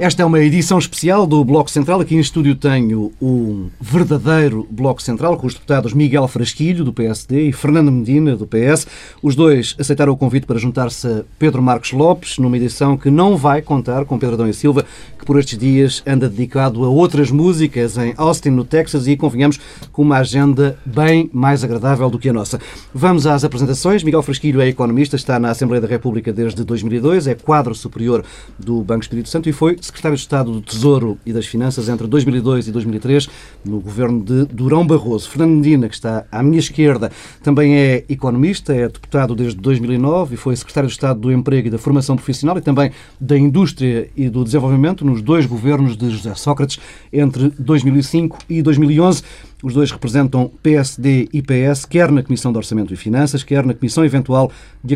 Esta 0.00 0.22
é 0.22 0.24
uma 0.24 0.40
edição 0.40 0.78
especial 0.78 1.26
do 1.26 1.44
Bloco 1.44 1.70
Central. 1.70 2.00
Aqui 2.00 2.14
em 2.14 2.20
estúdio 2.20 2.54
tenho 2.54 3.12
um 3.20 3.68
verdadeiro 3.78 4.66
Bloco 4.70 5.02
Central 5.02 5.36
com 5.36 5.46
os 5.46 5.52
deputados 5.52 5.92
Miguel 5.92 6.26
Frasquilho, 6.26 6.86
do 6.86 6.90
PSD, 6.90 7.48
e 7.48 7.52
Fernando 7.52 7.92
Medina, 7.92 8.34
do 8.34 8.46
PS. 8.46 8.86
Os 9.22 9.36
dois 9.36 9.76
aceitaram 9.78 10.14
o 10.14 10.16
convite 10.16 10.46
para 10.46 10.58
juntar-se 10.58 11.06
a 11.06 11.22
Pedro 11.38 11.60
Marcos 11.60 11.92
Lopes, 11.92 12.38
numa 12.38 12.56
edição 12.56 12.96
que 12.96 13.10
não 13.10 13.36
vai 13.36 13.60
contar 13.60 14.06
com 14.06 14.18
Pedro 14.18 14.36
Adão 14.36 14.48
e 14.48 14.54
Silva, 14.54 14.86
que 15.20 15.26
por 15.26 15.38
estes 15.38 15.58
dias 15.58 16.02
anda 16.06 16.28
dedicado 16.28 16.82
a 16.82 16.88
outras 16.88 17.30
músicas 17.30 17.98
em 17.98 18.14
Austin, 18.16 18.48
no 18.48 18.64
Texas, 18.64 19.06
e 19.06 19.16
convenhamos 19.16 19.60
com 19.92 20.00
uma 20.00 20.16
agenda 20.16 20.78
bem 20.84 21.28
mais 21.32 21.62
agradável 21.62 22.08
do 22.08 22.18
que 22.18 22.30
a 22.30 22.32
nossa. 22.32 22.58
Vamos 22.94 23.26
às 23.26 23.44
apresentações. 23.44 24.02
Miguel 24.02 24.22
Frasquilho 24.22 24.62
é 24.62 24.68
economista, 24.68 25.16
está 25.16 25.38
na 25.38 25.50
Assembleia 25.50 25.80
da 25.82 25.86
República 25.86 26.32
desde 26.32 26.64
2002, 26.64 27.26
é 27.26 27.34
quadro 27.34 27.74
superior 27.74 28.24
do 28.58 28.82
Banco 28.82 29.02
Espírito 29.02 29.28
Santo 29.28 29.48
e 29.48 29.52
foi 29.52 29.76
secretário 29.80 30.16
de 30.16 30.22
Estado 30.22 30.50
do 30.50 30.62
Tesouro 30.62 31.18
e 31.26 31.32
das 31.32 31.46
Finanças 31.46 31.88
entre 31.88 32.06
2002 32.06 32.68
e 32.68 32.72
2003, 32.72 33.28
no 33.62 33.78
governo 33.78 34.24
de 34.24 34.46
Durão 34.46 34.86
Barroso. 34.86 35.28
Fernando 35.28 35.56
Medina, 35.56 35.88
que 35.88 35.94
está 35.94 36.24
à 36.32 36.42
minha 36.42 36.58
esquerda, 36.58 37.12
também 37.42 37.76
é 37.76 38.04
economista, 38.08 38.74
é 38.74 38.88
deputado 38.88 39.34
desde 39.34 39.60
2009 39.60 40.34
e 40.34 40.36
foi 40.38 40.56
secretário 40.56 40.88
de 40.88 40.94
Estado 40.94 41.20
do 41.20 41.30
Emprego 41.30 41.68
e 41.68 41.70
da 41.70 41.78
Formação 41.78 42.16
Profissional 42.16 42.56
e 42.56 42.62
também 42.62 42.90
da 43.20 43.36
Indústria 43.36 44.08
e 44.16 44.30
do 44.30 44.42
Desenvolvimento 44.42 45.04
nos 45.10 45.20
dois 45.20 45.44
governos 45.44 45.96
de 45.96 46.08
José 46.10 46.34
Sócrates 46.34 46.78
entre 47.12 47.52
2005 47.58 48.38
e 48.48 48.62
2011. 48.62 49.22
Os 49.62 49.74
dois 49.74 49.90
representam 49.90 50.50
PSD 50.62 51.28
e 51.32 51.42
PS, 51.42 51.84
quer 51.84 52.10
na 52.10 52.22
Comissão 52.22 52.50
de 52.50 52.56
Orçamento 52.56 52.94
e 52.94 52.96
Finanças, 52.96 53.42
quer 53.42 53.66
na 53.66 53.74
Comissão 53.74 54.02
Eventual 54.02 54.50
de 54.82 54.94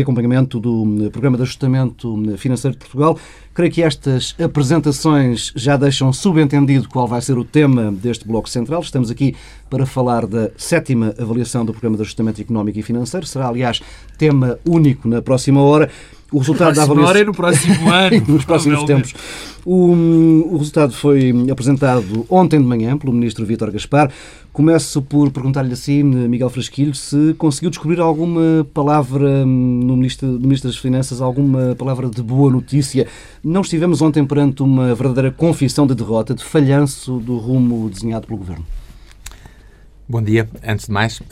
Acompanhamento 0.00 0.58
do 0.58 0.84
hum, 0.84 1.10
Programa 1.10 1.36
de 1.36 1.42
Ajustamento 1.42 2.14
hum, 2.14 2.36
Financeiro 2.38 2.74
de 2.74 2.78
Portugal. 2.78 3.18
Creio 3.52 3.70
que 3.70 3.82
estas 3.82 4.34
apresentações 4.42 5.52
já 5.54 5.76
deixam 5.76 6.12
subentendido 6.14 6.88
qual 6.88 7.06
vai 7.06 7.20
ser 7.20 7.36
o 7.36 7.44
tema 7.44 7.92
deste 7.92 8.26
Bloco 8.26 8.48
Central. 8.48 8.80
Estamos 8.80 9.10
aqui 9.10 9.34
para 9.68 9.84
falar 9.84 10.26
da 10.26 10.50
sétima 10.56 11.14
avaliação 11.18 11.64
do 11.64 11.72
Programa 11.72 11.96
de 11.96 12.02
Ajustamento 12.02 12.40
Económico 12.40 12.78
e 12.78 12.82
Financeiro. 12.82 13.26
Será, 13.26 13.48
aliás, 13.48 13.82
tema 14.16 14.58
único 14.66 15.08
na 15.08 15.20
próxima 15.20 15.60
hora. 15.60 15.90
O 16.36 16.38
resultado 16.38 16.74
da 16.74 16.82
avaliação. 16.82 17.24
no 17.24 17.32
próximo 17.32 17.88
ano. 17.90 18.22
Nos 18.28 18.44
próximos 18.44 18.84
tempos. 18.84 19.14
O, 19.64 20.52
o, 20.52 20.58
resultado 20.58 20.92
foi 20.92 21.32
apresentado 21.50 22.26
ontem 22.28 22.60
de 22.60 22.66
manhã 22.66 22.98
pelo 22.98 23.10
Ministro 23.10 23.46
Vítor 23.46 23.70
Gaspar. 23.70 24.12
Começo 24.52 25.00
por 25.00 25.30
perguntar-lhe 25.30 25.72
assim, 25.72 26.02
Miguel 26.02 26.50
Frasquilho, 26.50 26.94
se 26.94 27.34
conseguiu 27.38 27.70
descobrir 27.70 28.00
alguma 28.00 28.66
palavra 28.74 29.46
no 29.46 29.96
Ministro, 29.96 30.28
no 30.28 30.40
Ministro 30.40 30.68
das 30.68 30.78
Finanças, 30.78 31.22
alguma 31.22 31.74
palavra 31.74 32.06
de 32.06 32.22
boa 32.22 32.52
notícia. 32.52 33.06
Não 33.42 33.62
estivemos 33.62 34.02
ontem 34.02 34.22
perante 34.22 34.62
uma 34.62 34.94
verdadeira 34.94 35.30
confissão 35.30 35.86
de 35.86 35.94
derrota, 35.94 36.34
de 36.34 36.44
falhanço 36.44 37.16
do 37.18 37.38
rumo 37.38 37.88
desenhado 37.88 38.26
pelo 38.26 38.38
Governo. 38.38 38.66
Bom 40.08 40.22
dia, 40.22 40.48
antes 40.64 40.86
de 40.86 40.92
mais, 40.92 41.18
uh, 41.18 41.24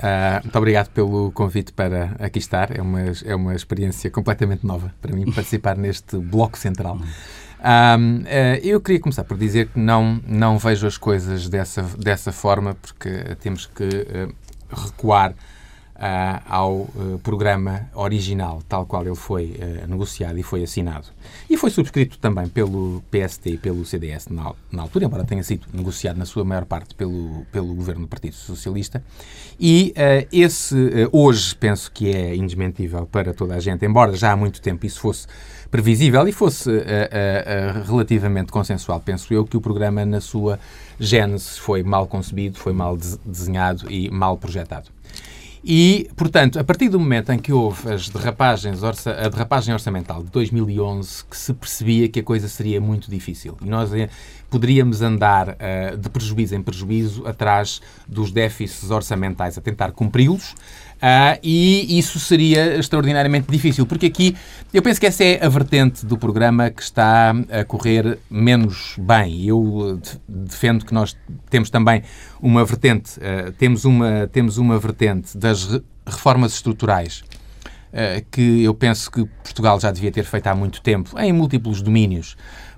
muito 0.42 0.58
obrigado 0.58 0.88
pelo 0.88 1.30
convite 1.30 1.72
para 1.72 2.16
aqui 2.18 2.40
estar. 2.40 2.76
É 2.76 2.82
uma, 2.82 3.02
é 3.24 3.32
uma 3.32 3.54
experiência 3.54 4.10
completamente 4.10 4.66
nova 4.66 4.92
para 5.00 5.14
mim 5.14 5.30
participar 5.30 5.76
neste 5.76 6.16
bloco 6.18 6.58
central. 6.58 6.96
Um, 6.96 6.98
uh, 6.98 8.24
ah, 8.26 8.58
eu 8.64 8.80
queria 8.80 9.00
começar 9.00 9.22
por 9.22 9.38
dizer 9.38 9.68
que 9.68 9.78
não, 9.78 10.20
não 10.26 10.58
vejo 10.58 10.88
as 10.88 10.98
coisas 10.98 11.48
dessa, 11.48 11.82
dessa 11.96 12.32
forma, 12.32 12.74
porque 12.74 13.36
temos 13.40 13.66
que 13.66 13.84
uh, 13.84 14.34
recuar 14.68 15.34
ao 16.48 16.72
uh, 16.72 17.20
programa 17.22 17.88
original, 17.94 18.60
tal 18.68 18.84
qual 18.84 19.06
ele 19.06 19.14
foi 19.14 19.56
uh, 19.58 19.86
negociado 19.86 20.36
e 20.38 20.42
foi 20.42 20.64
assinado. 20.64 21.06
E 21.48 21.56
foi 21.56 21.70
subscrito 21.70 22.18
também 22.18 22.48
pelo 22.48 23.02
PST 23.10 23.50
e 23.50 23.56
pelo 23.56 23.84
CDS 23.84 24.26
na, 24.28 24.52
na, 24.72 24.82
altura, 24.82 25.04
embora 25.04 25.24
tenha 25.24 25.42
sido 25.42 25.66
negociado 25.72 26.16
na 26.16 26.26
sua 26.26 26.44
maior 26.44 26.64
parte 26.64 26.94
pelo, 26.96 27.46
pelo 27.52 27.72
governo 27.74 28.02
do 28.02 28.08
Partido 28.08 28.34
Socialista. 28.34 29.04
E 29.58 29.94
esse, 30.32 30.74
hoje, 31.12 31.54
penso 31.54 31.90
que 31.92 32.10
é 32.10 32.34
indesmentível 32.34 33.06
para 33.06 33.32
toda 33.32 33.54
a 33.54 33.60
gente, 33.60 33.84
embora 33.86 34.14
já 34.16 34.32
há 34.32 34.36
muito 34.36 34.60
tempo 34.60 34.84
isso 34.84 35.00
fosse 35.00 35.26
previsível 35.70 36.26
e 36.26 36.32
fosse 36.32 36.70
relativamente 37.86 38.50
consensual, 38.50 39.00
penso 39.00 39.32
eu, 39.32 39.44
que 39.44 39.56
o 39.56 39.60
programa, 39.60 40.04
na 40.04 40.20
sua 40.20 40.58
gênese, 40.98 41.60
foi 41.60 41.82
mal 41.82 42.06
concebido, 42.06 42.58
foi 42.58 42.72
mal 42.72 42.96
desenhado 43.24 43.90
e 43.90 44.10
mal 44.10 44.36
projetado. 44.36 44.93
E, 45.66 46.10
portanto, 46.14 46.58
a 46.58 46.64
partir 46.64 46.90
do 46.90 47.00
momento 47.00 47.32
em 47.32 47.38
que 47.38 47.50
houve 47.50 47.90
as 47.90 48.10
derrapagens, 48.10 48.82
a 48.84 49.28
derrapagem 49.30 49.72
orçamental 49.72 50.22
de 50.22 50.30
2011, 50.30 51.24
que 51.24 51.34
se 51.34 51.54
percebia 51.54 52.06
que 52.06 52.20
a 52.20 52.22
coisa 52.22 52.48
seria 52.48 52.78
muito 52.82 53.10
difícil. 53.10 53.56
E 53.62 53.68
nós 53.70 53.90
eh, 53.94 54.10
poderíamos 54.50 55.00
andar 55.00 55.48
uh, 55.48 55.96
de 55.96 56.10
prejuízo 56.10 56.54
em 56.54 56.60
prejuízo 56.60 57.26
atrás 57.26 57.80
dos 58.06 58.30
déficits 58.30 58.90
orçamentais, 58.90 59.56
a 59.56 59.62
tentar 59.62 59.92
cumpri-los, 59.92 60.54
Uh, 61.04 61.38
e 61.42 61.98
isso 61.98 62.18
seria 62.18 62.78
extraordinariamente 62.78 63.46
difícil, 63.50 63.84
porque 63.84 64.06
aqui 64.06 64.34
eu 64.72 64.80
penso 64.80 64.98
que 64.98 65.04
essa 65.04 65.22
é 65.22 65.44
a 65.44 65.50
vertente 65.50 66.06
do 66.06 66.16
programa 66.16 66.70
que 66.70 66.80
está 66.80 67.34
a 67.50 67.62
correr 67.62 68.18
menos 68.30 68.96
bem. 68.98 69.44
Eu 69.44 70.00
defendo 70.26 70.82
que 70.82 70.94
nós 70.94 71.14
temos 71.50 71.68
também 71.68 72.02
uma 72.40 72.64
vertente, 72.64 73.18
uh, 73.18 73.52
temos, 73.52 73.84
uma, 73.84 74.26
temos 74.32 74.56
uma 74.56 74.78
vertente 74.78 75.36
das 75.36 75.78
reformas 76.06 76.54
estruturais 76.54 77.22
uh, 77.92 78.24
que 78.30 78.64
eu 78.64 78.72
penso 78.72 79.10
que 79.10 79.26
Portugal 79.42 79.78
já 79.78 79.90
devia 79.90 80.10
ter 80.10 80.24
feito 80.24 80.46
há 80.46 80.54
muito 80.54 80.80
tempo, 80.80 81.18
em 81.20 81.34
múltiplos 81.34 81.82
domínios 81.82 82.34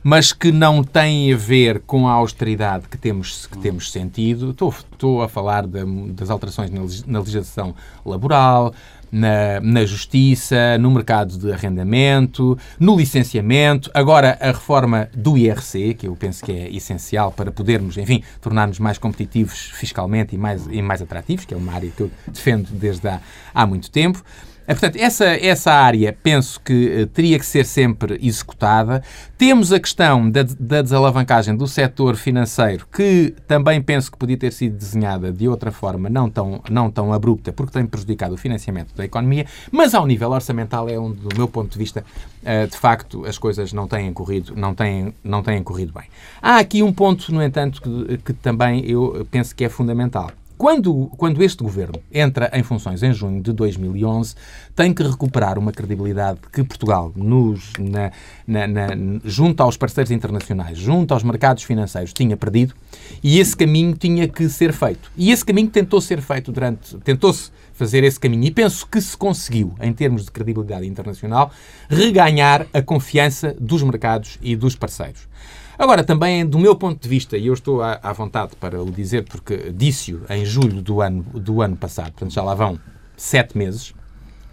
mas 0.08 0.32
que 0.32 0.52
não 0.52 0.84
tem 0.84 1.32
a 1.32 1.36
ver 1.36 1.80
com 1.80 2.06
a 2.06 2.12
austeridade 2.12 2.86
que 2.88 2.96
temos, 2.96 3.48
que 3.48 3.58
temos 3.58 3.90
sentido. 3.90 4.52
Estou, 4.52 4.68
estou 4.68 5.20
a 5.20 5.28
falar 5.28 5.66
de, 5.66 5.84
das 6.12 6.30
alterações 6.30 6.70
na 7.04 7.18
legislação 7.18 7.74
laboral, 8.04 8.72
na, 9.10 9.60
na, 9.60 9.84
justiça, 9.84 10.78
no 10.78 10.92
mercado 10.92 11.36
de 11.36 11.52
arrendamento, 11.52 12.56
no 12.78 12.96
licenciamento, 12.96 13.90
agora 13.92 14.38
a 14.40 14.46
reforma 14.46 15.08
do 15.12 15.36
IRC, 15.36 15.94
que 15.94 16.06
eu 16.06 16.14
penso 16.14 16.44
que 16.44 16.52
é 16.52 16.70
essencial 16.70 17.32
para 17.32 17.50
podermos, 17.50 17.98
enfim, 17.98 18.22
tornar-nos 18.40 18.78
mais 18.78 18.98
competitivos 18.98 19.72
fiscalmente 19.74 20.36
e 20.36 20.38
mais, 20.38 20.68
e 20.70 20.80
mais 20.82 21.02
atrativos, 21.02 21.44
que 21.44 21.52
é 21.52 21.56
uma 21.56 21.72
área 21.72 21.90
que 21.90 22.02
eu 22.04 22.12
defendo 22.28 22.68
desde 22.70 23.08
há, 23.08 23.20
há 23.52 23.66
muito 23.66 23.90
tempo. 23.90 24.22
É, 24.66 24.74
portanto, 24.74 24.96
essa, 24.96 25.24
essa 25.26 25.72
área 25.72 26.16
penso 26.22 26.60
que 26.60 27.02
uh, 27.02 27.06
teria 27.06 27.38
que 27.38 27.46
ser 27.46 27.64
sempre 27.64 28.18
executada. 28.20 29.02
Temos 29.38 29.72
a 29.72 29.78
questão 29.78 30.28
da, 30.28 30.42
da 30.58 30.82
desalavancagem 30.82 31.56
do 31.56 31.68
setor 31.68 32.16
financeiro, 32.16 32.86
que 32.92 33.34
também 33.46 33.80
penso 33.80 34.10
que 34.10 34.18
podia 34.18 34.36
ter 34.36 34.52
sido 34.52 34.76
desenhada 34.76 35.32
de 35.32 35.48
outra 35.48 35.70
forma, 35.70 36.08
não 36.08 36.28
tão, 36.28 36.60
não 36.68 36.90
tão 36.90 37.12
abrupta, 37.12 37.52
porque 37.52 37.72
tem 37.72 37.86
prejudicado 37.86 38.34
o 38.34 38.36
financiamento 38.36 38.94
da 38.94 39.04
economia, 39.04 39.46
mas 39.70 39.94
ao 39.94 40.06
nível 40.06 40.30
orçamental 40.30 40.88
é 40.88 40.98
onde, 40.98 41.20
do 41.20 41.36
meu 41.36 41.46
ponto 41.46 41.70
de 41.70 41.78
vista, 41.78 42.04
uh, 42.42 42.66
de 42.66 42.76
facto, 42.76 43.24
as 43.24 43.38
coisas 43.38 43.72
não 43.72 43.86
têm 43.86 44.12
corrido, 44.12 44.54
não 44.56 44.74
têm, 44.74 45.14
não 45.22 45.42
têm 45.42 45.62
corrido 45.62 45.92
bem. 45.92 46.04
Há 46.42 46.58
aqui 46.58 46.82
um 46.82 46.92
ponto, 46.92 47.32
no 47.32 47.42
entanto, 47.42 47.80
que, 47.80 48.18
que 48.18 48.32
também 48.32 48.84
eu 48.88 49.26
penso 49.30 49.54
que 49.54 49.64
é 49.64 49.68
fundamental. 49.68 50.32
Quando, 50.58 51.10
quando 51.18 51.42
este 51.42 51.62
governo 51.62 52.00
entra 52.10 52.50
em 52.54 52.62
funções 52.62 53.02
em 53.02 53.12
junho 53.12 53.42
de 53.42 53.52
2011, 53.52 54.34
tem 54.74 54.92
que 54.92 55.02
recuperar 55.02 55.58
uma 55.58 55.70
credibilidade 55.70 56.40
que 56.50 56.64
Portugal, 56.64 57.12
nos, 57.14 57.72
na, 57.78 58.10
na, 58.46 58.66
na, 58.66 58.86
junto 59.22 59.62
aos 59.62 59.76
parceiros 59.76 60.10
internacionais, 60.10 60.78
junto 60.78 61.12
aos 61.12 61.22
mercados 61.22 61.62
financeiros, 61.62 62.12
tinha 62.14 62.36
perdido 62.38 62.74
e 63.22 63.38
esse 63.38 63.54
caminho 63.54 63.94
tinha 63.94 64.26
que 64.26 64.48
ser 64.48 64.72
feito. 64.72 65.10
E 65.14 65.30
esse 65.30 65.44
caminho 65.44 65.68
tentou 65.68 66.00
ser 66.00 66.22
feito 66.22 66.50
durante. 66.50 66.96
tentou-se 66.98 67.50
fazer 67.74 68.02
esse 68.04 68.18
caminho 68.18 68.44
e 68.44 68.50
penso 68.50 68.86
que 68.86 68.98
se 69.00 69.14
conseguiu, 69.14 69.74
em 69.82 69.92
termos 69.92 70.24
de 70.24 70.30
credibilidade 70.30 70.86
internacional, 70.86 71.50
reganhar 71.90 72.66
a 72.72 72.80
confiança 72.80 73.54
dos 73.60 73.82
mercados 73.82 74.38
e 74.40 74.56
dos 74.56 74.74
parceiros. 74.74 75.28
Agora, 75.78 76.02
também, 76.02 76.46
do 76.46 76.58
meu 76.58 76.74
ponto 76.74 77.00
de 77.00 77.08
vista, 77.08 77.36
e 77.36 77.46
eu 77.48 77.54
estou 77.54 77.82
à, 77.82 77.98
à 78.02 78.12
vontade 78.12 78.52
para 78.58 78.82
o 78.82 78.90
dizer, 78.90 79.24
porque 79.24 79.72
disse-o 79.74 80.22
em 80.30 80.44
julho 80.44 80.80
do 80.80 81.00
ano, 81.00 81.22
do 81.22 81.60
ano 81.60 81.76
passado, 81.76 82.12
portanto 82.12 82.32
já 82.32 82.42
lá 82.42 82.54
vão 82.54 82.78
sete 83.16 83.56
meses, 83.56 83.94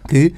que 0.08 0.34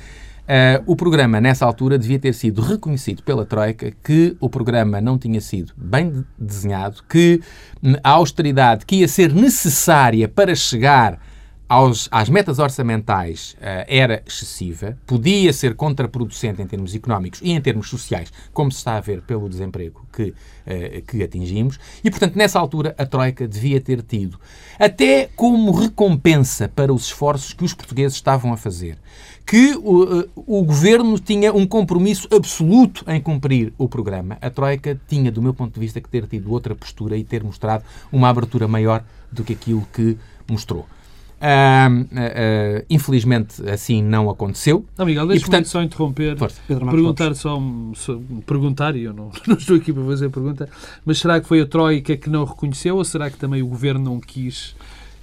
Uh, 0.47 0.79
o 0.87 0.95
programa, 0.95 1.41
nessa 1.41 1.67
altura, 1.67 1.99
devia 1.99 2.21
ter 2.21 2.33
sido 2.33 2.63
reconhecido 2.63 3.21
pela 3.25 3.45
Troika 3.45 3.93
que 4.05 4.37
o 4.39 4.49
programa 4.49 5.01
não 5.01 5.19
tinha 5.19 5.41
sido 5.41 5.73
bem 5.77 6.25
desenhado, 6.39 7.03
que 7.09 7.41
a 8.01 8.11
austeridade 8.11 8.87
que 8.87 8.97
ia 8.97 9.09
ser 9.09 9.33
necessária 9.35 10.29
para 10.29 10.55
chegar 10.55 11.19
aos, 11.69 12.09
às 12.13 12.29
metas 12.29 12.59
orçamentais 12.59 13.57
uh, 13.59 13.85
era 13.89 14.23
excessiva, 14.27 14.97
podia 15.07 15.53
ser 15.53 15.75
contraproducente 15.75 16.63
em 16.63 16.67
termos 16.67 16.95
económicos 16.95 17.41
e 17.43 17.51
em 17.51 17.61
termos 17.61 17.89
sociais, 17.89 18.33
como 18.53 18.71
se 18.71 18.79
está 18.79 18.97
a 18.97 19.01
ver 19.01 19.23
pelo 19.23 19.49
desemprego 19.49 20.07
que, 20.13 20.29
uh, 20.33 21.03
que 21.07 21.23
atingimos, 21.23 21.79
e, 22.05 22.11
portanto, 22.11 22.37
nessa 22.37 22.59
altura 22.59 22.95
a 22.97 23.05
Troika 23.05 23.49
devia 23.49 23.81
ter 23.81 24.01
tido, 24.03 24.39
até 24.79 25.29
como 25.35 25.73
recompensa 25.73 26.69
para 26.69 26.93
os 26.93 27.07
esforços 27.07 27.53
que 27.53 27.65
os 27.65 27.75
portugueses 27.75 28.17
estavam 28.17 28.53
a 28.53 28.57
fazer, 28.57 28.97
que 29.45 29.75
o, 29.83 30.21
uh, 30.21 30.29
o 30.37 30.63
governo 30.63 31.19
tinha 31.19 31.53
um 31.53 31.67
compromisso 31.67 32.29
absoluto 32.33 33.05
em 33.09 33.21
cumprir 33.21 33.73
o 33.79 33.89
programa. 33.89 34.39
A 34.41 34.51
Troika 34.51 35.01
tinha, 35.09 35.31
do 35.31 35.43
meu 35.43 35.55
ponto 35.55 35.75
de 35.75 35.81
vista, 35.81 36.01
que 36.01 36.09
ter 36.09 36.27
tido 36.27 36.53
outra 36.53 36.75
postura 36.75 37.17
e 37.17 37.25
ter 37.25 37.43
mostrado 37.43 37.85
uma 38.11 38.29
abertura 38.29 38.67
maior 38.67 39.05
do 39.31 39.45
que 39.45 39.53
aquilo 39.53 39.87
que 39.93 40.17
mostrou. 40.49 40.87
Uh, 41.37 42.03
uh, 42.03 42.87
infelizmente 42.89 43.69
assim 43.69 44.03
não 44.03 44.31
aconteceu. 44.31 44.87
Não, 44.97 45.05
Miguel, 45.05 45.27
deixa-me 45.27 45.51
portanto... 45.51 45.67
só 45.67 45.83
interromper, 45.83 46.37
perguntar 46.67 47.35
só, 47.35 47.61
só, 47.95 48.19
perguntar, 48.47 48.97
e 48.97 49.03
eu 49.03 49.13
não, 49.13 49.31
não 49.47 49.57
estou 49.57 49.77
aqui 49.77 49.93
para 49.93 50.03
fazer 50.05 50.27
a 50.27 50.31
pergunta, 50.31 50.69
mas 51.05 51.19
será 51.19 51.39
que 51.39 51.47
foi 51.47 51.61
a 51.61 51.67
Troika 51.67 52.17
que 52.17 52.31
não 52.31 52.45
reconheceu 52.45 52.97
ou 52.97 53.05
será 53.05 53.31
que 53.31 53.37
também 53.37 53.63
o 53.63 53.67
Governo 53.67 54.03
não 54.03 54.19
quis 54.19 54.75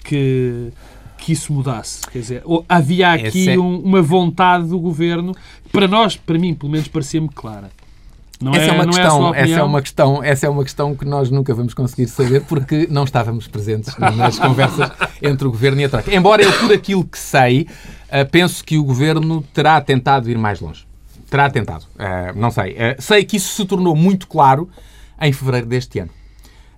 que, 0.04 0.71
que 1.18 1.31
isso 1.31 1.51
mudasse? 1.51 2.06
Quer 2.07 2.19
dizer, 2.19 2.44
havia 2.69 3.13
aqui 3.13 3.50
é... 3.50 3.57
um, 3.57 3.80
uma 3.80 4.01
vontade 4.01 4.68
do 4.68 4.80
Governo, 4.80 5.36
para 5.71 5.88
nós, 5.88 6.15
para 6.15 6.38
mim, 6.38 6.54
pelo 6.54 6.71
menos 6.71 6.88
parecia-me 6.88 7.30
clara. 7.30 7.71
Não 8.44 8.54
essa 8.54 8.66
é, 8.66 8.68
é 8.68 8.74
uma 8.74 8.86
questão, 8.86 9.34
é 9.34 9.42
essa 9.42 9.60
é 9.60 9.63
uma 9.63 9.81
questão, 9.81 10.24
essa 10.24 10.45
é 10.45 10.50
uma 10.50 10.63
questão 10.63 10.95
que 10.95 11.06
nós 11.06 11.31
nunca 11.31 11.54
vamos 11.54 11.74
conseguir 11.74 12.07
saber 12.07 12.42
porque 12.42 12.88
não 12.92 13.06
estávamos 13.06 13.48
presentes 13.48 13.95
nas 13.98 14.38
conversas 14.38 14.92
entre 15.22 15.48
o 15.48 15.51
governo 15.51 15.80
e 15.80 15.86
a 15.86 15.90
troca. 15.90 16.13
Embora 16.13 16.44
eu 16.44 16.51
por 16.60 16.74
aquilo 16.74 17.06
que 17.06 17.18
sei, 17.18 17.62
uh, 17.62 18.30
penso 18.30 18.63
que 18.63 18.78
o 18.78 18.84
governo 18.84 19.42
terá 19.54 19.80
tentado 19.80 20.30
ir 20.30 20.38
mais 20.38 20.60
longe. 20.60 20.86
Terá 21.30 21.50
tentado, 21.50 21.86
uh, 21.95 22.38
não 22.38 22.51
sei. 22.51 22.74
Uh, 22.74 23.01
sei 23.01 23.24
que 23.24 23.38
isso 23.38 23.56
se 23.56 23.66
tornou 23.66 23.95
muito 23.95 24.28
claro 24.28 24.69
em 25.22 25.31
fevereiro 25.31 25.68
deste 25.68 26.00
ano. 26.00 26.12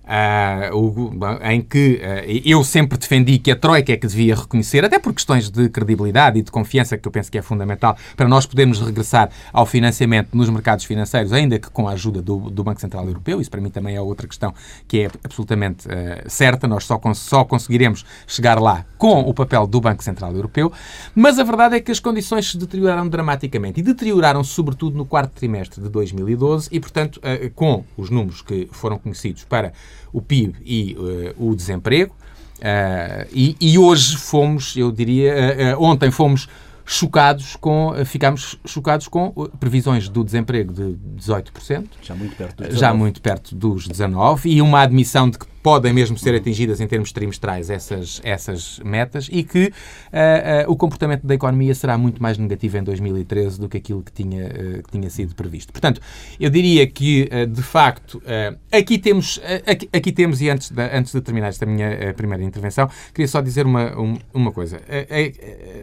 Uh, 0.06 1.50
em 1.50 1.60
que 1.60 2.00
uh, 2.00 2.42
eu 2.44 2.62
sempre 2.62 2.96
defendi 2.96 3.40
que 3.40 3.50
a 3.50 3.56
Troika 3.56 3.92
é 3.92 3.96
que 3.96 4.06
devia 4.06 4.36
reconhecer, 4.36 4.84
até 4.84 5.00
por 5.00 5.12
questões 5.12 5.50
de 5.50 5.68
credibilidade 5.68 6.38
e 6.38 6.42
de 6.42 6.50
confiança, 6.50 6.96
que 6.96 7.08
eu 7.08 7.10
penso 7.10 7.30
que 7.30 7.36
é 7.36 7.42
fundamental 7.42 7.96
para 8.16 8.28
nós 8.28 8.46
podermos 8.46 8.80
regressar 8.80 9.30
ao 9.52 9.66
financiamento 9.66 10.28
nos 10.32 10.48
mercados 10.48 10.84
financeiros, 10.84 11.32
ainda 11.32 11.58
que 11.58 11.68
com 11.70 11.88
a 11.88 11.92
ajuda 11.92 12.22
do, 12.22 12.50
do 12.50 12.62
Banco 12.62 12.80
Central 12.80 13.04
Europeu. 13.04 13.40
Isso 13.40 13.50
para 13.50 13.60
mim 13.60 13.68
também 13.68 13.96
é 13.96 14.00
outra 14.00 14.28
questão 14.28 14.54
que 14.86 15.00
é 15.00 15.10
absolutamente 15.24 15.88
uh, 15.88 15.90
certa. 16.28 16.68
Nós 16.68 16.84
só, 16.84 17.00
só 17.12 17.44
conseguiremos 17.44 18.04
chegar 18.28 18.60
lá 18.60 18.86
com 18.96 19.20
o 19.22 19.34
papel 19.34 19.66
do 19.66 19.80
Banco 19.80 20.04
Central 20.04 20.32
Europeu. 20.32 20.72
Mas 21.16 21.40
a 21.40 21.42
verdade 21.42 21.74
é 21.74 21.80
que 21.80 21.90
as 21.90 21.98
condições 21.98 22.48
se 22.48 22.56
deterioraram 22.56 23.08
dramaticamente 23.08 23.80
e 23.80 23.82
deterioraram-se 23.82 24.50
sobretudo 24.50 24.96
no 24.96 25.04
quarto 25.04 25.32
trimestre 25.32 25.82
de 25.82 25.88
2012 25.88 26.68
e, 26.70 26.78
portanto, 26.78 27.20
com 27.54 27.84
os 27.96 28.08
números 28.08 28.40
que 28.40 28.68
foram 28.70 28.98
conhecidos 28.98 29.44
para 29.44 29.72
o 30.12 30.20
PIB 30.20 30.54
e 30.64 30.96
uh, 30.98 31.50
o 31.50 31.54
desemprego. 31.54 32.14
Uh, 32.58 33.28
e, 33.32 33.56
e, 33.60 33.78
hoje 33.78 34.16
fomos, 34.16 34.76
eu 34.76 34.90
diria, 34.90 35.76
uh, 35.76 35.82
ontem 35.82 36.10
fomos 36.10 36.48
chocados 36.86 37.56
com, 37.56 37.92
ficámos 38.04 38.58
chocados 38.64 39.08
com 39.08 39.32
previsões 39.58 40.08
do 40.08 40.24
desemprego 40.24 40.72
de 40.72 40.96
18%. 41.18 41.86
Já 42.00 42.14
muito 42.14 42.36
perto 42.36 42.56
dos 42.56 42.68
19%. 42.68 42.78
Já 42.78 42.94
muito 42.94 43.20
perto 43.20 43.54
dos 43.54 43.88
19% 43.88 44.40
e 44.44 44.62
uma 44.62 44.80
admissão 44.80 45.28
de 45.28 45.38
que 45.38 45.46
podem 45.66 45.92
mesmo 45.92 46.16
ser 46.16 46.32
atingidas 46.32 46.80
em 46.80 46.86
termos 46.86 47.10
trimestrais 47.10 47.70
essas, 47.70 48.20
essas 48.22 48.78
metas 48.84 49.28
e 49.32 49.42
que 49.42 49.64
uh, 49.66 50.68
uh, 50.68 50.70
o 50.70 50.76
comportamento 50.76 51.26
da 51.26 51.34
economia 51.34 51.74
será 51.74 51.98
muito 51.98 52.22
mais 52.22 52.38
negativo 52.38 52.78
em 52.78 52.84
2013 52.84 53.58
do 53.58 53.68
que 53.68 53.76
aquilo 53.76 54.00
que 54.00 54.12
tinha, 54.12 54.46
uh, 54.46 54.82
que 54.84 54.92
tinha 54.92 55.10
sido 55.10 55.34
previsto. 55.34 55.72
Portanto, 55.72 56.00
eu 56.38 56.50
diria 56.50 56.86
que, 56.86 57.28
de 57.48 57.62
facto, 57.62 58.22
aqui, 58.70 58.96
temos, 58.96 59.40
aqui, 59.66 59.88
aqui, 59.92 60.12
temos, 60.12 60.40
e 60.40 60.48
antes 60.48 60.70
de, 60.70 60.82
antes 60.82 61.12
de 61.12 61.20
terminar 61.20 61.48
esta 61.48 61.66
minha 61.66 62.14
primeira 62.14 62.44
intervenção, 62.44 62.88
queria 63.12 63.26
só 63.26 63.40
dizer 63.40 63.66
uma, 63.66 63.98
um, 63.98 64.16
uma 64.32 64.52
coisa. 64.52 64.80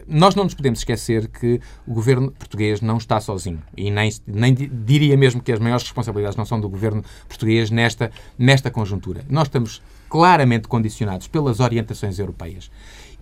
nós 0.08 0.34
não 0.34 0.44
nos 0.44 0.54
podemos 0.54 0.78
esquecer 0.78 1.28
que 1.28 1.60
o 1.86 1.92
governo 1.92 2.30
português 2.30 2.80
não 2.80 2.96
está 2.96 3.20
sozinho 3.20 3.62
e 3.76 3.90
nem, 3.90 4.10
nem 4.26 4.54
diria 4.54 5.16
mesmo 5.16 5.42
que 5.42 5.52
as 5.52 5.58
maiores 5.58 5.82
responsabilidades 5.82 6.38
não 6.38 6.46
são 6.46 6.58
do 6.58 6.70
governo 6.70 7.04
português 7.28 7.70
nesta, 7.70 8.10
nesta 8.38 8.70
conjuntura. 8.70 9.22
Nós 9.28 9.48
estamos 9.48 9.73
claramente 10.14 10.68
condicionados 10.68 11.26
pelas 11.26 11.58
orientações 11.58 12.20
europeias. 12.20 12.70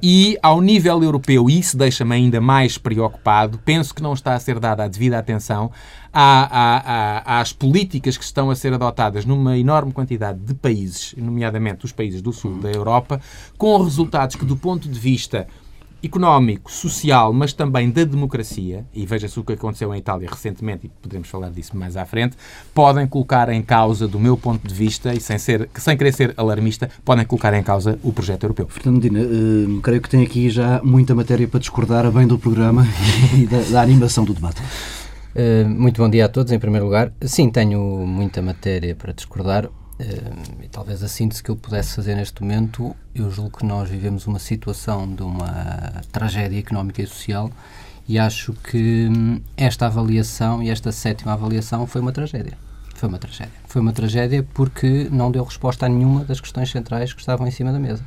E, 0.02 0.36
ao 0.42 0.60
nível 0.60 1.02
europeu, 1.02 1.48
isso 1.48 1.74
deixa-me 1.74 2.14
ainda 2.14 2.38
mais 2.38 2.76
preocupado, 2.76 3.58
penso 3.64 3.94
que 3.94 4.02
não 4.02 4.12
está 4.12 4.34
a 4.34 4.38
ser 4.38 4.60
dada 4.60 4.84
a 4.84 4.88
devida 4.88 5.18
atenção 5.18 5.70
à, 6.12 7.30
à, 7.30 7.40
às 7.40 7.50
políticas 7.50 8.18
que 8.18 8.24
estão 8.24 8.50
a 8.50 8.54
ser 8.54 8.74
adotadas 8.74 9.24
numa 9.24 9.56
enorme 9.56 9.90
quantidade 9.90 10.38
de 10.40 10.52
países, 10.52 11.14
nomeadamente 11.16 11.86
os 11.86 11.92
países 11.92 12.20
do 12.20 12.30
sul 12.30 12.58
da 12.58 12.70
Europa, 12.70 13.22
com 13.56 13.82
resultados 13.82 14.36
que, 14.36 14.44
do 14.44 14.56
ponto 14.56 14.86
de 14.86 15.00
vista 15.00 15.48
económico, 16.02 16.70
social, 16.70 17.32
mas 17.32 17.52
também 17.52 17.90
da 17.90 18.04
democracia, 18.04 18.84
e 18.92 19.06
veja-se 19.06 19.38
o 19.38 19.44
que 19.44 19.52
aconteceu 19.52 19.94
em 19.94 19.98
Itália 19.98 20.28
recentemente, 20.28 20.86
e 20.86 20.88
poderemos 20.88 21.28
falar 21.28 21.50
disso 21.50 21.76
mais 21.76 21.96
à 21.96 22.04
frente, 22.04 22.36
podem 22.74 23.06
colocar 23.06 23.48
em 23.48 23.62
causa, 23.62 24.08
do 24.08 24.18
meu 24.18 24.36
ponto 24.36 24.66
de 24.66 24.74
vista, 24.74 25.14
e 25.14 25.20
sem, 25.20 25.38
ser, 25.38 25.68
sem 25.74 25.96
querer 25.96 26.12
ser 26.12 26.34
alarmista, 26.36 26.90
podem 27.04 27.24
colocar 27.24 27.54
em 27.54 27.62
causa 27.62 27.98
o 28.02 28.12
projeto 28.12 28.44
europeu. 28.44 28.66
Fernando 28.68 29.02
Medina, 29.02 29.20
uh, 29.20 29.80
creio 29.80 30.00
que 30.00 30.08
tem 30.08 30.22
aqui 30.22 30.50
já 30.50 30.80
muita 30.82 31.14
matéria 31.14 31.46
para 31.46 31.60
discordar 31.60 32.04
a 32.04 32.10
bem 32.10 32.26
do 32.26 32.38
programa 32.38 32.86
e 33.36 33.46
da, 33.46 33.60
da 33.60 33.82
animação 33.82 34.24
do 34.24 34.34
debate. 34.34 34.60
Uh, 35.34 35.68
muito 35.68 36.02
bom 36.02 36.10
dia 36.10 36.26
a 36.26 36.28
todos, 36.28 36.52
em 36.52 36.58
primeiro 36.58 36.84
lugar. 36.84 37.12
Sim, 37.22 37.50
tenho 37.50 37.80
muita 38.06 38.42
matéria 38.42 38.94
para 38.94 39.12
discordar. 39.12 39.70
Uh, 40.00 40.62
e 40.62 40.68
talvez 40.68 41.02
a 41.02 41.08
síntese 41.08 41.42
que 41.42 41.50
eu 41.50 41.56
pudesse 41.56 41.94
fazer 41.94 42.14
neste 42.14 42.42
momento, 42.42 42.96
eu 43.14 43.30
julgo 43.30 43.58
que 43.58 43.64
nós 43.64 43.88
vivemos 43.88 44.26
uma 44.26 44.38
situação 44.38 45.12
de 45.14 45.22
uma 45.22 46.02
tragédia 46.10 46.58
económica 46.58 47.02
e 47.02 47.06
social 47.06 47.50
e 48.08 48.18
acho 48.18 48.52
que 48.52 49.08
hum, 49.10 49.40
esta 49.56 49.86
avaliação 49.86 50.62
e 50.62 50.70
esta 50.70 50.90
sétima 50.90 51.32
avaliação 51.32 51.86
foi 51.86 52.00
uma 52.00 52.12
tragédia. 52.12 52.56
Foi 52.94 53.08
uma 53.08 53.18
tragédia. 53.18 53.52
Foi 53.66 53.80
uma 53.80 53.92
tragédia 53.92 54.46
porque 54.54 55.08
não 55.10 55.30
deu 55.30 55.44
resposta 55.44 55.86
a 55.86 55.88
nenhuma 55.88 56.24
das 56.24 56.40
questões 56.40 56.70
centrais 56.70 57.12
que 57.12 57.20
estavam 57.20 57.46
em 57.46 57.50
cima 57.50 57.72
da 57.72 57.78
mesa. 57.78 58.04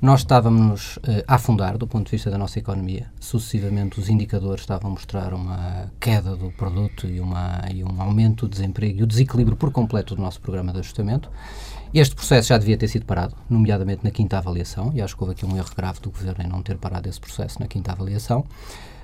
Nós 0.00 0.20
estávamos 0.20 0.96
uh, 0.98 1.24
a 1.26 1.34
afundar 1.34 1.76
do 1.76 1.84
ponto 1.84 2.06
de 2.06 2.12
vista 2.12 2.30
da 2.30 2.38
nossa 2.38 2.56
economia. 2.56 3.10
Sucessivamente, 3.18 3.98
os 3.98 4.08
indicadores 4.08 4.60
estavam 4.60 4.90
a 4.90 4.94
mostrar 4.94 5.34
uma 5.34 5.90
queda 5.98 6.36
do 6.36 6.52
produto 6.52 7.08
e, 7.08 7.18
uma, 7.18 7.60
e 7.74 7.82
um 7.82 8.00
aumento 8.00 8.46
do 8.46 8.50
desemprego 8.50 9.00
e 9.00 9.02
o 9.02 9.06
desequilíbrio 9.08 9.56
por 9.56 9.72
completo 9.72 10.14
do 10.14 10.22
nosso 10.22 10.40
programa 10.40 10.72
de 10.72 10.78
ajustamento. 10.78 11.28
Este 11.92 12.14
processo 12.14 12.50
já 12.50 12.58
devia 12.58 12.76
ter 12.76 12.86
sido 12.86 13.06
parado, 13.06 13.34
nomeadamente 13.50 14.04
na 14.04 14.12
quinta 14.12 14.38
avaliação, 14.38 14.92
e 14.94 15.02
acho 15.02 15.16
que 15.16 15.22
houve 15.22 15.32
aqui 15.32 15.44
um 15.44 15.56
erro 15.56 15.70
grave 15.76 15.98
do 16.00 16.10
Governo 16.10 16.44
em 16.44 16.48
não 16.48 16.62
ter 16.62 16.76
parado 16.76 17.08
esse 17.08 17.18
processo 17.18 17.58
na 17.58 17.66
quinta 17.66 17.90
avaliação. 17.90 18.44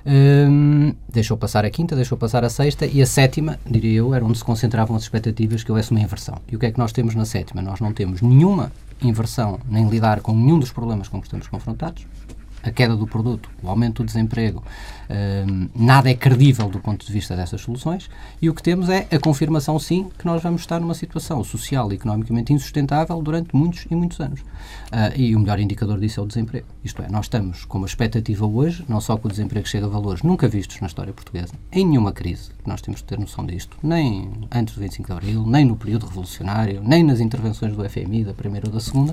Um, 0.05 0.93
deixou 1.11 1.35
passar 1.35 1.65
a 1.65 1.69
quinta, 1.69 1.93
deixou 1.95 2.17
passar 2.17 2.45
a 2.45 2.49
sexta 2.49 2.85
e 2.85 3.01
a 3.01 3.07
sétima, 3.07 3.59
diria 3.69 3.97
eu, 3.97 4.13
era 4.13 4.23
onde 4.23 4.37
se 4.37 4.43
concentravam 4.45 4.95
as 4.95 5.01
expectativas 5.01 5.61
que 5.61 5.71
houvesse 5.71 5.91
uma 5.91 5.99
inversão. 5.99 6.37
E 6.49 6.55
o 6.55 6.59
que 6.59 6.67
é 6.67 6.71
que 6.71 6.77
nós 6.77 6.93
temos 6.93 7.15
na 7.15 7.25
sétima? 7.25 7.61
Nós 7.61 7.81
não 7.81 7.91
temos 7.91 8.21
nenhuma 8.21 8.71
inversão 9.01 9.59
nem 9.69 9.87
lidar 9.89 10.21
com 10.21 10.35
nenhum 10.35 10.59
dos 10.59 10.71
problemas 10.71 11.07
com 11.07 11.19
que 11.19 11.27
estamos 11.27 11.47
confrontados. 11.47 12.05
A 12.63 12.71
queda 12.71 12.95
do 12.95 13.05
produto, 13.05 13.49
o 13.61 13.69
aumento 13.69 14.01
do 14.01 14.07
desemprego, 14.07 14.63
nada 15.73 16.09
é 16.09 16.15
credível 16.15 16.69
do 16.69 16.79
ponto 16.79 17.05
de 17.05 17.11
vista 17.11 17.35
dessas 17.35 17.61
soluções 17.61 18.09
e 18.41 18.49
o 18.49 18.53
que 18.53 18.61
temos 18.63 18.89
é 18.89 19.07
a 19.11 19.19
confirmação, 19.19 19.77
sim, 19.79 20.09
que 20.17 20.25
nós 20.25 20.41
vamos 20.41 20.61
estar 20.61 20.79
numa 20.79 20.93
situação 20.93 21.43
social 21.43 21.91
e 21.91 21.95
economicamente 21.95 22.53
insustentável 22.53 23.21
durante 23.21 23.55
muitos 23.55 23.85
e 23.89 23.95
muitos 23.95 24.19
anos. 24.19 24.41
Uh, 24.41 25.15
e 25.15 25.35
o 25.35 25.39
melhor 25.39 25.59
indicador 25.59 25.99
disso 25.99 26.19
é 26.19 26.23
o 26.23 26.27
desemprego. 26.27 26.65
Isto 26.83 27.01
é, 27.01 27.09
nós 27.09 27.25
estamos 27.25 27.65
com 27.65 27.77
uma 27.77 27.87
expectativa 27.87 28.45
hoje, 28.45 28.85
não 28.87 29.01
só 29.01 29.17
que 29.17 29.25
o 29.25 29.29
desemprego 29.29 29.67
chega 29.67 29.85
a 29.85 29.89
valores 29.89 30.21
nunca 30.21 30.47
vistos 30.47 30.79
na 30.79 30.87
história 30.87 31.13
portuguesa, 31.13 31.53
em 31.71 31.85
nenhuma 31.85 32.11
crise, 32.11 32.51
nós 32.65 32.81
temos 32.81 33.01
de 33.01 33.05
ter 33.05 33.19
noção 33.19 33.45
disto, 33.45 33.77
nem 33.81 34.31
antes 34.51 34.75
do 34.75 34.81
25 34.81 35.07
de 35.07 35.13
Abril, 35.13 35.45
nem 35.45 35.65
no 35.65 35.75
período 35.75 36.05
revolucionário, 36.05 36.81
nem 36.83 37.03
nas 37.03 37.19
intervenções 37.19 37.75
do 37.75 37.89
FMI, 37.89 38.23
da 38.23 38.33
primeira 38.33 38.67
ou 38.67 38.73
da 38.73 38.79
segunda, 38.79 39.11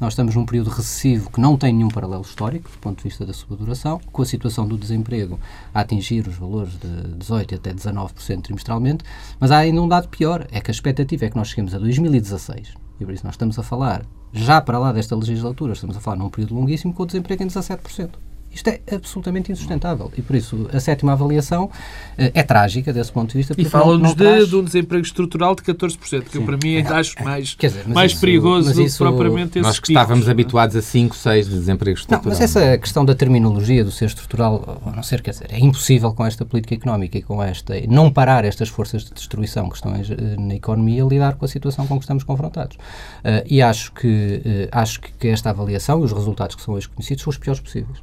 nós 0.00 0.14
estamos 0.14 0.34
num 0.34 0.46
período 0.46 0.70
recessivo 0.70 1.30
que 1.30 1.40
não 1.40 1.56
tem 1.56 1.74
nenhum 1.74 1.88
paralelo 1.88 2.22
histórico, 2.22 2.70
do 2.70 2.78
ponto 2.78 2.98
de 2.98 3.04
vista 3.04 3.26
da 3.26 3.32
sua 3.32 3.56
duração, 3.56 4.00
com 4.10 4.22
a 4.22 4.26
situação 4.26 4.66
do 4.66 4.78
desemprego 4.78 5.29
a 5.74 5.80
atingir 5.80 6.26
os 6.26 6.34
valores 6.36 6.72
de 6.72 6.88
18% 7.18 7.54
até 7.54 7.72
19% 7.72 8.42
trimestralmente, 8.42 9.04
mas 9.38 9.50
há 9.50 9.58
ainda 9.58 9.82
um 9.82 9.88
dado 9.88 10.08
pior, 10.08 10.46
é 10.50 10.60
que 10.60 10.70
a 10.70 10.72
expectativa 10.72 11.26
é 11.26 11.30
que 11.30 11.36
nós 11.36 11.48
cheguemos 11.48 11.74
a 11.74 11.78
2016, 11.78 12.74
e 13.00 13.04
por 13.04 13.12
isso 13.12 13.24
nós 13.24 13.34
estamos 13.34 13.58
a 13.58 13.62
falar, 13.62 14.04
já 14.32 14.60
para 14.60 14.78
lá 14.78 14.92
desta 14.92 15.16
legislatura, 15.16 15.72
estamos 15.72 15.96
a 15.96 16.00
falar 16.00 16.16
num 16.16 16.30
período 16.30 16.54
longuíssimo 16.54 16.94
com 16.94 17.02
o 17.02 17.06
desemprego 17.06 17.42
em 17.42 17.48
17%. 17.48 18.29
Isto 18.52 18.68
é 18.68 18.80
absolutamente 18.92 19.52
insustentável. 19.52 20.10
E 20.16 20.22
por 20.22 20.34
isso 20.34 20.68
a 20.72 20.80
sétima 20.80 21.12
avaliação 21.12 21.70
eh, 22.18 22.32
é 22.34 22.42
trágica 22.42 22.92
desse 22.92 23.12
ponto 23.12 23.30
de 23.30 23.38
vista. 23.38 23.54
E 23.56 23.64
falam-nos 23.64 24.10
de, 24.10 24.16
traz... 24.16 24.48
de, 24.48 24.56
um 24.56 24.64
desemprego 24.64 25.04
estrutural 25.04 25.54
de 25.54 25.62
14%, 25.62 26.24
que 26.24 26.38
eu 26.38 26.42
para 26.42 26.58
mim 26.62 26.76
ainda 26.76 26.96
acho 26.96 27.22
mais, 27.22 27.54
dizer, 27.54 27.86
mais 27.88 28.12
isso, 28.12 28.20
perigoso 28.20 28.74
do 28.74 28.84
que 28.84 28.98
propriamente 28.98 29.58
esse 29.58 29.66
Nós 29.66 29.78
que 29.78 29.92
estávamos 29.92 30.28
habituados 30.28 30.74
a 30.74 30.82
5, 30.82 31.16
6 31.16 31.48
de 31.48 31.54
desemprego 31.54 31.98
estrutural. 31.98 32.24
Não, 32.24 32.30
mas 32.30 32.40
essa 32.40 32.76
questão 32.78 33.04
da 33.04 33.14
terminologia 33.14 33.84
do 33.84 33.90
ser 33.90 34.06
estrutural, 34.06 34.82
a 34.84 34.90
não 34.90 35.02
ser, 35.02 35.22
quer 35.22 35.30
dizer, 35.30 35.48
é 35.50 35.58
impossível 35.58 36.12
com 36.12 36.26
esta 36.26 36.44
política 36.44 36.74
económica 36.74 37.18
e 37.18 37.22
com 37.22 37.42
esta. 37.42 37.74
não 37.88 38.10
parar 38.10 38.44
estas 38.44 38.68
forças 38.68 39.04
de 39.04 39.12
destruição 39.12 39.68
que 39.68 39.76
estão 39.76 39.92
na 40.38 40.54
economia 40.54 41.04
lidar 41.04 41.36
com 41.36 41.44
a 41.44 41.48
situação 41.48 41.86
com 41.86 41.96
que 41.98 42.04
estamos 42.04 42.24
confrontados. 42.24 42.76
Uh, 42.76 43.44
e 43.46 43.62
acho 43.62 43.92
que, 43.92 44.42
uh, 44.44 44.68
acho 44.72 45.00
que 45.00 45.28
esta 45.28 45.50
avaliação 45.50 46.00
e 46.00 46.04
os 46.04 46.12
resultados 46.12 46.56
que 46.56 46.62
são 46.62 46.74
hoje 46.74 46.88
conhecidos 46.88 47.22
são 47.22 47.30
os 47.30 47.38
piores 47.38 47.60
possíveis. 47.60 47.98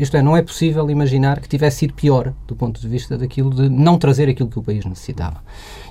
Isto 0.00 0.16
é, 0.16 0.22
não 0.22 0.36
é 0.36 0.42
possível 0.42 0.88
imaginar 0.90 1.40
que 1.40 1.48
tivesse 1.48 1.78
sido 1.78 1.94
pior 1.94 2.32
do 2.46 2.54
ponto 2.54 2.80
de 2.80 2.88
vista 2.88 3.16
daquilo 3.16 3.50
de 3.54 3.68
não 3.68 3.98
trazer 3.98 4.28
aquilo 4.28 4.48
que 4.48 4.58
o 4.58 4.62
país 4.62 4.84
necessitava. 4.84 5.42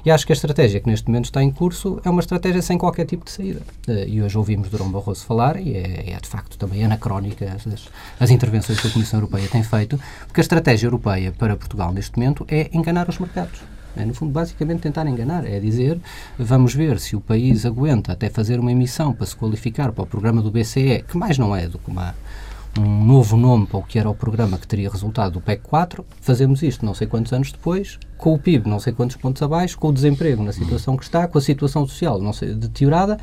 E 0.04 0.10
acho 0.10 0.26
que 0.26 0.32
a 0.32 0.36
estratégia 0.36 0.80
que 0.80 0.90
neste 0.90 1.08
momento 1.08 1.26
está 1.26 1.44
em 1.44 1.52
curso 1.52 2.02
é 2.04 2.10
uma 2.10 2.22
estratégia 2.22 2.62
sem 2.62 2.78
qualquer 2.78 3.06
tipo 3.06 3.26
de 3.26 3.32
saída. 3.32 3.62
Uh, 3.88 4.08
e 4.08 4.22
hoje 4.22 4.38
ouvimos 4.38 4.70
Durão 4.70 4.92
Barroso 4.92 5.26
falar, 5.26 5.60
e 5.60 5.76
é, 5.76 6.12
é 6.12 6.20
de 6.20 6.28
facto 6.28 6.58
também 6.58 6.84
anacrónica 6.84 7.46
as, 7.46 7.90
as 8.20 8.30
intervenções 8.32 8.80
que 8.80 8.88
a 8.88 8.92
Comissão 8.92 9.20
Europeia 9.20 9.48
tem 9.48 9.64
feito, 9.64 10.00
porque 10.28 10.42
a 10.42 10.44
estratégia 10.44 10.88
europeia 10.88 11.32
para 11.32 11.56
Portugal 11.56 11.92
neste 11.92 12.18
momento 12.18 12.46
é 12.48 12.70
enganar 12.74 13.08
os 13.10 13.20
mercados. 13.20 13.62
É, 13.96 14.06
no 14.06 14.14
fundo, 14.14 14.32
basicamente 14.32 14.82
tentar 14.82 15.06
enganar. 15.08 15.46
É 15.46 15.60
dizer, 15.60 16.00
vamos 16.38 16.74
ver 16.74 17.00
se 17.00 17.16
o 17.16 17.22
país 17.22 17.66
aguenta 17.66 18.14
até 18.14 18.30
fazer 18.30 18.60
uma 18.60 18.72
emissão 18.72 19.14
para 19.14 19.26
se 19.26 19.36
qualificar 19.36 19.92
para 19.92 20.04
o 20.04 20.08
programa 20.08 20.42
do 20.42 20.50
BCE, 20.50 21.04
que 21.08 21.18
mais 21.18 21.38
não 21.38 21.56
é 21.56 21.68
do 21.68 21.78
que 21.78 21.90
uma 21.90 22.16
um 22.78 23.06
novo 23.06 23.36
nome 23.36 23.66
para 23.66 23.80
o 23.80 23.84
que 23.84 24.00
era 24.00 24.10
o 24.10 24.16
programa 24.16 24.58
que 24.58 24.68
teria 24.68 24.90
resultado 24.90 25.34
do 25.34 25.42
PEC 25.42 25.62
4, 25.64 26.06
fazemos 26.22 26.62
isto 26.64 26.86
não 26.86 26.94
sei 26.94 27.08
quantos 27.08 27.34
anos 27.34 27.52
depois, 27.52 28.00
com 28.18 28.34
o 28.34 28.40
PIB 28.40 28.70
não 28.70 28.80
sei 28.80 28.94
quantos 28.94 29.18
pontos 29.18 29.42
abaixo, 29.42 29.78
com 29.78 29.90
o 29.90 29.94
desemprego 29.94 30.44
na 30.44 30.54
situação 30.54 30.96
que 30.96 31.04
está, 31.04 31.28
com 31.28 31.38
a 31.38 31.42
situação 31.42 31.86
social 31.86 32.22
não 32.22 32.32
sei, 32.32 32.54
deteriorada, 32.54 33.18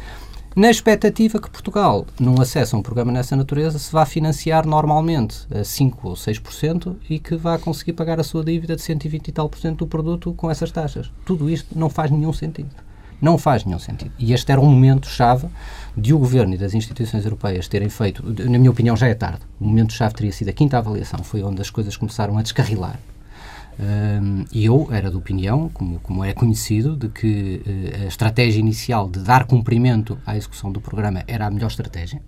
na 0.57 0.71
expectativa 0.71 1.41
que 1.41 1.51
Portugal, 1.51 2.05
num 2.19 2.41
acesso 2.41 2.75
a 2.75 2.79
um 2.79 2.83
programa 2.83 3.13
nessa 3.13 3.37
natureza, 3.37 3.79
se 3.79 3.93
vá 3.93 4.05
financiar 4.05 4.67
normalmente 4.67 5.47
a 5.55 5.63
5 5.63 6.09
ou 6.09 6.15
6% 6.15 6.97
e 7.09 7.19
que 7.19 7.37
vá 7.37 7.59
conseguir 7.59 7.93
pagar 7.93 8.19
a 8.19 8.25
sua 8.25 8.45
dívida 8.45 8.75
de 8.75 8.83
120 8.83 9.29
e 9.29 9.33
tal 9.33 9.49
por 9.49 9.61
cento 9.61 9.79
do 9.79 9.87
produto 9.87 10.35
com 10.35 10.51
essas 10.51 10.73
taxas. 10.73 11.13
Tudo 11.25 11.49
isto 11.49 11.79
não 11.79 11.89
faz 11.89 12.11
nenhum 12.11 12.33
sentido. 12.33 12.88
Não 13.21 13.37
faz 13.37 13.65
nenhum 13.65 13.79
sentido. 13.79 14.13
E 14.19 14.33
este 14.33 14.51
era 14.53 14.61
um 14.61 14.67
momento-chave 14.67 15.49
de 15.97 16.15
o 16.15 16.19
Governo 16.19 16.55
e 16.55 16.59
das 16.59 16.75
instituições 16.75 17.25
europeias 17.25 17.67
terem 17.67 17.89
feito, 17.89 18.23
na 18.49 18.59
minha 18.59 18.71
opinião 18.71 18.97
já 18.97 19.09
é 19.09 19.15
tarde, 19.15 19.41
o 19.61 19.65
momento-chave 19.65 20.15
teria 20.15 20.33
sido 20.33 20.49
a 20.49 20.53
quinta 20.53 20.79
avaliação, 20.79 21.23
foi 21.25 21.43
onde 21.43 21.61
as 21.61 21.71
coisas 21.71 21.97
começaram 21.97 22.39
a 22.39 22.43
descarrilar. 22.43 22.99
Um, 23.81 24.45
e 24.53 24.65
eu 24.65 24.89
era 24.91 25.09
de 25.09 25.17
opinião, 25.17 25.69
como, 25.69 26.01
como 26.01 26.25
é 26.25 26.33
conhecido, 26.33 26.97
de 26.97 27.09
que 27.09 27.63
uh, 27.65 28.05
a 28.05 28.07
estratégia 28.07 28.59
inicial 28.59 29.09
de 29.09 29.21
dar 29.21 29.45
cumprimento 29.47 30.19
à 30.27 30.37
execução 30.37 30.73
do 30.73 30.81
programa 30.81 31.23
era 31.29 31.47
a 31.47 31.51
melhor 31.51 31.69
estratégia 31.69 32.21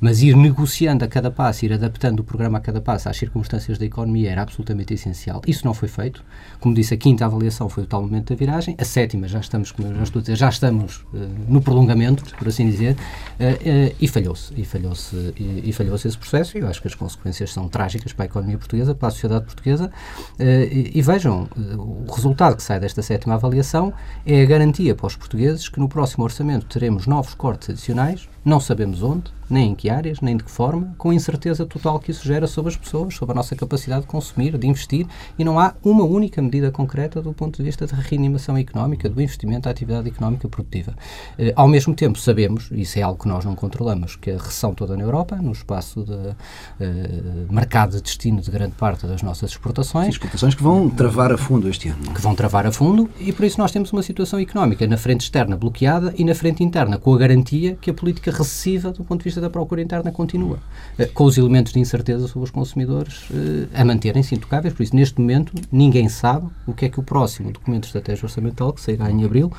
mas 0.00 0.22
ir 0.22 0.36
negociando 0.36 1.04
a 1.04 1.08
cada 1.08 1.30
passo, 1.30 1.64
ir 1.64 1.72
adaptando 1.72 2.20
o 2.20 2.24
programa 2.24 2.58
a 2.58 2.60
cada 2.60 2.80
passo 2.80 3.08
às 3.08 3.16
circunstâncias 3.16 3.78
da 3.78 3.84
economia 3.84 4.30
era 4.30 4.42
absolutamente 4.42 4.94
essencial. 4.94 5.42
Isso 5.46 5.64
não 5.64 5.74
foi 5.74 5.88
feito. 5.88 6.24
Como 6.60 6.74
disse, 6.74 6.94
a 6.94 6.96
quinta 6.96 7.24
avaliação 7.24 7.68
foi 7.68 7.84
o 7.84 7.86
tal 7.86 8.02
momento 8.02 8.32
da 8.32 8.36
viragem, 8.36 8.76
a 8.78 8.84
sétima 8.84 9.26
já 9.26 9.40
estamos, 9.40 9.72
como 9.72 9.88
eu 9.88 9.94
já 9.96 10.02
estou 10.02 10.20
a 10.20 10.22
dizer, 10.22 10.36
já 10.36 10.48
estamos 10.48 10.98
uh, 11.12 11.28
no 11.48 11.60
prolongamento, 11.60 12.24
por 12.36 12.48
assim 12.48 12.68
dizer, 12.68 12.94
uh, 12.94 12.94
uh, 12.94 13.96
e 14.00 14.08
falhou-se. 14.08 14.52
E 14.56 14.64
falhou-se 14.64 15.16
e, 15.36 15.62
e 15.64 15.72
falhou 15.72 15.96
esse 15.96 16.16
processo 16.16 16.56
e 16.56 16.60
eu 16.60 16.68
acho 16.68 16.80
que 16.80 16.88
as 16.88 16.94
consequências 16.94 17.52
são 17.52 17.68
trágicas 17.68 18.12
para 18.12 18.24
a 18.24 18.26
economia 18.26 18.58
portuguesa, 18.58 18.94
para 18.94 19.08
a 19.08 19.10
sociedade 19.10 19.44
portuguesa. 19.44 19.90
E, 20.38 20.92
e, 20.94 21.02
vejam, 21.02 21.48
o 21.76 22.10
resultado 22.12 22.56
que 22.56 22.62
sai 22.62 22.78
desta 22.78 23.02
sétima 23.02 23.34
avaliação 23.34 23.92
é 24.24 24.42
a 24.42 24.46
garantia 24.46 24.94
para 24.94 25.06
os 25.06 25.16
portugueses 25.16 25.68
que 25.68 25.80
no 25.80 25.88
próximo 25.88 26.24
orçamento 26.24 26.66
teremos 26.66 27.06
novos 27.06 27.34
cortes 27.34 27.70
adicionais, 27.70 28.28
não 28.44 28.60
sabemos 28.60 29.02
onde, 29.02 29.32
nem 29.48 29.70
em 29.70 29.74
que 29.74 29.88
áreas, 29.88 30.20
nem 30.20 30.36
de 30.36 30.44
que 30.44 30.50
forma, 30.50 30.94
com 30.98 31.10
a 31.10 31.14
incerteza 31.14 31.64
total 31.66 31.98
que 31.98 32.10
isso 32.10 32.24
gera 32.26 32.46
sobre 32.46 32.70
as 32.70 32.76
pessoas, 32.76 33.14
sobre 33.14 33.32
a 33.32 33.36
nossa 33.36 33.56
capacidade 33.56 34.02
de 34.02 34.06
consumir, 34.06 34.56
de 34.56 34.66
investir, 34.66 35.06
e 35.38 35.44
não 35.44 35.58
há 35.58 35.74
uma 35.82 36.04
única 36.04 36.40
medida 36.42 36.70
concreta 36.70 37.22
do 37.22 37.32
ponto 37.32 37.56
de 37.56 37.62
vista 37.62 37.86
da 37.86 37.96
reanimação 37.96 38.56
económica, 38.56 39.08
do 39.08 39.20
investimento 39.20 39.62
da 39.62 39.70
atividade 39.70 40.08
económica 40.08 40.48
produtiva. 40.48 40.94
Eh, 41.38 41.52
ao 41.56 41.68
mesmo 41.68 41.94
tempo, 41.94 42.18
sabemos, 42.18 42.70
e 42.70 42.82
isso 42.82 42.98
é 42.98 43.02
algo 43.02 43.22
que 43.22 43.28
nós 43.28 43.44
não 43.44 43.54
controlamos, 43.54 44.16
que 44.16 44.30
a 44.30 44.36
recessão 44.36 44.74
toda 44.74 44.96
na 44.96 45.02
Europa, 45.02 45.36
no 45.36 45.52
espaço 45.52 46.04
de 46.04 46.36
eh, 46.80 47.46
mercado 47.50 47.96
de 47.96 48.02
destino 48.02 48.40
de 48.40 48.50
grande 48.50 48.74
parte 48.74 49.06
das 49.06 49.22
nossas 49.22 49.50
exportações. 49.50 50.06
Sim, 50.06 50.10
exportações 50.12 50.54
que 50.54 50.62
vão 50.62 50.88
travar 50.90 51.32
a 51.32 51.38
fundo 51.38 51.68
este 51.68 51.88
ano. 51.88 52.12
Que 52.12 52.20
vão 52.20 52.34
travar 52.34 52.66
a 52.66 52.72
fundo, 52.72 53.08
e 53.18 53.32
por 53.32 53.44
isso 53.44 53.58
nós 53.58 53.70
temos 53.70 53.92
uma 53.92 54.02
situação 54.02 54.38
económica 54.38 54.86
na 54.86 54.96
frente 54.96 55.22
externa 55.22 55.56
bloqueada 55.56 56.12
e 56.16 56.24
na 56.24 56.34
frente 56.34 56.62
interna 56.62 56.98
com 56.98 57.14
a 57.14 57.18
garantia 57.18 57.76
que 57.80 57.90
a 57.90 57.94
política 57.94 58.30
recessiva, 58.30 58.92
do 58.92 59.04
ponto 59.04 59.20
de 59.20 59.24
vista 59.24 59.37
da 59.40 59.50
procura 59.50 59.82
interna, 59.82 60.10
continua, 60.10 60.58
eh, 60.98 61.06
com 61.06 61.24
os 61.24 61.36
elementos 61.36 61.72
de 61.72 61.78
incerteza 61.78 62.26
sobre 62.26 62.44
os 62.44 62.50
consumidores 62.50 63.28
eh, 63.32 63.80
a 63.80 63.84
manterem-se 63.84 64.34
intocáveis. 64.34 64.74
Por 64.74 64.82
isso, 64.82 64.94
neste 64.94 65.20
momento, 65.20 65.52
ninguém 65.70 66.08
sabe 66.08 66.48
o 66.66 66.72
que 66.72 66.86
é 66.86 66.88
que 66.88 67.00
o 67.00 67.02
próximo 67.02 67.52
documento 67.52 67.82
de 67.82 67.86
estratégia 67.88 68.24
orçamental, 68.24 68.72
que 68.72 68.80
sairá 68.80 69.10
em 69.10 69.24
abril, 69.24 69.52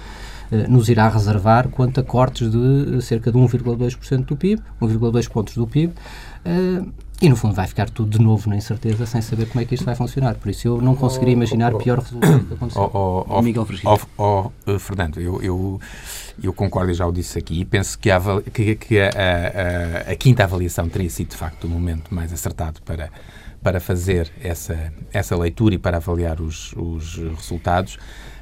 eh, 0.52 0.68
nos 0.68 0.90
irá 0.90 1.08
reservar 1.10 1.70
quanto 1.70 2.00
a 2.00 2.04
cortes 2.04 2.50
de 2.50 3.02
cerca 3.02 3.32
de 3.32 3.38
1,2% 3.38 4.26
do 4.26 4.36
PIB, 4.36 4.62
1,2 4.82 5.28
pontos 5.28 5.56
do 5.56 5.68
PIB. 5.68 5.94
E, 7.22 7.28
no 7.28 7.36
fundo, 7.36 7.54
vai 7.54 7.68
ficar 7.68 7.90
tudo 7.90 8.18
de 8.18 8.24
novo 8.24 8.50
na 8.50 8.56
incerteza, 8.56 9.06
sem 9.06 9.22
saber 9.22 9.46
como 9.48 9.62
é 9.62 9.66
que 9.66 9.76
isto 9.76 9.84
vai 9.84 9.94
funcionar. 9.94 10.36
Por 10.36 10.50
isso, 10.50 10.68
eu 10.70 10.82
não 10.82 10.96
conseguiria 10.96 11.34
imaginar 11.34 11.74
pior 11.76 12.00
resultado 12.00 12.46
que 12.46 12.54
aconteceu. 12.54 12.82
Oh, 12.94 13.26
oh, 13.28 13.38
oh, 13.38 13.42
Miguel 13.42 13.68
oh, 14.18 14.52
oh, 14.66 14.80
Fernando, 14.80 15.20
eu, 15.20 15.42
eu, 15.42 15.82
eu, 16.42 16.54
concordo 16.54 16.92
e 16.92 16.94
já 16.94 17.06
o 17.06 17.12
disse 17.12 17.38
aqui. 17.38 17.66
Penso 17.66 18.00
que, 18.00 18.10
a, 18.10 18.22
que, 18.54 18.76
que 18.76 19.02
a, 19.02 19.10
a, 19.10 20.12
a, 20.12 20.16
quinta 20.16 20.46
avaliação 20.46 20.88
teria 20.88 21.10
sido, 21.10 21.32
de 21.32 21.36
facto, 21.36 21.66
o 21.66 21.70
momento 21.70 22.16
mais 22.16 22.32
acertado 22.32 22.82
para, 22.84 23.10
para 23.62 23.82
fazer 23.82 24.32
essa, 24.42 24.94
essa 25.12 25.36
leitura 25.36 25.76
e 25.76 25.78
para 25.78 25.98
avaliar 25.98 26.40
os, 26.40 26.72
os 26.78 27.18
resultados 27.36 27.98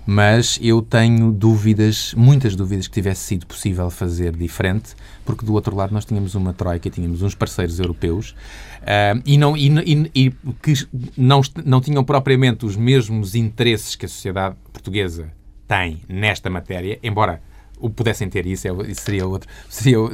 mas 0.07 0.57
eu 0.61 0.81
tenho 0.81 1.33
dúvidas, 1.33 2.13
muitas 2.15 2.55
dúvidas 2.55 2.87
que 2.87 2.93
tivesse 2.93 3.25
sido 3.25 3.45
possível 3.45 3.89
fazer 3.89 4.33
diferente, 4.33 4.95
porque 5.25 5.45
do 5.45 5.53
outro 5.53 5.75
lado 5.75 5.93
nós 5.93 6.05
tínhamos 6.05 6.33
uma 6.33 6.53
troika, 6.53 6.89
tínhamos 6.89 7.21
uns 7.21 7.35
parceiros 7.35 7.77
europeus 7.77 8.31
uh, 8.83 9.21
e, 9.25 9.37
não, 9.37 9.57
e, 9.57 9.67
e, 9.67 10.11
e, 10.15 10.31
que 10.63 10.87
não, 11.17 11.41
não 11.65 11.81
tinham 11.81 12.05
propriamente 12.05 12.65
os 12.65 12.77
mesmos 12.77 13.35
interesses 13.35 13.97
que 13.97 14.05
a 14.05 14.09
sociedade 14.09 14.55
portuguesa 14.71 15.29
tem 15.67 16.01
nesta 16.07 16.49
matéria, 16.49 16.97
embora 17.03 17.41
o 17.77 17.89
pudessem 17.89 18.29
ter 18.29 18.47
isso, 18.47 18.65
é, 18.65 18.93
seria 18.93 19.27
outro, 19.27 19.49
seria, 19.69 19.99
uh, 19.99 20.09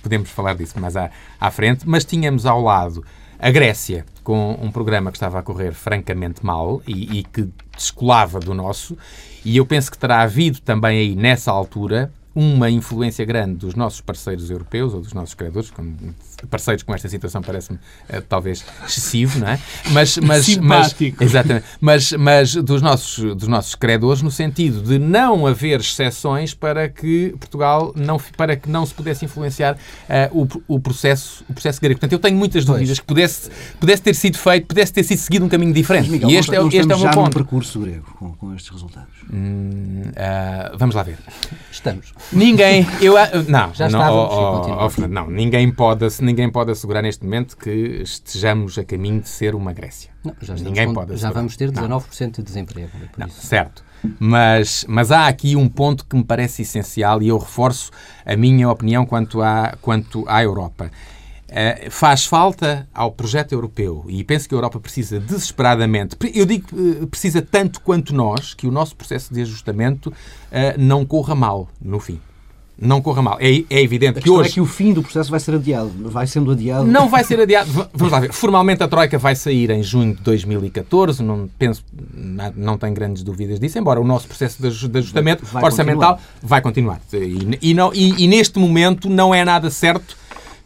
podemos 0.00 0.30
falar 0.30 0.54
disso 0.54 0.78
mais 0.78 0.96
à, 0.96 1.10
à 1.40 1.50
frente, 1.50 1.82
mas 1.84 2.04
tínhamos 2.04 2.46
ao 2.46 2.62
lado 2.62 3.04
a 3.42 3.50
Grécia, 3.50 4.06
com 4.22 4.56
um 4.62 4.70
programa 4.70 5.10
que 5.10 5.16
estava 5.16 5.40
a 5.40 5.42
correr 5.42 5.72
francamente 5.72 6.46
mal 6.46 6.80
e, 6.86 7.18
e 7.18 7.22
que 7.24 7.48
descolava 7.76 8.38
do 8.38 8.54
nosso, 8.54 8.96
e 9.44 9.56
eu 9.56 9.66
penso 9.66 9.90
que 9.90 9.98
terá 9.98 10.20
havido 10.20 10.60
também 10.60 11.00
aí, 11.00 11.16
nessa 11.16 11.50
altura, 11.50 12.12
uma 12.34 12.70
influência 12.70 13.24
grande 13.24 13.56
dos 13.56 13.74
nossos 13.74 14.00
parceiros 14.00 14.50
europeus 14.50 14.94
ou 14.94 15.00
dos 15.00 15.12
nossos 15.12 15.34
credores, 15.34 15.70
como 15.70 15.96
parceiros 16.50 16.82
com 16.82 16.94
esta 16.94 17.08
situação 17.08 17.42
parece-me 17.42 17.78
uh, 17.78 18.22
talvez 18.28 18.64
excessivo, 18.86 19.38
não 19.38 19.48
é? 19.48 19.58
Mas, 19.90 20.16
mas, 20.22 20.46
Simpático. 20.46 21.16
mas 21.20 21.28
exatamente, 21.28 21.66
mas, 21.80 22.12
mas 22.12 22.54
dos 22.54 22.80
nossos 22.82 23.34
dos 23.34 23.48
nossos 23.48 23.74
credores 23.74 24.22
no 24.22 24.30
sentido 24.30 24.82
de 24.82 24.98
não 24.98 25.46
haver 25.46 25.80
exceções 25.80 26.54
para 26.54 26.88
que 26.88 27.34
Portugal 27.38 27.92
não 27.94 28.18
para 28.36 28.56
que 28.56 28.68
não 28.68 28.84
se 28.86 28.94
pudesse 28.94 29.24
influenciar 29.24 29.74
uh, 29.74 30.42
o, 30.68 30.74
o 30.74 30.80
processo 30.80 31.44
o 31.48 31.52
processo 31.52 31.80
grego. 31.80 32.00
Portanto, 32.00 32.12
eu 32.12 32.18
tenho 32.18 32.36
muitas 32.36 32.64
dúvidas 32.64 32.98
que 32.98 33.06
pudesse 33.06 33.50
pudesse 33.78 34.02
ter 34.02 34.14
sido 34.14 34.38
feito, 34.38 34.66
pudesse 34.66 34.92
ter 34.92 35.02
sido 35.04 35.18
seguido 35.18 35.44
um 35.44 35.48
caminho 35.48 35.72
diferente. 35.72 36.10
Miguel, 36.10 36.30
e 36.30 36.36
este 36.36 36.54
é, 36.54 36.62
este 36.62 36.92
é 36.92 36.96
o 36.96 36.98
meu 36.98 37.10
ponto. 37.10 37.34
percurso 37.34 37.80
grego 37.80 38.14
com, 38.18 38.32
com 38.32 38.54
estes 38.54 38.70
resultados. 38.70 39.12
Hum, 39.32 40.02
uh, 40.08 40.76
vamos 40.78 40.94
lá 40.94 41.02
ver. 41.02 41.18
Estamos. 41.70 42.12
Ninguém, 42.32 42.86
eu 43.00 43.14
não, 43.48 43.74
Já 43.74 43.88
não, 43.88 44.14
oh, 44.14 44.62
oh, 44.86 45.08
não, 45.08 45.30
ninguém 45.30 45.70
pode, 45.70 46.06
ninguém 46.20 46.50
pode 46.50 46.70
assegurar 46.70 47.02
neste 47.02 47.24
momento 47.24 47.56
que 47.56 47.70
estejamos 48.02 48.78
a 48.78 48.84
caminho 48.84 49.20
de 49.20 49.28
ser 49.28 49.54
uma 49.54 49.72
Grécia. 49.72 50.10
Não, 50.24 50.34
já 50.40 50.54
ninguém 50.54 50.86
com, 50.86 50.94
pode 50.94 51.12
assegurar. 51.12 51.32
Já 51.32 51.34
vamos 51.34 51.56
ter 51.56 51.70
19% 51.70 52.20
não. 52.20 52.30
de 52.30 52.42
desemprego. 52.42 52.90
Não, 53.18 53.28
certo. 53.28 53.84
Mas, 54.18 54.84
mas 54.88 55.10
há 55.10 55.28
aqui 55.28 55.56
um 55.56 55.68
ponto 55.68 56.04
que 56.06 56.16
me 56.16 56.24
parece 56.24 56.62
essencial 56.62 57.22
e 57.22 57.28
eu 57.28 57.38
reforço 57.38 57.90
a 58.24 58.36
minha 58.36 58.68
opinião 58.68 59.06
quanto 59.06 59.40
à, 59.42 59.76
quanto 59.80 60.24
à 60.28 60.42
Europa. 60.42 60.90
Uh, 61.52 61.90
faz 61.90 62.24
falta 62.24 62.88
ao 62.94 63.12
projeto 63.12 63.52
europeu 63.52 64.06
e 64.08 64.24
penso 64.24 64.48
que 64.48 64.54
a 64.54 64.56
Europa 64.56 64.80
precisa 64.80 65.20
desesperadamente, 65.20 66.16
eu 66.34 66.46
digo 66.46 66.66
uh, 66.72 67.06
precisa 67.06 67.42
tanto 67.42 67.82
quanto 67.82 68.14
nós, 68.14 68.54
que 68.54 68.66
o 68.66 68.70
nosso 68.70 68.96
processo 68.96 69.34
de 69.34 69.42
ajustamento 69.42 70.08
uh, 70.08 70.14
não 70.78 71.04
corra 71.04 71.34
mal 71.34 71.68
no 71.78 72.00
fim. 72.00 72.18
não 72.78 73.02
corra 73.02 73.20
mal. 73.20 73.36
É, 73.38 73.64
é 73.68 73.82
evidente 73.82 74.18
que 74.22 74.30
hoje. 74.30 74.48
é 74.48 74.52
que 74.54 74.60
o 74.62 74.64
fim 74.64 74.94
do 74.94 75.02
processo 75.02 75.30
vai 75.30 75.38
ser 75.38 75.54
adiado. 75.56 75.92
Vai 76.08 76.26
sendo 76.26 76.52
adiado. 76.52 76.86
Não 76.86 77.06
vai 77.10 77.22
ser 77.22 77.38
adiado. 77.38 77.70
Vamos 77.92 78.10
lá 78.10 78.20
ver. 78.20 78.32
Formalmente 78.32 78.82
a 78.82 78.88
Troika 78.88 79.18
vai 79.18 79.36
sair 79.36 79.68
em 79.70 79.82
junho 79.82 80.16
de 80.16 80.22
2014. 80.22 81.22
Não, 81.22 81.50
penso, 81.58 81.84
não 82.56 82.78
tenho 82.78 82.94
grandes 82.94 83.22
dúvidas 83.22 83.60
disso, 83.60 83.78
embora 83.78 84.00
o 84.00 84.04
nosso 84.04 84.26
processo 84.26 84.62
de 84.62 84.98
ajustamento 84.98 85.44
vai 85.44 85.64
orçamental 85.64 86.14
continuar. 86.14 86.38
vai 86.42 86.62
continuar. 86.62 87.00
E, 87.12 87.58
e, 87.70 87.74
não, 87.74 87.92
e, 87.92 88.24
e 88.24 88.26
neste 88.26 88.58
momento 88.58 89.10
não 89.10 89.34
é 89.34 89.44
nada 89.44 89.70
certo 89.70 90.21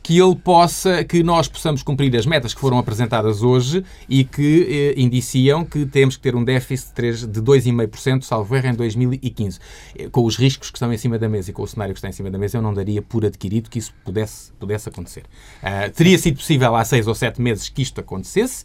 que 0.07 0.21
ele 0.21 0.37
possa, 0.37 1.03
que 1.03 1.21
nós 1.21 1.49
possamos 1.49 1.83
cumprir 1.83 2.15
as 2.17 2.25
metas 2.25 2.55
que 2.55 2.61
foram 2.61 2.79
apresentadas 2.79 3.43
hoje 3.43 3.85
e 4.09 4.23
que 4.23 4.95
eh, 4.97 5.01
indiciam 5.01 5.65
que 5.65 5.85
temos 5.85 6.17
que 6.17 6.23
ter 6.23 6.37
um 6.37 6.45
déficit 6.45 7.27
de 7.27 7.43
2,5%, 7.43 8.23
salvo 8.23 8.55
erro, 8.55 8.69
em 8.69 8.75
2015. 8.75 9.59
Eh, 9.99 10.09
com 10.09 10.25
os 10.25 10.37
riscos 10.37 10.71
que 10.71 10.77
estão 10.77 10.93
em 10.93 10.97
cima 10.97 11.19
da 11.19 11.29
mesa 11.29 11.51
e 11.51 11.53
com 11.53 11.65
o 11.65 11.67
cenário 11.67 11.93
que 11.93 11.99
está 11.99 12.09
em 12.09 12.13
cima 12.13 12.31
da 12.31 12.39
mesa, 12.39 12.57
eu 12.57 12.63
não 12.63 12.73
daria 12.73 13.03
por 13.03 13.25
adquirido 13.25 13.69
que 13.69 13.81
isso 13.81 13.93
pudesse, 14.05 14.53
pudesse 14.61 14.89
acontecer. 14.89 15.25
Uh, 15.61 15.91
teria 15.91 16.17
sido 16.19 16.37
possível 16.37 16.77
há 16.77 16.85
seis 16.85 17.09
ou 17.09 17.15
sete 17.17 17.43
meses 17.43 17.69
que 17.69 17.83
isto 17.83 18.01
acontecesse. 18.01 18.65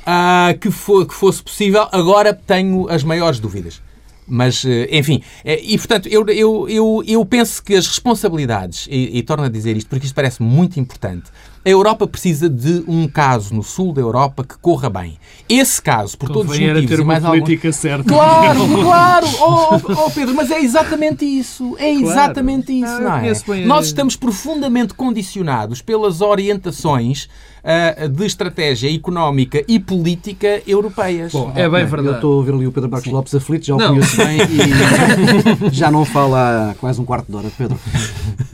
Uh, 0.00 0.58
que, 0.58 0.68
que 0.68 1.14
fosse 1.14 1.40
possível, 1.40 1.86
agora 1.92 2.34
tenho 2.34 2.90
as 2.90 3.04
maiores 3.04 3.38
dúvidas. 3.38 3.80
Mas, 4.26 4.64
eh, 4.64 4.88
enfim, 4.90 5.22
eh, 5.44 5.60
e 5.62 5.76
portanto, 5.76 6.08
eu, 6.08 6.26
eu, 6.28 6.68
eu, 6.68 7.02
eu 7.06 7.24
penso 7.26 7.62
que 7.62 7.74
as 7.74 7.86
responsabilidades, 7.86 8.86
e, 8.90 9.18
e 9.18 9.22
torno 9.22 9.44
a 9.44 9.48
dizer 9.48 9.76
isto 9.76 9.88
porque 9.88 10.06
isto 10.06 10.14
parece 10.14 10.42
muito 10.42 10.80
importante, 10.80 11.30
a 11.64 11.68
Europa 11.68 12.06
precisa 12.06 12.48
de 12.48 12.84
um 12.86 13.08
caso 13.08 13.54
no 13.54 13.62
sul 13.62 13.92
da 13.92 14.00
Europa 14.00 14.44
que 14.44 14.56
corra 14.58 14.90
bem. 14.90 15.18
Esse 15.48 15.80
caso, 15.80 16.16
por 16.18 16.28
todos 16.28 16.52
os 16.52 16.58
motivos 16.58 16.90
ter 16.90 16.98
e 17.00 17.04
mais 17.04 17.24
política 17.24 17.68
alguns... 17.68 17.76
certa. 17.76 18.04
Claro, 18.04 18.60
claro, 18.82 19.26
oh, 19.40 19.74
oh, 19.74 20.04
oh, 20.06 20.10
Pedro, 20.10 20.34
mas 20.34 20.50
é 20.50 20.60
exatamente 20.60 21.24
isso. 21.24 21.74
É 21.78 21.90
exatamente 21.90 22.78
claro. 22.78 23.26
isso, 23.26 23.44
não, 23.48 23.56
não 23.56 23.62
é? 23.62 23.66
Nós 23.66 23.86
estamos 23.86 24.14
profundamente 24.14 24.92
condicionados 24.92 25.80
pelas 25.80 26.20
orientações 26.20 27.28
uh, 27.64 28.08
de 28.08 28.26
estratégia 28.26 28.94
económica 28.94 29.64
e 29.66 29.80
política 29.80 30.62
europeias. 30.66 31.32
Bom, 31.32 31.52
é 31.54 31.68
bem 31.68 31.84
verdade. 31.86 32.08
Eu 32.08 32.14
estou 32.14 32.32
a 32.32 32.36
ouvir 32.36 32.52
ali 32.52 32.66
o 32.66 32.72
Pedro 32.72 32.90
Marcos 32.90 33.08
Sim. 33.08 33.14
Lopes 33.14 33.34
aflito, 33.34 33.66
já 33.66 33.74
o 33.74 33.78
não. 33.78 33.88
conheço 33.94 34.16
bem 34.16 34.38
e 34.38 35.70
já 35.74 35.90
não 35.90 36.04
fala 36.04 36.70
há 36.70 36.74
quase 36.74 37.00
um 37.00 37.04
quarto 37.04 37.30
de 37.30 37.36
hora, 37.36 37.50
Pedro. 37.56 37.78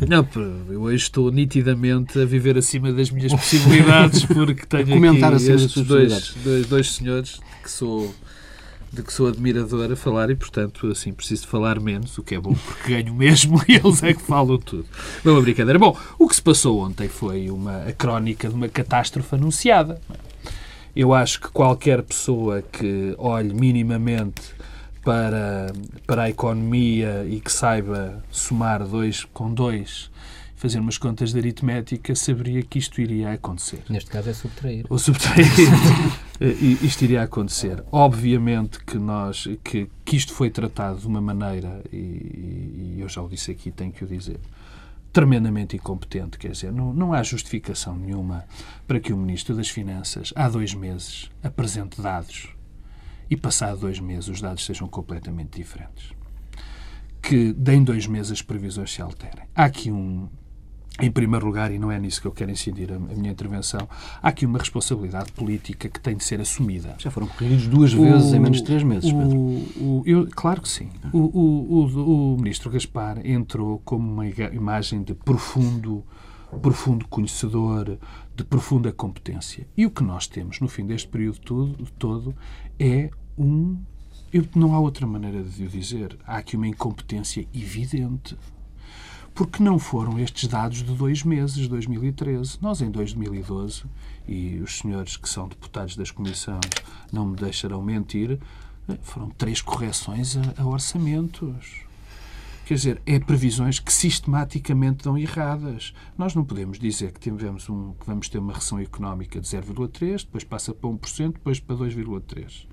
Não, 0.08 0.26
eu 0.70 0.82
hoje 0.82 1.04
estou 1.04 1.30
nitidamente 1.30 2.20
a 2.20 2.24
viver 2.24 2.56
acima 2.56 2.92
das 2.92 3.10
minhas 3.10 3.32
possibilidades 3.32 4.24
porque 4.26 4.64
tenho 4.66 4.86
Comentar 4.88 5.34
aqui 5.34 5.50
estes 5.50 5.84
dois, 5.84 6.34
dois, 6.44 6.66
dois 6.66 6.92
senhores 6.92 7.40
que 7.62 7.70
sou 7.70 8.12
de 8.92 9.02
que 9.02 9.12
sou 9.12 9.28
admirador 9.28 9.92
a 9.92 9.96
falar 9.96 10.30
e, 10.30 10.34
portanto, 10.34 10.88
assim, 10.88 11.12
preciso 11.12 11.46
falar 11.46 11.78
menos, 11.78 12.18
o 12.18 12.22
que 12.22 12.34
é 12.34 12.40
bom 12.40 12.54
porque 12.54 12.94
ganho 12.94 13.14
mesmo 13.14 13.62
e 13.68 13.76
eles 13.76 14.02
é 14.02 14.12
que 14.12 14.22
falam 14.22 14.58
tudo. 14.58 14.86
Não 15.24 15.32
é 15.32 15.36
uma 15.36 15.42
brincadeira. 15.42 15.78
Bom, 15.78 15.96
o 16.18 16.28
que 16.28 16.34
se 16.34 16.42
passou 16.42 16.80
ontem 16.80 17.08
foi 17.08 17.50
uma, 17.50 17.84
a 17.84 17.92
crónica 17.92 18.48
de 18.48 18.54
uma 18.54 18.68
catástrofe 18.68 19.34
anunciada. 19.34 20.00
Eu 20.94 21.14
acho 21.14 21.40
que 21.40 21.48
qualquer 21.50 22.02
pessoa 22.02 22.62
que 22.62 23.14
olhe 23.16 23.54
minimamente 23.54 24.42
para, 25.04 25.72
para 26.06 26.24
a 26.24 26.30
economia 26.30 27.24
e 27.28 27.40
que 27.40 27.52
saiba 27.52 28.22
somar 28.30 28.84
dois 28.84 29.24
com 29.32 29.54
dois 29.54 30.09
fazer 30.60 30.78
umas 30.78 30.98
contas 30.98 31.32
de 31.32 31.38
aritmética, 31.38 32.14
saberia 32.14 32.62
que 32.62 32.78
isto 32.78 33.00
iria 33.00 33.32
acontecer. 33.32 33.82
Neste 33.88 34.10
caso 34.10 34.28
é 34.28 34.34
subtrair. 34.34 34.84
Ou 34.90 34.98
subtrair. 34.98 35.46
isto 36.82 37.02
iria 37.02 37.22
acontecer. 37.22 37.82
Obviamente 37.90 38.78
que 38.84 38.98
nós 38.98 39.48
que, 39.64 39.88
que 40.04 40.16
isto 40.16 40.34
foi 40.34 40.50
tratado 40.50 40.98
de 40.98 41.06
uma 41.06 41.18
maneira, 41.18 41.82
e, 41.90 41.96
e 41.96 42.96
eu 42.98 43.08
já 43.08 43.22
o 43.22 43.28
disse 43.28 43.50
aqui, 43.50 43.70
tenho 43.70 43.90
que 43.90 44.04
o 44.04 44.06
dizer, 44.06 44.38
tremendamente 45.10 45.76
incompetente. 45.76 46.36
Quer 46.36 46.50
dizer, 46.50 46.70
não, 46.70 46.92
não 46.92 47.14
há 47.14 47.22
justificação 47.22 47.96
nenhuma 47.96 48.44
para 48.86 49.00
que 49.00 49.14
o 49.14 49.16
Ministro 49.16 49.56
das 49.56 49.70
Finanças, 49.70 50.30
há 50.36 50.46
dois 50.46 50.74
meses, 50.74 51.30
apresente 51.42 52.02
dados 52.02 52.50
e, 53.30 53.34
passado 53.34 53.80
dois 53.80 53.98
meses, 53.98 54.28
os 54.28 54.42
dados 54.42 54.66
sejam 54.66 54.86
completamente 54.86 55.56
diferentes. 55.56 56.12
Que, 57.22 57.56
em 57.68 57.82
dois 57.82 58.06
meses, 58.06 58.32
as 58.32 58.42
previsões 58.42 58.92
se 58.92 59.00
alterem. 59.00 59.46
Há 59.54 59.64
aqui 59.64 59.90
um, 59.90 60.28
em 61.00 61.10
primeiro 61.10 61.46
lugar, 61.46 61.72
e 61.72 61.78
não 61.78 61.90
é 61.90 61.98
nisso 61.98 62.20
que 62.20 62.26
eu 62.26 62.32
quero 62.32 62.50
incidir 62.50 62.92
a, 62.92 62.98
minha 62.98 63.30
intervenção, 63.30 63.88
há 64.22 64.28
aqui 64.28 64.46
uma 64.46 64.58
responsabilidade 64.58 65.32
política 65.32 65.88
que 65.88 66.00
tem 66.00 66.16
de 66.16 66.24
ser 66.24 66.40
assumida. 66.40 66.94
Já 66.98 67.10
foram 67.10 67.26
corrigidos 67.26 67.66
duas 67.66 67.92
vezes 67.92 68.32
o, 68.32 68.36
em 68.36 68.40
menos 68.40 68.58
de 68.58 68.64
três 68.64 68.82
meses, 68.82 69.10
Pedro. 69.10 69.38
O, 69.38 70.02
eu, 70.06 70.28
claro 70.30 70.60
que 70.60 70.68
sim. 70.68 70.90
O, 71.12 71.18
o, 71.18 72.34
o, 72.34 72.36
ministro 72.36 72.70
Gaspar 72.70 73.24
entrou 73.24 73.80
como 73.84 74.10
uma 74.10 74.26
imagem 74.26 75.02
de 75.02 75.14
profundo, 75.14 76.04
profundo 76.62 77.06
conhecedor, 77.08 77.98
de 78.34 78.44
profunda 78.44 78.92
competência. 78.92 79.66
E 79.76 79.86
o 79.86 79.90
que 79.90 80.02
nós 80.02 80.26
temos 80.26 80.60
no 80.60 80.68
fim 80.68 80.86
deste 80.86 81.08
período 81.08 81.38
todo, 81.40 81.86
todo 81.98 82.34
é 82.78 83.10
um. 83.36 83.78
Eu, 84.32 84.46
não 84.54 84.74
há 84.74 84.78
outra 84.78 85.06
maneira 85.06 85.42
de 85.42 85.64
o 85.64 85.68
dizer. 85.68 86.16
Há 86.24 86.36
aqui 86.36 86.56
uma 86.56 86.68
incompetência 86.68 87.46
evidente 87.52 88.36
porque 89.34 89.62
não 89.62 89.78
foram 89.78 90.18
estes 90.18 90.48
dados 90.48 90.78
de 90.78 90.92
dois 90.94 91.22
meses, 91.22 91.68
2013. 91.68 92.58
Nós, 92.60 92.80
em 92.80 92.90
2012, 92.90 93.84
e 94.28 94.58
os 94.58 94.78
senhores 94.78 95.16
que 95.16 95.28
são 95.28 95.48
deputados 95.48 95.96
das 95.96 96.10
comissões 96.10 96.60
não 97.12 97.26
me 97.26 97.36
deixarão 97.36 97.82
mentir, 97.82 98.38
eh, 98.88 98.98
foram 99.02 99.30
três 99.30 99.60
correções 99.60 100.36
a, 100.36 100.62
a 100.62 100.66
orçamentos. 100.66 101.84
Quer 102.70 102.74
dizer, 102.74 103.02
é 103.04 103.18
previsões 103.18 103.80
que 103.80 103.92
sistematicamente 103.92 105.02
dão 105.02 105.18
erradas. 105.18 105.92
Nós 106.16 106.36
não 106.36 106.44
podemos 106.44 106.78
dizer 106.78 107.10
que, 107.10 107.18
tivemos 107.18 107.68
um, 107.68 107.94
que 107.94 108.06
vamos 108.06 108.28
ter 108.28 108.38
uma 108.38 108.52
recessão 108.52 108.78
económica 108.78 109.40
de 109.40 109.48
0,3, 109.48 110.20
depois 110.20 110.44
passa 110.44 110.72
para 110.72 110.88
1%, 110.88 111.32
depois 111.32 111.58
para 111.58 111.74
2,3%, 111.74 112.36
eh, 112.38 112.66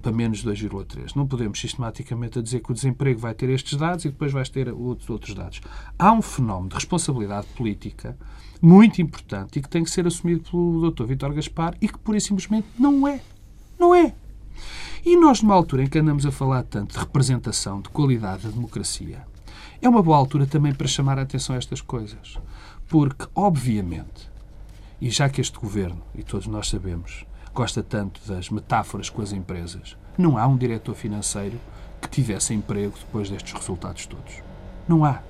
para 0.00 0.12
menos 0.12 0.44
2,3%. 0.44 1.14
Não 1.14 1.26
podemos 1.26 1.60
sistematicamente 1.60 2.40
dizer 2.40 2.60
que 2.60 2.70
o 2.70 2.74
desemprego 2.74 3.20
vai 3.20 3.34
ter 3.34 3.50
estes 3.50 3.76
dados 3.76 4.04
e 4.04 4.08
depois 4.08 4.32
vai 4.32 4.44
ter 4.44 4.72
outros, 4.72 5.10
outros 5.10 5.34
dados. 5.34 5.60
Há 5.98 6.12
um 6.12 6.22
fenómeno 6.22 6.70
de 6.70 6.76
responsabilidade 6.76 7.46
política 7.48 8.16
muito 8.62 9.02
importante 9.02 9.58
e 9.58 9.62
que 9.62 9.68
tem 9.68 9.84
que 9.84 9.90
ser 9.90 10.06
assumido 10.06 10.50
pelo 10.50 10.90
Dr. 10.90 11.04
Vítor 11.04 11.34
Gaspar 11.34 11.76
e 11.80 11.88
que, 11.88 11.98
pura 11.98 12.16
e 12.16 12.20
simplesmente, 12.20 12.66
não 12.78 13.06
é. 13.06 13.20
Não 13.78 13.94
é. 13.94 14.14
E 15.04 15.16
nós, 15.18 15.42
numa 15.42 15.54
altura 15.54 15.82
em 15.84 15.86
que 15.86 15.98
andamos 15.98 16.24
a 16.24 16.30
falar 16.30 16.62
tanto 16.62 16.94
de 16.94 16.98
representação, 16.98 17.82
de 17.82 17.90
qualidade 17.90 18.44
da 18.44 18.50
democracia, 18.50 19.26
é 19.82 19.88
uma 19.88 20.02
boa 20.02 20.16
altura 20.16 20.46
também 20.46 20.72
para 20.72 20.86
chamar 20.86 21.18
a 21.18 21.22
atenção 21.22 21.54
a 21.54 21.58
estas 21.58 21.82
coisas. 21.82 22.38
Porque, 22.88 23.26
obviamente, 23.34 24.30
e 24.98 25.10
já 25.10 25.28
que 25.28 25.42
este 25.42 25.58
governo, 25.58 26.00
e 26.14 26.22
todos 26.22 26.46
nós 26.46 26.68
sabemos, 26.68 27.26
gosta 27.54 27.82
tanto 27.82 28.20
das 28.26 28.50
metáforas 28.50 29.08
com 29.08 29.22
as 29.22 29.32
empresas, 29.32 29.96
não 30.18 30.36
há 30.36 30.46
um 30.46 30.56
diretor 30.56 30.94
financeiro 30.94 31.58
que 32.00 32.08
tivesse 32.08 32.52
emprego 32.52 32.94
depois 32.98 33.30
destes 33.30 33.52
resultados 33.52 34.06
todos. 34.06 34.42
Não 34.88 35.04
há. 35.04 35.20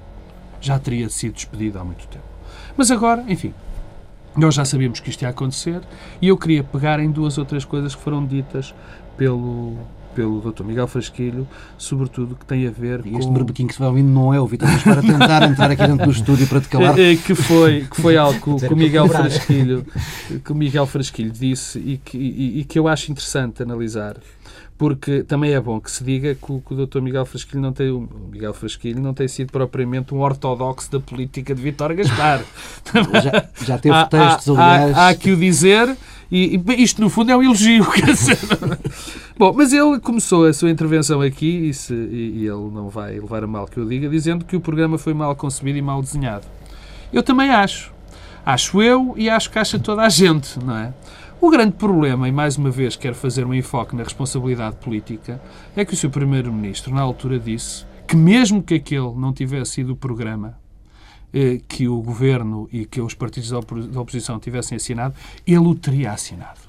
Já 0.61 0.79
teria 0.79 1.09
sido 1.09 1.35
despedido 1.35 1.79
há 1.79 1.85
muito 1.85 2.07
tempo. 2.09 2.25
Mas 2.77 2.91
agora, 2.91 3.25
enfim, 3.29 3.53
nós 4.37 4.55
já 4.55 4.65
sabíamos 4.65 5.01
que 5.01 5.11
isto 5.11 5.23
ia 5.23 5.29
acontecer 5.29 5.83
e 6.21 6.29
eu 6.29 6.37
queria 6.37 6.65
pegar 6.65 6.99
em 6.99 7.11
duas 7.11 7.39
outras 7.39 7.65
coisas 7.65 7.95
que 7.95 8.03
foram 8.03 8.27
ditas 8.27 8.75
pelo, 9.17 9.77
pelo 10.15 10.41
Dr. 10.41 10.65
Miguel 10.65 10.87
Frasquilho, 10.87 11.47
sobretudo 11.77 12.35
que 12.35 12.45
tem 12.45 12.67
a 12.67 12.71
ver 12.71 13.01
e 13.05 13.11
com... 13.11 13.19
Este 13.19 13.31
berbequim 13.31 13.67
que 13.67 13.75
se 13.75 13.79
vai 13.79 13.89
ouvindo 13.89 14.09
não 14.09 14.33
é 14.33 14.41
o 14.41 14.47
Vitor, 14.47 14.69
mas 14.69 14.83
para 14.83 15.03
tentar 15.03 15.43
entrar 15.49 15.71
aqui 15.71 15.87
dentro 15.87 16.07
do 16.07 16.13
estúdio 16.13 16.47
para 16.47 16.61
te 16.61 16.69
calar. 16.69 16.99
É, 16.99 17.17
que 17.17 17.35
foi, 17.35 17.87
que 17.91 18.01
foi 18.01 18.17
algo 18.17 18.59
que, 18.59 18.73
o 18.73 18.77
Miguel 18.77 19.09
Frasquilho, 19.09 19.87
que 20.45 20.53
o 20.53 20.55
Miguel 20.55 20.87
Frasquilho 20.87 21.31
disse 21.31 21.79
e 21.79 21.99
que, 21.99 22.17
e, 22.17 22.61
e 22.61 22.65
que 22.65 22.79
eu 22.79 22.89
acho 22.89 23.11
interessante 23.11 23.63
analisar 23.63 24.17
porque 24.77 25.23
também 25.23 25.53
é 25.53 25.61
bom 25.61 25.81
que 25.81 25.91
se 25.91 26.03
diga 26.03 26.35
que 26.35 26.53
o, 26.53 26.61
que 26.61 26.75
o 26.75 26.87
Dr. 26.87 27.01
Miguel 27.01 27.25
Frasquilho 27.25 27.63
não 27.63 27.73
tem 27.73 27.91
o 27.91 28.09
Miguel 28.31 28.53
Frasquilho 28.53 29.01
não 29.01 29.15
tem 29.15 29.29
sido 29.29 29.53
propriamente 29.53 30.13
um 30.13 30.21
ortodoxo 30.21 30.91
da 30.91 30.99
política 30.99 31.55
de 31.55 31.63
Vítor 31.63 31.95
Gaspar. 31.95 32.43
já, 33.23 33.49
já 33.65 33.79
teve 33.79 33.95
há, 33.95 34.07
textos, 34.07 34.49
aliás. 34.49 34.97
Há, 34.97 35.09
há 35.09 35.15
que 35.15 35.31
o 35.31 35.37
dizer, 35.37 35.97
e, 36.31 36.57
e, 36.57 36.83
isto 36.83 37.01
no 37.01 37.09
fundo 37.09 37.31
é 37.31 37.37
um 37.37 37.43
elogio. 37.43 37.87
Bom, 39.45 39.53
mas 39.53 39.75
ele 39.75 40.01
começou 40.01 40.47
a 40.47 40.55
sua 40.55 40.71
intervenção 40.71 41.21
aqui, 41.21 41.69
e, 41.69 41.75
se, 41.75 41.93
e, 41.93 42.39
e 42.39 42.47
ele 42.47 42.71
não 42.73 42.89
vai 42.89 43.13
levar 43.13 43.45
a 43.45 43.47
mal 43.47 43.67
que 43.67 43.77
eu 43.77 43.85
diga, 43.85 44.09
dizendo 44.09 44.43
que 44.43 44.57
o 44.57 44.61
programa 44.61 44.97
foi 44.97 45.13
mal 45.13 45.37
concebido 45.37 45.77
e 45.77 45.83
mal 45.83 46.01
desenhado. 46.01 46.47
Eu 47.13 47.23
também 47.23 47.51
acho. 47.51 47.93
Acho 48.47 48.81
eu 48.81 49.13
e 49.19 49.29
acho 49.29 49.51
que 49.51 49.59
acha 49.59 49.79
toda 49.79 50.01
a 50.01 50.09
gente, 50.09 50.59
não 50.65 50.75
é? 50.75 50.95
O 51.43 51.51
grande 51.51 51.73
problema, 51.73 52.27
e 52.27 52.33
mais 52.33 52.57
uma 52.57 52.71
vez 52.71 52.97
quero 52.97 53.15
fazer 53.15 53.45
um 53.45 53.53
enfoque 53.53 53.95
na 53.95 54.03
responsabilidade 54.03 54.77
política, 54.77 55.39
é 55.77 55.85
que 55.85 55.93
o 55.93 55.97
seu 55.97 56.09
Primeiro-Ministro, 56.09 56.95
na 56.95 57.03
altura, 57.03 57.39
disse 57.39 57.85
que, 58.09 58.17
mesmo 58.17 58.63
que 58.63 58.75
aquele 58.75 59.13
não 59.15 59.31
tivesse 59.31 59.73
sido 59.73 59.93
o 59.93 59.97
programa 59.97 60.59
eh, 61.35 61.61
que 61.69 61.87
o 61.87 62.01
governo 62.01 62.67
e 62.73 62.87
que 62.87 62.99
os 62.99 63.13
partidos 63.13 63.51
da, 63.51 63.61
da 63.61 64.01
oposição 64.01 64.39
tivessem 64.39 64.77
assinado, 64.77 65.15
ele 65.47 65.59
o 65.59 65.75
teria 65.75 66.13
assinado. 66.13 66.61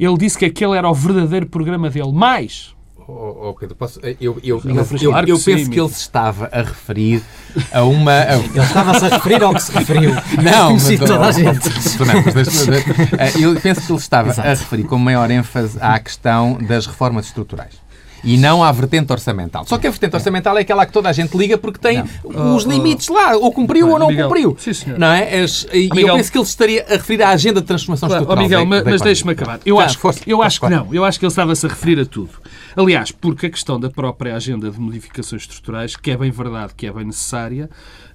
Ele 0.00 0.16
disse 0.16 0.38
que 0.38 0.46
aquele 0.46 0.78
era 0.78 0.88
o 0.88 0.94
verdadeiro 0.94 1.44
programa 1.44 1.90
dele. 1.90 2.10
Mais, 2.10 2.74
oh, 3.06 3.50
oh 3.50 3.54
Pedro, 3.54 3.76
posso, 3.76 4.00
eu, 4.00 4.14
eu, 4.18 4.40
eu, 4.42 4.62
eu, 4.64 5.14
eu 5.26 5.38
penso 5.38 5.70
que 5.70 5.78
ele 5.78 5.88
se 5.90 6.00
estava 6.00 6.48
a 6.50 6.62
referir 6.62 7.22
a 7.70 7.84
uma. 7.84 8.12
A... 8.12 8.36
Ele 8.40 8.58
estava-se 8.60 9.04
a 9.04 9.08
referir 9.08 9.42
ao 9.42 9.52
que 9.52 9.62
se 9.62 9.72
referiu. 9.72 10.12
Não, 10.42 10.72
mas, 10.72 10.98
toda 10.98 11.26
a 11.26 11.32
gente. 11.32 11.68
Não, 11.98 12.24
mas, 12.24 13.36
eu 13.38 13.60
penso 13.60 13.82
que 13.82 13.92
ele 13.92 13.98
estava 13.98 14.30
Exato. 14.30 14.48
a 14.48 14.50
referir 14.52 14.84
com 14.84 14.96
maior 14.96 15.30
ênfase 15.30 15.76
à 15.82 15.98
questão 15.98 16.56
das 16.62 16.86
reformas 16.86 17.26
estruturais 17.26 17.89
e 18.22 18.36
não 18.36 18.62
à 18.62 18.70
vertente 18.72 19.12
orçamental. 19.12 19.64
Só 19.66 19.78
que 19.78 19.86
a 19.86 19.90
vertente 19.90 20.14
orçamental 20.14 20.56
é 20.56 20.60
aquela 20.60 20.86
que 20.86 20.92
toda 20.92 21.08
a 21.08 21.12
gente 21.12 21.36
liga 21.36 21.56
porque 21.56 21.78
tem 21.78 22.02
não. 22.24 22.56
os 22.56 22.64
limites 22.64 23.08
lá, 23.08 23.36
ou 23.36 23.52
cumpriu 23.52 23.88
ou 23.88 23.98
não 23.98 24.08
Miguel. 24.08 24.28
cumpriu. 24.28 24.56
Sim, 24.58 24.72
senhor. 24.72 24.98
Não 24.98 25.08
é? 25.08 25.44
E 25.72 25.88
Miguel. 25.88 26.08
eu 26.08 26.16
penso 26.16 26.32
que 26.32 26.38
ele 26.38 26.44
estaria 26.44 26.86
a 26.88 26.92
referir 26.92 27.22
à 27.22 27.30
agenda 27.30 27.60
de 27.60 27.66
transformação 27.66 28.08
claro. 28.08 28.22
estrutural. 28.22 28.44
Oh, 28.44 28.48
Miguel, 28.48 28.66
mas, 28.66 28.84
mas 28.84 29.00
deixe-me 29.00 29.32
acabar. 29.32 29.60
Eu 29.64 29.78
acho, 29.78 29.98
eu 30.26 30.42
acho 30.42 30.60
que 30.60 30.68
não. 30.68 30.88
Eu 30.92 31.04
acho 31.04 31.18
que 31.18 31.24
ele 31.24 31.30
estava-se 31.32 31.66
a 31.66 31.68
referir 31.68 32.00
a 32.00 32.04
tudo. 32.04 32.30
Aliás, 32.76 33.10
porque 33.10 33.46
a 33.46 33.50
questão 33.50 33.78
da 33.78 33.90
própria 33.90 34.34
agenda 34.34 34.70
de 34.70 34.78
modificações 34.78 35.42
estruturais, 35.42 35.96
que 35.96 36.10
é 36.10 36.16
bem 36.16 36.30
verdade, 36.30 36.72
que 36.76 36.86
é 36.86 36.92
bem 36.92 37.04
necessária, 37.04 37.68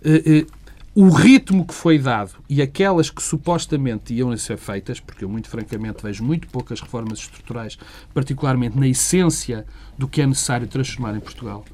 eh, 0.04 0.24
eh, 0.26 0.46
o 0.96 1.10
ritmo 1.10 1.66
que 1.66 1.74
foi 1.74 2.00
dado 2.00 2.32
e 2.50 2.62
aquelas 2.62 3.10
que 3.10 3.22
supostamente 3.22 4.14
iam 4.14 4.36
ser 4.38 4.58
feitas, 4.58 4.98
porque 4.98 5.26
eu 5.26 5.30
muito 5.30 5.50
francamente 5.50 6.02
vejo 6.02 6.24
muito 6.24 6.48
poucas 6.48 6.80
reformas 6.80 7.20
estruturais, 7.20 7.78
particularmente 8.14 8.80
na 8.80 8.88
essência 8.88 9.66
do 9.98 10.08
que 10.08 10.22
é 10.22 10.26
necessário 10.26 10.66
transformar 10.68 11.14
em 11.14 11.20
Portugal, 11.20 11.66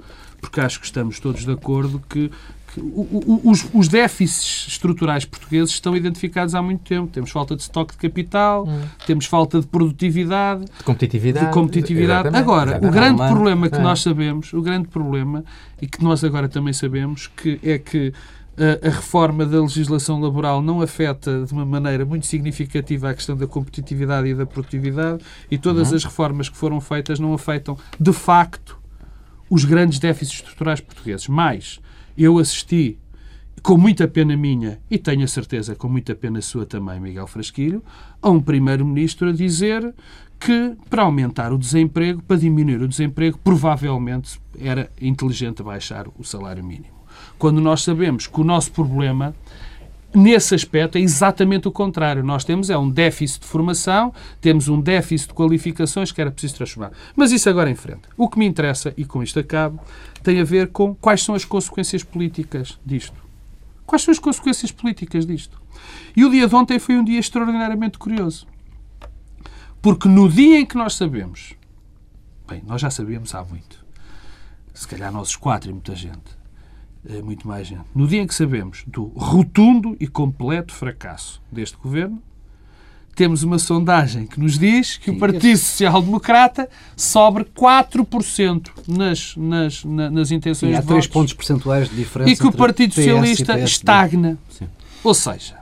porque 0.41 0.60
acho 0.60 0.79
que 0.79 0.88
estamos 0.88 1.19
todos 1.19 1.45
de 1.45 1.51
acordo 1.51 2.01
que, 2.10 2.31
que 2.73 2.81
os, 2.81 3.67
os, 3.71 3.88
déficits 3.88 4.65
estruturais 4.67 5.23
portugueses 5.23 5.69
estão 5.69 5.95
identificados 5.95 6.55
há 6.55 6.62
muito 6.63 6.81
tempo. 6.81 7.07
Temos 7.07 7.29
falta 7.29 7.55
de 7.55 7.62
estoque 7.62 7.93
de 7.93 7.99
capital, 7.99 8.67
hum. 8.67 8.81
temos 9.05 9.27
falta 9.27 9.60
de 9.60 9.67
produtividade, 9.67 10.65
de 10.65 10.84
competitividade. 10.84 11.45
De 11.45 11.53
competitividade. 11.53 12.36
Agora, 12.36 12.79
o 12.84 12.89
grande 12.89 13.17
problema 13.17 13.69
que 13.69 13.75
é. 13.75 13.79
nós 13.79 14.01
sabemos, 14.01 14.51
o 14.51 14.63
grande 14.63 14.88
problema, 14.88 15.45
e 15.79 15.86
que 15.86 16.03
nós 16.03 16.23
agora 16.23 16.49
também 16.49 16.73
sabemos, 16.73 17.27
que 17.27 17.60
é 17.62 17.77
que 17.77 18.12
a 18.86 18.89
reforma 18.89 19.43
da 19.43 19.60
legislação 19.60 20.19
laboral 20.19 20.62
não 20.62 20.82
afeta 20.82 21.45
de 21.45 21.52
uma 21.52 21.65
maneira 21.65 22.06
muito 22.06 22.28
significativa 22.28 23.10
a 23.10 23.13
questão 23.13 23.36
da 23.36 23.47
competitividade 23.47 24.28
e 24.28 24.36
da 24.36 24.45
produtividade 24.45 25.24
e 25.50 25.58
todas 25.58 25.89
uhum. 25.89 25.95
as 25.95 26.04
reformas 26.04 26.47
que 26.47 26.56
foram 26.56 26.80
feitas 26.80 27.19
não 27.19 27.34
afetam, 27.34 27.76
de 28.00 28.13
facto, 28.13 28.80
os 29.50 29.65
grandes 29.65 29.97
déficits 29.97 30.39
estruturais 30.39 30.80
portugueses. 30.80 31.28
Mais, 31.28 31.80
eu 32.15 32.38
assisti, 32.38 33.00
com 33.63 33.78
muita 33.78 34.08
pena 34.08 34.38
minha, 34.38 34.80
e 34.91 34.97
tenho 35.00 35.24
a 35.24 35.28
certeza 35.28 35.76
com 35.76 35.89
muita 35.89 36.13
pena 36.13 36.39
sua 36.39 36.65
também, 36.65 37.00
Miguel 37.00 37.26
Frasquilho, 37.26 37.84
a 38.21 38.30
um 38.30 38.39
primeiro-ministro 38.39 39.30
a 39.30 39.32
dizer 39.32 39.93
que 40.39 40.76
para 40.88 41.02
aumentar 41.02 41.52
o 41.52 41.58
desemprego, 41.58 42.21
para 42.21 42.38
diminuir 42.38 42.82
o 42.82 42.88
desemprego, 42.88 43.39
provavelmente 43.43 44.39
era 44.60 44.91
inteligente 45.02 45.63
baixar 45.63 46.08
o 46.17 46.24
salário 46.24 46.63
mínimo 46.63 47.00
quando 47.41 47.60
nós 47.60 47.82
sabemos 47.82 48.27
que 48.27 48.39
o 48.39 48.43
nosso 48.43 48.71
problema 48.71 49.34
nesse 50.13 50.54
aspecto 50.54 50.99
é 50.99 51.01
exatamente 51.01 51.67
o 51.67 51.71
contrário. 51.71 52.23
Nós 52.23 52.43
temos 52.43 52.69
é 52.69 52.77
um 52.77 52.88
déficit 52.88 53.41
de 53.41 53.47
formação, 53.47 54.13
temos 54.39 54.67
um 54.67 54.80
déficit 54.80 55.30
de 55.30 55.34
qualificações 55.34 56.12
que 56.12 56.21
era 56.21 56.30
preciso 56.30 56.58
transformar. 56.58 56.91
Mas 57.15 57.32
isso 57.32 57.49
agora 57.49 57.67
em 57.67 57.73
frente. 57.73 58.01
O 58.15 58.30
que 58.30 58.38
me 58.38 58.45
interessa, 58.45 58.93
e 58.95 59.04
com 59.04 59.23
isto 59.23 59.39
acabo, 59.39 59.80
tem 60.21 60.39
a 60.39 60.43
ver 60.43 60.67
com 60.67 60.93
quais 60.93 61.23
são 61.23 61.34
as 61.34 61.43
consequências 61.43 62.04
políticas 62.04 62.77
disto. 62.86 63.19
Quais 63.88 64.04
são 64.04 64.12
as 64.12 64.19
consequências 64.19 64.71
políticas 64.71 65.25
disto? 65.25 65.60
E 66.15 66.23
o 66.23 66.30
dia 66.30 66.47
de 66.47 66.56
ontem 66.56 66.77
foi 66.77 66.95
um 66.95 67.04
dia 67.04 67.19
extraordinariamente 67.19 67.97
curioso. 67.97 68.45
Porque 69.82 70.08
no 70.08 70.30
dia 70.30 70.60
em 70.60 70.65
que 70.67 70.77
nós 70.77 70.93
sabemos, 70.93 71.56
bem, 72.47 72.62
nós 72.67 72.80
já 72.80 72.91
sabíamos 72.91 73.34
há 73.34 73.43
muito, 73.43 73.84
se 74.75 74.88
calhar 74.88 75.12
nós 75.12 75.30
os 75.30 75.36
quatro 75.36 75.71
e 75.71 75.73
muita 75.73 75.95
gente, 75.95 76.39
muito 77.23 77.47
mais 77.47 77.67
gente. 77.67 77.85
No 77.95 78.07
dia 78.07 78.21
em 78.21 78.27
que 78.27 78.35
sabemos 78.35 78.83
do 78.87 79.05
rotundo 79.15 79.95
e 79.99 80.07
completo 80.07 80.73
fracasso 80.73 81.41
deste 81.51 81.77
governo, 81.77 82.21
temos 83.15 83.43
uma 83.43 83.59
sondagem 83.59 84.25
que 84.25 84.39
nos 84.39 84.57
diz 84.57 84.97
que 84.97 85.11
Sim, 85.11 85.17
o 85.17 85.19
Partido 85.19 85.57
Social 85.57 86.01
Democrata 86.01 86.69
sobre 86.95 87.43
4% 87.43 88.69
nas, 88.87 89.35
nas, 89.35 89.83
nas 89.83 90.31
intenções 90.31 90.71
Sim, 90.71 90.77
há 90.77 90.81
de 90.81 90.87
votos. 90.87 91.05
3 91.05 91.07
pontos 91.07 91.33
percentuais 91.33 91.89
de 91.89 91.95
diferença 91.95 92.31
E 92.31 92.35
que 92.35 92.47
o 92.47 92.51
Partido 92.51 92.93
Socialista 92.93 93.59
estagna. 93.59 94.37
Sim. 94.49 94.67
Ou 95.03 95.13
seja, 95.13 95.57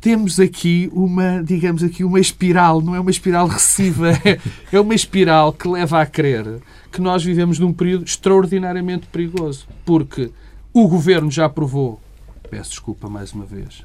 temos 0.00 0.40
aqui 0.40 0.90
uma, 0.92 1.42
digamos 1.42 1.82
aqui, 1.82 2.04
uma 2.04 2.20
espiral, 2.20 2.80
não 2.80 2.94
é 2.94 3.00
uma 3.00 3.10
espiral 3.10 3.46
recessiva, 3.46 4.10
é 4.72 4.80
uma 4.80 4.94
espiral 4.94 5.52
que 5.52 5.68
leva 5.68 6.00
a 6.00 6.06
crer 6.06 6.60
que 6.92 7.00
nós 7.00 7.24
vivemos 7.24 7.58
num 7.58 7.72
período 7.72 8.04
extraordinariamente 8.04 9.06
perigoso, 9.08 9.66
porque 9.84 10.30
o 10.72 10.86
governo 10.86 11.30
já 11.30 11.48
provou 11.48 12.00
peço 12.52 12.68
desculpa 12.68 13.08
mais 13.08 13.32
uma 13.32 13.46
vez. 13.46 13.82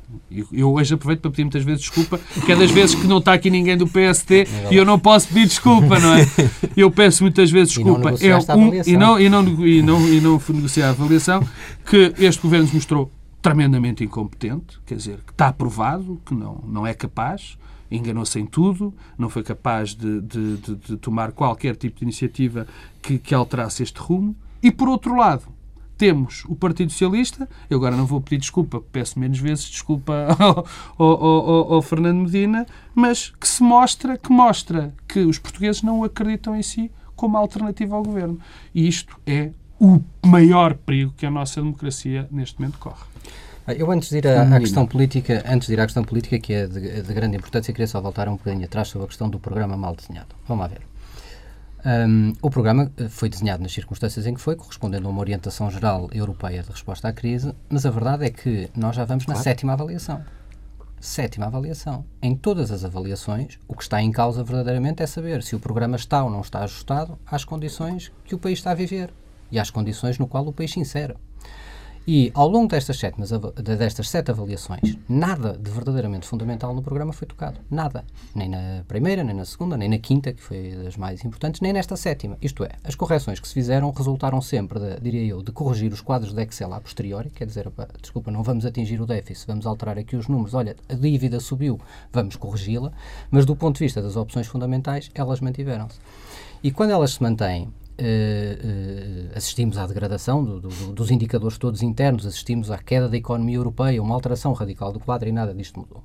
Eu 0.51 0.73
hoje 0.73 0.93
aproveito 0.93 1.21
para 1.21 1.31
pedir 1.31 1.45
muitas 1.45 1.63
vezes 1.63 1.83
desculpa, 1.83 2.19
que 2.45 2.51
é 2.51 2.55
das 2.55 2.69
vezes 2.69 2.95
que 2.95 3.07
não 3.07 3.19
está 3.19 3.31
aqui 3.31 3.49
ninguém 3.49 3.77
do 3.77 3.87
PST 3.87 4.45
e 4.69 4.75
eu 4.75 4.83
não 4.83 4.99
posso 4.99 5.29
pedir 5.29 5.45
desculpa, 5.47 5.97
não 5.97 6.13
é? 6.13 6.27
Eu 6.75 6.91
peço 6.91 7.23
muitas 7.23 7.49
vezes 7.49 7.73
desculpa. 7.73 8.13
E 8.19 8.27
não, 8.27 8.37
é 8.37 8.55
um, 8.55 8.73
e 8.85 8.97
não, 8.97 9.19
e 9.21 9.29
não, 9.29 9.65
e 9.65 9.81
não, 9.81 10.09
e 10.09 10.19
não 10.19 10.41
negociar 10.49 10.87
a 10.87 10.89
avaliação 10.89 11.47
que 11.85 12.13
este 12.19 12.41
governo 12.41 12.65
nos 12.65 12.73
mostrou 12.73 13.09
tremendamente 13.41 14.03
incompetente, 14.03 14.77
quer 14.85 14.95
dizer, 14.95 15.19
que 15.25 15.31
está 15.31 15.47
aprovado, 15.47 16.21
que 16.25 16.33
não, 16.35 16.61
não 16.67 16.85
é 16.85 16.93
capaz, 16.93 17.57
enganou-se 17.89 18.39
em 18.39 18.45
tudo, 18.45 18.93
não 19.17 19.30
foi 19.30 19.43
capaz 19.43 19.93
de, 19.93 20.21
de, 20.21 20.58
de, 20.58 20.76
de, 20.76 20.97
tomar 20.97 21.32
qualquer 21.32 21.76
tipo 21.76 22.00
de 22.00 22.04
iniciativa 22.04 22.67
que, 23.02 23.17
que 23.17 23.34
alterasse 23.34 23.84
este 23.84 24.00
rumo. 24.00 24.36
E, 24.62 24.71
por 24.71 24.89
outro 24.89 25.15
lado, 25.15 25.43
temos 25.97 26.45
o 26.45 26.56
Partido 26.56 26.91
Socialista, 26.91 27.50
eu 27.69 27.78
agora 27.78 27.95
não 27.95 28.06
vou 28.06 28.21
pedir 28.21 28.38
desculpa, 28.38 28.80
peço 28.91 29.19
menos 29.19 29.39
vezes 29.39 29.65
desculpa 29.65 30.28
ao, 30.38 30.65
ao, 30.97 31.26
ao, 31.26 31.73
ao, 31.73 31.82
Fernando 31.82 32.21
Medina, 32.21 32.65
mas 32.93 33.34
que 33.39 33.47
se 33.47 33.63
mostra, 33.63 34.17
que 34.17 34.32
mostra 34.32 34.93
que 35.08 35.19
os 35.19 35.39
portugueses 35.39 35.82
não 35.82 36.04
acreditam 36.04 36.56
em 36.56 36.62
si 36.62 36.91
como 37.15 37.38
alternativa 37.38 37.95
ao 37.95 38.04
governo. 38.04 38.39
E 38.73 38.88
isto 38.88 39.19
é 39.26 39.52
o 39.80 40.00
maior 40.26 40.76
perigo 40.76 41.13
que 41.17 41.26
a 41.26 41.32
nossa 41.32 41.62
democracia 41.62 42.28
neste 42.32 42.60
momento 42.60 42.78
corre. 42.78 43.04
Ah, 43.67 43.73
eu 43.73 43.91
antes 43.91 44.10
de 44.10 44.19
ir 44.19 44.27
à, 44.27 44.43
à, 44.43 44.60
questão 44.62 44.88
política, 44.88 45.43
antes 45.45 45.67
de 45.67 45.73
ir 45.73 45.80
à 45.82 45.84
questão 45.84 46.01
política, 46.01 46.39
que 46.39 46.53
é 46.53 46.65
de, 46.65 47.01
de, 47.01 47.13
grande 47.13 47.36
importância, 47.36 47.73
queria 47.73 47.86
só 47.86 47.99
voltar 47.99 48.30
um 48.30 48.38
bocadinho 48.38 48.63
atrás 48.63 48.88
sobre 48.88 49.03
a 49.03 49.08
questão 49.10 49.30
do 49.30 49.41
programa 49.41 49.75
mal 49.75 49.93
desenhado. 49.93 50.34
Vamos 50.47 50.62
lá 50.62 50.67
ver. 50.69 50.82
Um, 51.86 52.34
o 52.41 52.49
programa 52.49 52.89
eh, 52.97 53.10
foi 53.10 53.27
desenhado 53.27 53.62
nas 53.62 53.73
circunstâncias 53.73 54.25
em 54.25 54.34
que 54.34 54.39
foi, 54.39 54.56
correspondendo 54.56 55.08
a 55.08 55.12
uma 55.12 55.19
orientação 55.19 55.69
geral 55.69 56.10
europeia 56.13 56.63
de 56.63 56.71
resposta 56.71 57.10
à 57.10 57.13
crise, 57.13 57.53
mas 57.69 57.86
a 57.86 57.91
verdade 57.91 58.25
é 58.25 58.30
que 58.30 58.69
nós 58.73 58.95
já 58.95 59.03
vamos 59.03 59.25
claro. 59.25 59.38
na 59.38 59.43
sétima 59.43 59.73
avaliação. 59.73 60.23
Sétima 60.99 61.47
avaliação. 61.47 62.06
Em 62.21 62.36
todas 62.36 62.71
as 62.71 62.86
avaliações, 62.86 63.60
o 63.67 63.75
que 63.75 63.84
está 63.84 64.01
em 64.01 64.12
causa 64.13 64.45
verdadeiramente 64.45 65.03
é 65.03 65.08
saber 65.08 65.43
se 65.43 65.58
o 65.58 65.60
programa 65.60 65.97
está 65.97 66.23
ou 66.23 66.30
não 66.30 66.41
está 66.41 66.63
ajustado 66.63 67.19
às 67.25 67.43
condições 67.43 68.13
que 68.23 68.34
o 68.34 68.39
país 68.39 68.60
está 68.60 68.71
a 68.71 68.75
viver 68.75 69.13
e 69.51 69.60
às 69.60 69.69
condições 69.69 70.17
no 70.17 70.25
qual 70.25 70.47
o 70.47 70.53
país 70.53 70.71
se 70.71 70.80
insere. 70.80 71.15
E 72.09 72.31
ao 72.33 72.47
longo 72.47 72.69
destas 72.69 72.97
sete, 72.97 73.17
destas 73.61 74.09
sete 74.09 74.31
avaliações, 74.31 74.97
nada 75.09 75.57
de 75.57 75.69
verdadeiramente 75.69 76.25
fundamental 76.25 76.73
no 76.73 76.81
programa 76.81 77.11
foi 77.11 77.27
tocado. 77.27 77.59
Nada. 77.69 78.05
Nem 78.33 78.47
na 78.47 78.85
primeira, 78.87 79.25
nem 79.25 79.35
na 79.35 79.43
segunda, 79.43 79.75
nem 79.75 79.89
na 79.89 79.97
quinta, 79.97 80.31
que 80.31 80.41
foi 80.41 80.71
das 80.71 80.95
mais 80.95 81.25
importantes, 81.25 81.59
nem 81.59 81.73
nesta 81.73 81.97
sétima. 81.97 82.37
Isto 82.41 82.63
é, 82.63 82.69
as 82.85 82.95
correções 82.95 83.41
que 83.41 83.47
se 83.49 83.53
fizeram 83.53 83.91
resultaram 83.91 84.39
sempre, 84.41 84.79
de, 84.79 85.01
diria 85.01 85.25
eu, 85.25 85.43
de 85.43 85.51
corrigir 85.51 85.91
os 85.91 85.99
quadros 85.99 86.31
de 86.31 86.41
Excel 86.41 86.73
a 86.73 86.79
posteriori, 86.79 87.29
quer 87.29 87.45
dizer, 87.45 87.67
opa, 87.67 87.89
desculpa, 88.01 88.31
não 88.31 88.41
vamos 88.41 88.65
atingir 88.65 89.01
o 89.01 89.05
déficit, 89.05 89.45
vamos 89.45 89.65
alterar 89.65 89.97
aqui 89.97 90.15
os 90.15 90.29
números, 90.29 90.53
olha, 90.53 90.77
a 90.87 90.93
dívida 90.93 91.41
subiu, 91.41 91.77
vamos 92.13 92.37
corrigi-la, 92.37 92.93
mas 93.29 93.45
do 93.45 93.53
ponto 93.53 93.79
de 93.79 93.83
vista 93.83 94.01
das 94.01 94.15
opções 94.15 94.47
fundamentais, 94.47 95.11
elas 95.13 95.41
mantiveram-se. 95.41 95.99
E 96.63 96.71
quando 96.71 96.91
elas 96.91 97.15
se 97.15 97.21
mantêm 97.21 97.67
Uh, 97.99 99.36
assistimos 99.36 99.77
à 99.77 99.88
degradação 99.88 100.43
do, 100.43 100.60
do, 100.60 100.93
dos 100.93 101.10
indicadores 101.10 101.57
todos 101.57 101.81
internos, 101.81 102.27
assistimos 102.27 102.69
à 102.69 102.77
queda 102.77 103.10
da 103.10 103.17
economia 103.17 103.55
europeia, 103.55 104.01
uma 104.01 104.13
alteração 104.13 104.53
radical 104.53 104.93
do 104.93 104.99
quadro 104.99 105.27
e 105.27 105.31
nada 105.31 105.53
disto 105.53 105.79
mudou. 105.79 106.03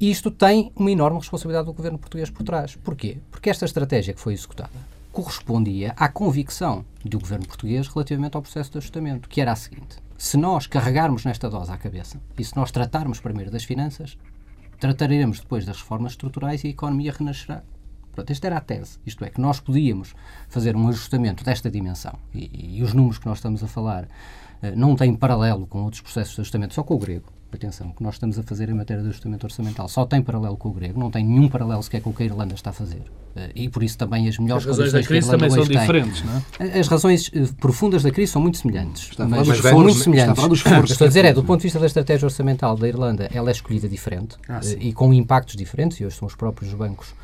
E 0.00 0.08
isto 0.10 0.30
tem 0.30 0.70
uma 0.76 0.92
enorme 0.92 1.18
responsabilidade 1.18 1.66
do 1.66 1.72
governo 1.72 1.98
português 1.98 2.30
por 2.30 2.44
trás. 2.44 2.76
Porquê? 2.76 3.18
Porque 3.30 3.50
esta 3.50 3.64
estratégia 3.64 4.14
que 4.14 4.20
foi 4.20 4.32
executada 4.32 4.70
correspondia 5.10 5.92
à 5.96 6.08
convicção 6.08 6.84
do 7.04 7.18
governo 7.18 7.44
português 7.44 7.88
relativamente 7.88 8.36
ao 8.36 8.42
processo 8.42 8.70
de 8.70 8.78
ajustamento, 8.78 9.28
que 9.28 9.40
era 9.40 9.50
a 9.50 9.56
seguinte: 9.56 9.96
se 10.16 10.36
nós 10.36 10.68
carregarmos 10.68 11.24
nesta 11.24 11.50
dose 11.50 11.72
à 11.72 11.76
cabeça 11.76 12.20
e 12.38 12.44
se 12.44 12.56
nós 12.56 12.70
tratarmos 12.70 13.18
primeiro 13.18 13.50
das 13.50 13.64
finanças, 13.64 14.16
trataremos 14.78 15.40
depois 15.40 15.66
das 15.66 15.78
reformas 15.78 16.12
estruturais 16.12 16.62
e 16.62 16.68
a 16.68 16.70
economia 16.70 17.12
renascerá. 17.12 17.64
Pronto, 18.18 18.32
esta 18.32 18.48
era 18.48 18.56
a 18.56 18.60
tese. 18.60 18.98
Isto 19.06 19.24
é, 19.24 19.30
que 19.30 19.40
nós 19.40 19.60
podíamos 19.60 20.12
fazer 20.48 20.74
um 20.74 20.88
ajustamento 20.88 21.44
desta 21.44 21.70
dimensão. 21.70 22.14
E, 22.34 22.78
e 22.78 22.82
os 22.82 22.92
números 22.92 23.18
que 23.18 23.26
nós 23.26 23.38
estamos 23.38 23.62
a 23.62 23.68
falar 23.68 24.04
uh, 24.04 24.08
não 24.74 24.96
têm 24.96 25.14
paralelo 25.14 25.68
com 25.68 25.84
outros 25.84 26.02
processos 26.02 26.34
de 26.34 26.40
ajustamento, 26.40 26.74
só 26.74 26.82
com 26.82 26.94
o 26.94 26.98
grego. 26.98 27.32
atenção, 27.52 27.92
que 27.92 28.02
nós 28.02 28.16
estamos 28.16 28.36
a 28.36 28.42
fazer 28.42 28.68
em 28.70 28.74
matéria 28.74 29.04
de 29.04 29.08
ajustamento 29.10 29.46
orçamental 29.46 29.88
só 29.88 30.04
tem 30.04 30.20
paralelo 30.20 30.56
com 30.56 30.68
o 30.68 30.72
grego, 30.72 30.98
não 30.98 31.12
tem 31.12 31.24
nenhum 31.24 31.48
paralelo 31.48 31.80
sequer 31.80 32.00
com 32.00 32.10
o 32.10 32.12
que 32.12 32.24
a 32.24 32.26
Irlanda 32.26 32.54
está 32.54 32.70
a 32.70 32.72
fazer. 32.72 33.04
Eh, 33.36 33.52
e 33.54 33.68
por 33.68 33.84
isso 33.84 33.96
também 33.96 34.28
as 34.28 34.36
melhores 34.36 34.66
as 34.66 34.76
razões 34.76 34.92
da 34.92 35.02
crise 35.02 35.30
também 35.30 35.48
são 35.48 35.64
diferentes, 35.64 36.24
não 36.24 36.42
é? 36.58 36.78
As 36.80 36.88
razões 36.88 37.28
uh, 37.28 37.54
profundas 37.60 38.02
da 38.02 38.10
crise 38.10 38.32
são 38.32 38.42
muito 38.42 38.58
semelhantes. 38.58 39.10
Está 39.10 39.28
mas 39.28 39.46
são 39.58 39.80
muito 39.80 39.98
semelhantes. 39.98 40.42
Está 40.42 40.82
Estou 40.82 41.04
a 41.04 41.08
dizer 41.08 41.24
é, 41.24 41.32
do 41.32 41.44
ponto 41.44 41.60
de 41.60 41.64
vista 41.64 41.78
da 41.78 41.86
estratégia 41.86 42.26
orçamental 42.26 42.76
da 42.76 42.88
Irlanda, 42.88 43.30
ela 43.32 43.48
é 43.48 43.52
escolhida 43.52 43.88
diferente 43.88 44.36
ah, 44.48 44.60
e 44.80 44.92
com 44.92 45.14
impactos 45.14 45.54
diferentes, 45.54 46.00
e 46.00 46.04
hoje 46.04 46.16
são 46.16 46.26
os 46.26 46.34
próprios 46.34 46.74
bancos 46.74 47.14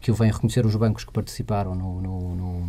que 0.00 0.10
o 0.10 0.14
vêm 0.14 0.30
reconhecer, 0.30 0.64
os 0.64 0.74
bancos 0.76 1.04
que 1.04 1.12
participaram 1.12 1.74
no, 1.74 2.00
no, 2.00 2.34
no 2.34 2.68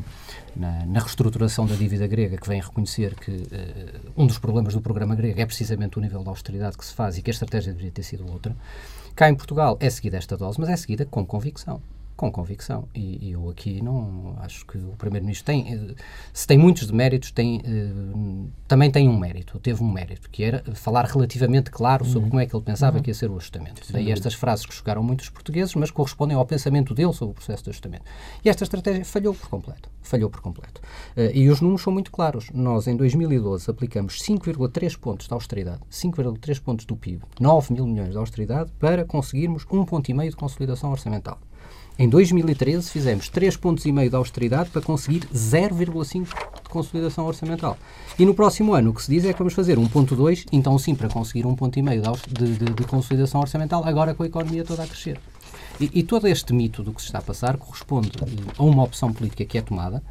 na, 0.56 0.86
na, 0.86 1.00
reestruturação 1.00 1.66
da 1.66 1.76
dívida 1.76 2.08
grega, 2.08 2.38
que 2.38 2.48
vem 2.48 2.62
reconhecer 2.62 3.16
que 3.16 3.32
uh, 3.32 4.12
um 4.18 4.28
dos 4.28 4.38
problemas 4.38 4.74
do 4.74 4.82
programa 4.82 5.16
grego 5.16 5.40
é 5.40 5.46
precisamente 5.46 5.98
o 5.98 6.02
nível 6.02 6.22
de 6.22 6.30
austeridade 6.30 6.78
que 6.78 6.86
se 6.86 6.94
faz 6.94 7.18
e 7.18 7.22
que 7.22 7.30
a 7.30 7.34
estratégia 7.34 7.72
deveria 7.72 7.92
ter 7.92 8.04
sido 8.04 8.30
outra. 8.30 8.56
Cá 9.16 9.30
em 9.30 9.36
Portugal 9.36 9.78
é 9.80 9.90
seguida 9.90 10.18
esta 10.18 10.36
dose, 10.36 10.60
mas 10.60 10.70
é 10.70 10.76
seguida 10.76 11.06
com 11.06 11.26
convicção 11.26 11.82
com 12.16 12.32
convicção. 12.32 12.88
E, 12.94 13.28
e, 13.28 13.32
eu 13.32 13.50
aqui 13.50 13.82
não 13.82 14.36
acho 14.40 14.66
que 14.66 14.78
o 14.78 14.94
Primeiro-Ministro 14.98 15.46
tem, 15.46 15.74
eh, 15.74 15.96
se 16.34 16.48
tem 16.48 16.58
muitos 16.58 16.88
deméritos, 16.88 17.32
tem, 17.32 17.58
uh, 17.58 18.50
também 18.68 18.90
tem 18.90 19.10
um 19.10 19.18
mérito, 19.18 19.60
teve 19.60 19.84
um 19.84 19.92
mérito, 19.92 20.30
que 20.30 20.44
era 20.44 20.64
falar 20.74 21.06
relativamente 21.06 21.70
claro 21.70 22.06
sobre 22.06 22.26
uhum. 22.26 22.30
como 22.30 22.42
é 22.42 22.46
que 22.46 22.56
ele 22.56 22.64
pensava 22.64 22.98
uhum. 22.98 23.04
que 23.04 23.10
ia 23.10 23.14
ser 23.14 23.30
o 23.30 23.36
ajustamento. 23.36 23.86
Sim. 23.86 23.94
Daí 23.94 24.12
estas 24.12 24.34
frases 24.34 24.66
que 24.66 24.74
chocaram 24.74 25.04
muitos 25.04 25.30
portugueses, 25.30 25.76
mas 25.76 25.92
correspondem 25.92 26.38
ao 26.38 26.46
pensamento 26.46 26.94
dele 26.94 27.14
sobre 27.14 27.32
o 27.32 27.36
processo 27.36 27.64
de 27.64 27.70
ajustamento. 27.72 28.06
E 28.44 28.50
esta 28.50 28.64
estratégia 28.64 29.04
falhou 29.04 29.34
por 29.34 29.50
completo. 29.50 29.90
Falhou 30.02 30.30
por 30.30 30.42
completo. 30.42 30.82
Uh, 31.18 31.32
e 31.34 31.50
os 31.50 31.60
números 31.60 31.82
são 31.82 31.92
muito 31.92 32.12
claros. 32.12 32.50
Nós, 32.54 32.88
em 32.88 32.96
2012, 32.96 33.70
aplicamos 33.70 34.22
5,3 34.22 34.98
pontos 34.98 35.28
de 35.28 35.34
austeridade, 35.34 35.82
5,3 35.92 36.62
pontos 36.62 36.86
do 36.86 36.96
PIB, 36.96 37.24
9 37.40 37.74
mil 37.74 37.86
milhões 37.86 38.12
de 38.12 38.18
austeridade, 38.18 38.72
para 38.80 39.04
conseguirmos 39.04 39.66
um 39.72 39.84
ponto 39.84 40.10
e 40.10 40.14
meio 40.14 40.30
de 40.30 40.38
consolidação 40.38 40.92
orçamental. 40.92 41.40
Em 41.98 42.10
2013 42.10 42.92
fizemos 42.92 43.30
3,5 43.30 43.58
pontos 43.58 43.84
de 43.86 44.16
austeridade 44.16 44.70
para 44.70 44.82
conseguir 44.82 45.22
0,5 45.34 46.26
de 46.26 46.70
consolidação 46.70 47.26
orçamental. 47.26 47.78
E 48.20 48.26
no 48.26 48.34
próximo 48.34 48.74
ano 48.74 48.90
o 48.90 48.94
que 48.94 49.02
se 49.02 49.12
diz 49.12 49.24
é 49.24 49.32
que 49.32 49.40
vamos 49.40 49.54
fazer 49.54 49.78
1,2, 49.78 50.46
então 50.52 50.78
sim, 50.78 50.94
para 50.94 51.08
conseguir 51.08 51.44
1,5 51.44 51.56
ponto 51.56 51.80
de, 52.28 52.58
de, 52.58 52.66
de, 52.66 52.84
consolidação 52.84 53.40
orçamental, 53.40 53.82
agora 53.86 54.14
com 54.14 54.24
a 54.24 54.26
economia 54.26 54.66
toda 54.66 54.84
a 54.84 54.88
crescer. 54.88 55.18
E, 55.80 55.90
e 55.94 56.04
todo 56.04 56.28
este 56.28 56.54
mito 56.54 56.84
do 56.84 56.92
que 56.92 57.02
se 57.02 57.08
está 57.08 57.20
a 57.20 57.22
passar 57.22 57.56
corresponde 57.56 58.12
a 58.58 58.64
uma 58.64 58.84
opção 58.84 59.14
política 59.14 59.46
que 59.46 59.58
é 59.58 59.62
tomada, 59.62 60.04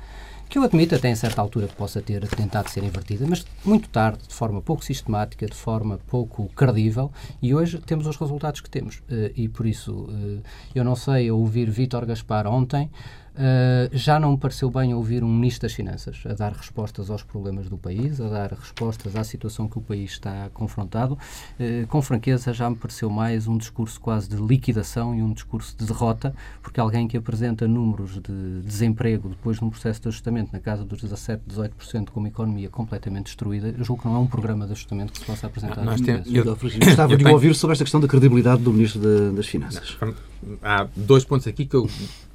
que 0.54 0.58
eu 0.58 0.62
admito 0.62 0.94
até 0.94 1.08
em 1.08 1.16
certa 1.16 1.40
altura 1.40 1.66
que 1.66 1.74
possa 1.74 2.00
ter 2.00 2.28
tentado 2.28 2.70
ser 2.70 2.84
invertida, 2.84 3.26
mas 3.28 3.44
muito 3.64 3.88
tarde, 3.88 4.20
de 4.28 4.32
forma 4.32 4.62
pouco 4.62 4.84
sistemática, 4.84 5.44
de 5.46 5.54
forma 5.56 5.98
pouco 6.06 6.48
credível, 6.54 7.10
e 7.42 7.52
hoje 7.52 7.80
temos 7.80 8.06
os 8.06 8.16
resultados 8.16 8.60
que 8.60 8.70
temos. 8.70 9.02
Eh, 9.10 9.32
e 9.34 9.48
por 9.48 9.66
isso, 9.66 10.08
eh, 10.12 10.48
eu 10.72 10.84
não 10.84 10.94
sei, 10.94 11.28
a 11.28 11.34
ouvir 11.34 11.68
Vítor 11.68 12.06
Gaspar 12.06 12.46
ontem, 12.46 12.88
Uh, 13.34 13.90
já 13.92 14.20
não 14.20 14.32
me 14.32 14.38
pareceu 14.38 14.70
bem 14.70 14.94
ouvir 14.94 15.24
um 15.24 15.28
Ministro 15.28 15.62
das 15.62 15.72
Finanças 15.72 16.22
a 16.24 16.34
dar 16.34 16.52
respostas 16.52 17.10
aos 17.10 17.24
problemas 17.24 17.68
do 17.68 17.76
país, 17.76 18.20
a 18.20 18.28
dar 18.28 18.52
respostas 18.52 19.16
à 19.16 19.24
situação 19.24 19.66
que 19.68 19.76
o 19.76 19.80
país 19.80 20.12
está 20.12 20.48
confrontado. 20.54 21.18
Uh, 21.58 21.84
com 21.88 22.00
franqueza, 22.00 22.52
já 22.52 22.70
me 22.70 22.76
pareceu 22.76 23.10
mais 23.10 23.48
um 23.48 23.58
discurso 23.58 24.00
quase 24.00 24.28
de 24.28 24.36
liquidação 24.36 25.16
e 25.16 25.20
um 25.22 25.32
discurso 25.32 25.76
de 25.76 25.84
derrota, 25.84 26.32
porque 26.62 26.78
alguém 26.78 27.08
que 27.08 27.16
apresenta 27.16 27.66
números 27.66 28.20
de 28.20 28.62
desemprego 28.64 29.30
depois 29.30 29.58
de 29.58 29.64
um 29.64 29.70
processo 29.70 30.00
de 30.00 30.08
ajustamento 30.08 30.52
na 30.52 30.60
casa 30.60 30.84
dos 30.84 31.02
17, 31.02 31.42
18%, 31.48 32.10
com 32.10 32.20
uma 32.20 32.28
economia 32.28 32.68
completamente 32.68 33.26
destruída, 33.26 33.74
julgo 33.78 34.02
que 34.02 34.08
não 34.08 34.14
é 34.14 34.18
um 34.20 34.26
programa 34.28 34.64
de 34.64 34.72
ajustamento 34.72 35.12
que 35.12 35.18
se 35.18 35.24
possa 35.24 35.48
apresentar. 35.48 35.84
Nós 35.84 36.00
temos, 36.00 36.32
eu, 36.32 36.44
eu, 36.46 36.56
gostava 36.56 37.16
de 37.16 37.26
ouvir 37.26 37.52
sobre 37.56 37.72
esta 37.72 37.84
questão 37.84 38.00
da 38.00 38.06
credibilidade 38.06 38.62
do 38.62 38.72
Ministro 38.72 39.00
de, 39.00 39.34
das 39.34 39.46
Finanças. 39.46 39.96
Não, 40.00 40.14
há 40.62 40.86
dois 40.94 41.24
pontos 41.24 41.48
aqui 41.48 41.66
que 41.66 41.74
eu 41.74 41.88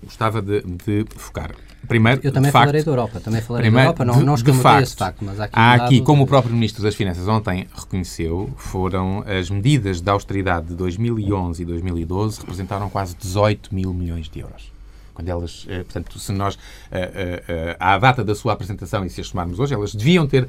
gostava 0.03 0.41
de, 0.41 0.62
de 0.62 0.88
focar. 1.15 1.52
Primeiro, 1.88 2.21
eu 2.23 2.32
também 2.32 2.52
facto, 2.52 2.65
falarei 2.65 2.84
da 2.84 2.91
Europa, 2.91 3.19
também 3.19 3.41
falarei 3.41 3.71
da 3.71 3.82
Europa, 3.82 4.06
não, 4.06 4.21
não 4.21 4.38
facto, 4.38 4.84
esse 4.84 4.95
facto, 4.95 5.23
mas 5.23 5.39
há 5.39 5.45
aqui, 5.45 5.54
há 5.56 5.73
aqui 5.73 6.02
como 6.02 6.23
o 6.23 6.28
próprio 6.28 6.54
Ministro 6.54 6.84
das 6.84 6.93
Finanças 6.93 7.28
ontem 7.28 7.67
reconheceu, 7.73 8.54
foram 8.58 9.23
as 9.25 9.49
medidas 9.49 10.02
de 10.02 10.10
austeridade 10.10 10.67
de 10.67 10.75
2011 10.75 11.62
e 11.62 11.65
2012 11.65 12.41
representaram 12.41 12.89
quase 12.89 13.15
18 13.15 13.73
mil 13.73 13.93
milhões 13.93 14.30
de 14.30 14.39
euros 14.39 14.79
quando 15.19 15.27
elas, 15.27 15.65
eh, 15.67 15.84
portanto, 15.84 16.17
se 16.17 16.32
nós, 16.32 16.58
eh, 16.89 17.43
eh, 17.45 17.77
à 17.77 17.97
data 17.97 18.23
da 18.23 18.34
sua 18.34 18.53
apresentação 18.53 19.03
e 19.05 19.10
se 19.10 19.19
as 19.19 19.29
tomarmos 19.29 19.60
hoje, 19.60 19.73
elas 19.73 19.93
deviam 19.93 20.25
ter 20.25 20.47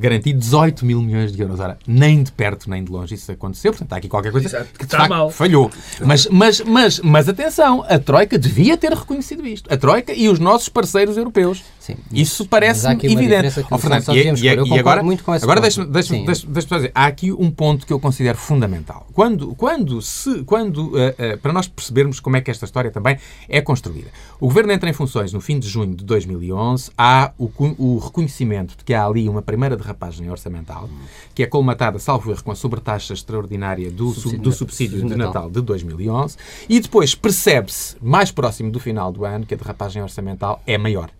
garantido 0.00 0.40
18 0.40 0.84
mil 0.84 1.02
milhões 1.02 1.30
de 1.30 1.40
euros. 1.40 1.60
Ora, 1.60 1.78
nem 1.86 2.22
de 2.22 2.32
perto 2.32 2.70
nem 2.70 2.82
de 2.82 2.90
longe 2.90 3.14
isso 3.14 3.30
aconteceu, 3.30 3.70
portanto, 3.70 3.92
há 3.92 3.96
aqui 3.96 4.08
qualquer 4.08 4.32
coisa 4.32 4.48
Exato. 4.48 4.66
que 4.76 4.86
de 4.86 4.96
facto, 4.96 5.10
mal. 5.10 5.30
falhou. 5.30 5.70
Mas, 6.00 6.26
mas, 6.26 6.62
mas, 6.62 7.00
mas 7.00 7.28
atenção, 7.28 7.84
a 7.86 7.98
Troika 7.98 8.38
devia 8.38 8.76
ter 8.78 8.92
reconhecido 8.92 9.46
isto. 9.46 9.72
A 9.72 9.76
Troika 9.76 10.12
e 10.14 10.28
os 10.28 10.38
nossos 10.38 10.70
parceiros 10.70 11.18
europeus. 11.18 11.62
Sim, 11.78 11.96
isso 12.10 12.46
parece-me 12.46 12.94
evidente. 13.04 13.64
Oh, 13.70 13.76
Fernando, 13.76 14.08
e, 14.16 14.30
e, 14.30 14.44
e 14.44 14.78
agora, 14.78 15.02
agora 15.42 15.60
deixa-me 15.60 15.86
deixa, 15.88 16.14
deixa, 16.14 16.46
deixa 16.46 16.76
dizer, 16.76 16.92
há 16.94 17.06
aqui 17.06 17.30
um 17.30 17.50
ponto 17.50 17.86
que 17.86 17.92
eu 17.92 18.00
considero 18.00 18.38
fundamental. 18.38 19.06
Quando, 19.12 19.54
quando, 19.54 20.00
se, 20.00 20.42
quando 20.44 20.88
uh, 20.88 21.10
uh, 21.10 21.38
para 21.42 21.52
nós 21.52 21.68
percebermos 21.68 22.20
como 22.20 22.36
é 22.36 22.40
que 22.40 22.50
esta 22.50 22.64
história 22.64 22.90
também 22.90 23.18
é 23.48 23.60
construída, 23.60 23.81
construída. 23.82 24.10
O 24.38 24.46
Governo 24.46 24.72
entra 24.72 24.88
em 24.88 24.92
funções 24.92 25.32
no 25.32 25.40
fim 25.40 25.58
de 25.58 25.68
junho 25.68 25.94
de 25.94 26.04
2011. 26.04 26.90
Há 26.96 27.32
o, 27.36 27.50
o 27.78 27.98
reconhecimento 27.98 28.76
de 28.76 28.84
que 28.84 28.94
há 28.94 29.04
ali 29.04 29.28
uma 29.28 29.42
primeira 29.42 29.76
derrapagem 29.76 30.30
orçamental, 30.30 30.88
que 31.34 31.42
é 31.42 31.46
colmatada, 31.46 31.98
salvo 31.98 32.30
erro, 32.30 32.42
com 32.44 32.52
a 32.52 32.54
sobretaxa 32.54 33.12
extraordinária 33.12 33.90
do 33.90 34.10
subsídio, 34.10 34.40
do 34.40 34.52
subsídio 34.52 35.06
de 35.06 35.16
Natal 35.16 35.50
de 35.50 35.60
2011. 35.60 36.36
E 36.68 36.80
depois 36.80 37.14
percebe-se, 37.14 37.96
mais 38.00 38.30
próximo 38.30 38.70
do 38.70 38.78
final 38.78 39.12
do 39.12 39.24
ano, 39.24 39.44
que 39.44 39.54
a 39.54 39.56
derrapagem 39.56 40.02
orçamental 40.02 40.62
é 40.66 40.78
maior. 40.78 41.10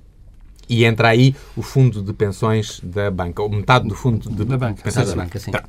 E 0.69 0.85
entra 0.85 1.09
aí 1.09 1.35
o 1.57 1.63
fundo 1.63 2.03
de 2.03 2.13
pensões 2.13 2.81
da 2.83 3.11
banca, 3.11 3.43
ou 3.43 3.51
metade 3.51 3.89
do 3.89 3.95
fundo 3.95 4.31
de 4.31 4.45
da 4.45 4.57
banca, 4.57 4.83
pensões 4.83 5.09
da 5.09 5.17
banca, 5.17 5.39
sim. 5.39 5.51
Tá. 5.51 5.65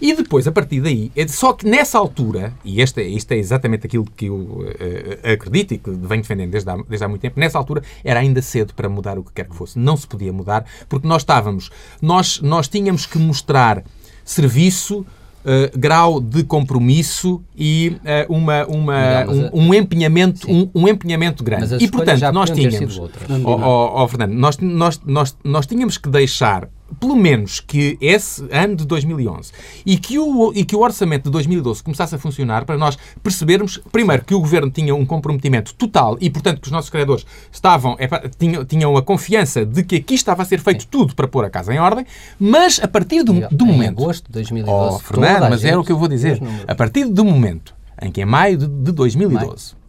E 0.00 0.14
depois, 0.14 0.46
a 0.46 0.52
partir 0.52 0.80
daí, 0.80 1.10
é 1.16 1.26
só 1.26 1.52
que 1.52 1.66
nessa 1.66 1.98
altura, 1.98 2.52
e 2.64 2.80
este, 2.80 3.02
isto 3.02 3.32
é 3.32 3.36
exatamente 3.36 3.86
aquilo 3.86 4.04
que 4.04 4.26
eu 4.26 4.36
uh, 4.36 5.32
acredito 5.32 5.74
e 5.74 5.78
que 5.78 5.90
venho 5.90 6.22
defendendo 6.22 6.50
desde 6.50 6.70
há, 6.70 6.76
desde 6.88 7.04
há 7.04 7.08
muito 7.08 7.22
tempo, 7.22 7.40
nessa 7.40 7.58
altura 7.58 7.82
era 8.04 8.20
ainda 8.20 8.42
cedo 8.42 8.74
para 8.74 8.88
mudar 8.88 9.18
o 9.18 9.24
que 9.24 9.32
quer 9.32 9.48
que 9.48 9.56
fosse. 9.56 9.78
Não 9.78 9.96
se 9.96 10.06
podia 10.06 10.32
mudar, 10.32 10.64
porque 10.88 11.08
nós 11.08 11.22
estávamos, 11.22 11.70
nós, 12.00 12.40
nós 12.40 12.68
tínhamos 12.68 13.06
que 13.06 13.18
mostrar 13.18 13.82
serviço 14.24 15.04
uh, 15.44 15.78
grau 15.78 16.20
de 16.20 16.42
compromisso 16.42 17.42
e 17.56 17.96
uh, 18.28 18.32
uma, 18.32 18.66
uma, 18.66 19.24
um, 19.52 19.68
um, 19.68 19.74
empenhamento, 19.74 20.50
um, 20.50 20.70
um, 20.74 20.88
empenhamento 20.88 21.44
grande. 21.44 21.82
E, 21.82 21.88
portanto, 21.88 22.32
nós 22.32 22.50
tínhamos... 22.50 22.98
Oh, 22.98 23.08
oh, 23.44 24.02
oh, 24.02 24.08
Fernando, 24.08 24.32
nós, 24.32 24.58
nós, 24.58 25.00
nós, 25.04 25.36
nós 25.44 25.66
tínhamos 25.66 25.98
que 25.98 26.08
deixar 26.08 26.68
pelo 26.94 27.16
menos 27.16 27.60
que 27.60 27.98
esse 28.00 28.46
ano 28.50 28.76
de 28.76 28.84
2011 28.86 29.52
e 29.84 29.96
que, 29.96 30.18
o, 30.18 30.52
e 30.54 30.64
que 30.64 30.74
o 30.74 30.80
orçamento 30.80 31.24
de 31.24 31.30
2012 31.30 31.82
começasse 31.82 32.14
a 32.14 32.18
funcionar 32.18 32.64
para 32.64 32.76
nós 32.76 32.96
percebermos, 33.22 33.80
primeiro, 33.92 34.24
que 34.24 34.34
o 34.34 34.40
governo 34.40 34.70
tinha 34.70 34.94
um 34.94 35.04
comprometimento 35.04 35.74
total 35.74 36.16
e, 36.20 36.30
portanto, 36.30 36.60
que 36.60 36.66
os 36.66 36.72
nossos 36.72 36.90
credores 36.90 37.26
estavam, 37.50 37.96
é, 37.98 38.06
tinham, 38.38 38.64
tinham 38.64 38.96
a 38.96 39.02
confiança 39.02 39.64
de 39.64 39.82
que 39.82 39.96
aqui 39.96 40.14
estava 40.14 40.42
a 40.42 40.44
ser 40.44 40.60
feito 40.60 40.82
Sim. 40.82 40.88
tudo 40.90 41.14
para 41.14 41.28
pôr 41.28 41.44
a 41.44 41.50
casa 41.50 41.74
em 41.74 41.78
ordem, 41.78 42.06
mas 42.38 42.80
a 42.82 42.88
partir 42.88 43.22
do, 43.22 43.32
do 43.32 43.64
em 43.64 43.68
momento. 43.68 44.02
agosto 44.02 44.26
de 44.26 44.32
2012. 44.32 44.96
Oh, 44.96 44.98
Fernando, 44.98 45.50
mas 45.50 45.64
é 45.64 45.76
o 45.76 45.84
que 45.84 45.92
eu 45.92 45.98
vou 45.98 46.08
dizer. 46.08 46.40
A 46.66 46.74
partir 46.74 47.04
do 47.06 47.24
momento 47.24 47.74
em 48.00 48.10
que, 48.10 48.20
em 48.20 48.24
maio 48.24 48.58
de, 48.58 48.66
de 48.66 48.92
2012. 48.92 49.44
Maio 49.44 49.84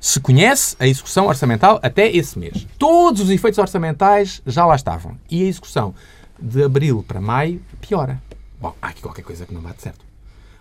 se 0.00 0.20
conhece 0.20 0.76
a 0.78 0.86
execução 0.86 1.26
orçamental 1.26 1.78
até 1.82 2.08
esse 2.10 2.38
mês. 2.38 2.66
Todos 2.78 3.22
os 3.22 3.30
efeitos 3.30 3.58
orçamentais 3.58 4.40
já 4.46 4.64
lá 4.64 4.76
estavam. 4.76 5.16
E 5.30 5.42
a 5.42 5.46
execução 5.46 5.94
de 6.40 6.62
abril 6.62 7.04
para 7.06 7.20
maio 7.20 7.60
piora. 7.80 8.20
Bom, 8.60 8.74
há 8.80 8.88
aqui 8.88 9.02
qualquer 9.02 9.22
coisa 9.22 9.46
que 9.46 9.54
não 9.54 9.60
bate 9.60 9.82
certo. 9.82 10.04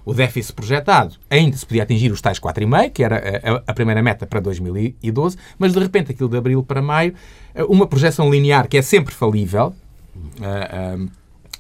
O 0.06 0.14
déficit 0.14 0.54
projetado 0.54 1.16
ainda 1.30 1.58
se 1.58 1.66
podia 1.66 1.84
atingir 1.84 2.12
os 2.12 2.22
tais 2.22 2.40
4,5, 2.40 2.92
que 2.92 3.04
era 3.04 3.18
a, 3.18 3.72
a, 3.72 3.74
primeira 3.74 4.02
meta 4.02 4.26
para 4.26 4.40
2012, 4.40 5.38
mas 5.60 5.74
de 5.74 5.80
repente 5.80 6.12
aquilo 6.12 6.30
de 6.30 6.38
abril 6.38 6.64
para 6.64 6.82
maio, 6.82 7.14
uma 7.68 7.86
projeção 7.86 8.32
linear 8.32 8.70
que 8.70 8.78
é 8.78 8.82
sempre 8.82 9.14
falível, 9.14 9.76
uh, 10.16 11.10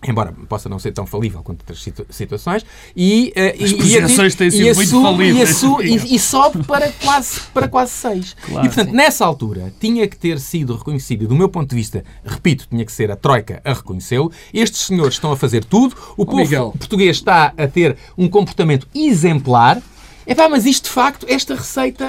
embora 0.03 0.31
possa 0.47 0.69
não 0.69 0.77
ser 0.77 0.91
tão 0.91 1.05
falível 1.05 1.41
quanto 1.41 1.61
outras 1.61 1.81
situ 1.81 2.05
situações, 2.09 2.65
e, 2.95 3.33
uh, 3.35 3.63
As 3.63 3.73
projeções 3.73 4.35
têm 4.35 4.51
sido 4.51 4.75
muito 4.75 5.01
falíveis. 5.01 5.63
E, 5.63 6.15
e, 6.15 6.19
sobe 6.19 6.63
para 6.63 6.91
quase, 6.91 7.41
para 7.53 7.67
quase 7.67 7.91
6. 7.91 8.35
Claro, 8.41 8.65
e, 8.65 8.69
portanto, 8.69 8.89
sim. 8.89 8.95
nessa 8.95 9.25
altura, 9.25 9.73
tinha 9.79 10.07
que 10.07 10.17
ter 10.17 10.39
sido 10.39 10.75
reconhecido, 10.75 11.27
do 11.27 11.35
meu 11.35 11.49
ponto 11.49 11.69
de 11.69 11.75
vista, 11.75 12.03
repito, 12.23 12.67
tinha 12.69 12.85
que 12.85 12.91
ser 12.91 13.11
a 13.11 13.15
Troika 13.15 13.61
a 13.63 13.73
reconhecê-lo. 13.73 14.31
Estes 14.53 14.81
senhores 14.81 15.15
estão 15.15 15.31
a 15.31 15.37
fazer 15.37 15.63
tudo. 15.63 15.95
O 16.15 16.23
oh, 16.23 16.25
povo 16.25 16.37
Miguel. 16.37 16.73
português 16.77 17.17
está 17.17 17.53
a 17.57 17.67
ter 17.67 17.97
um 18.17 18.29
comportamento 18.29 18.87
exemplar. 18.93 19.81
Epá, 20.25 20.49
mas 20.49 20.65
isto, 20.65 20.85
de 20.85 20.89
facto, 20.89 21.25
esta 21.29 21.55
receita... 21.55 22.05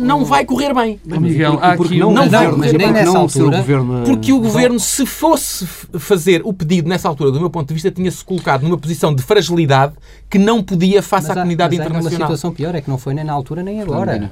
Não 0.00 0.24
vai 0.24 0.44
correr 0.44 0.74
bem. 0.74 1.00
Miguel, 1.04 1.58
há 1.60 1.72
aqui 1.72 1.98
não, 1.98 2.12
não 2.12 2.28
vai 2.28 2.50
correr 2.50 2.78
bem 2.78 2.92
nessa 2.92 3.18
altura, 3.18 3.64
porque 4.04 4.32
o 4.32 4.40
governo, 4.40 4.78
se 4.78 5.06
fosse 5.06 5.66
fazer 5.66 6.42
o 6.44 6.52
pedido 6.52 6.88
nessa 6.88 7.08
altura, 7.08 7.30
do 7.30 7.40
meu 7.40 7.50
ponto 7.50 7.68
de 7.68 7.74
vista, 7.74 7.90
tinha-se 7.90 8.24
colocado 8.24 8.62
numa 8.62 8.78
posição 8.78 9.14
de 9.14 9.22
fragilidade 9.22 9.94
que 10.28 10.38
não 10.38 10.62
podia 10.62 11.02
face 11.02 11.30
à 11.30 11.34
comunidade 11.34 11.74
internacional. 11.74 12.04
Mas 12.04 12.12
uma 12.12 12.26
situação 12.26 12.52
pior 12.52 12.74
é 12.74 12.80
que 12.80 12.90
não 12.90 12.98
foi 12.98 13.14
nem 13.14 13.24
na 13.24 13.32
altura 13.32 13.62
nem 13.62 13.80
agora. 13.80 14.30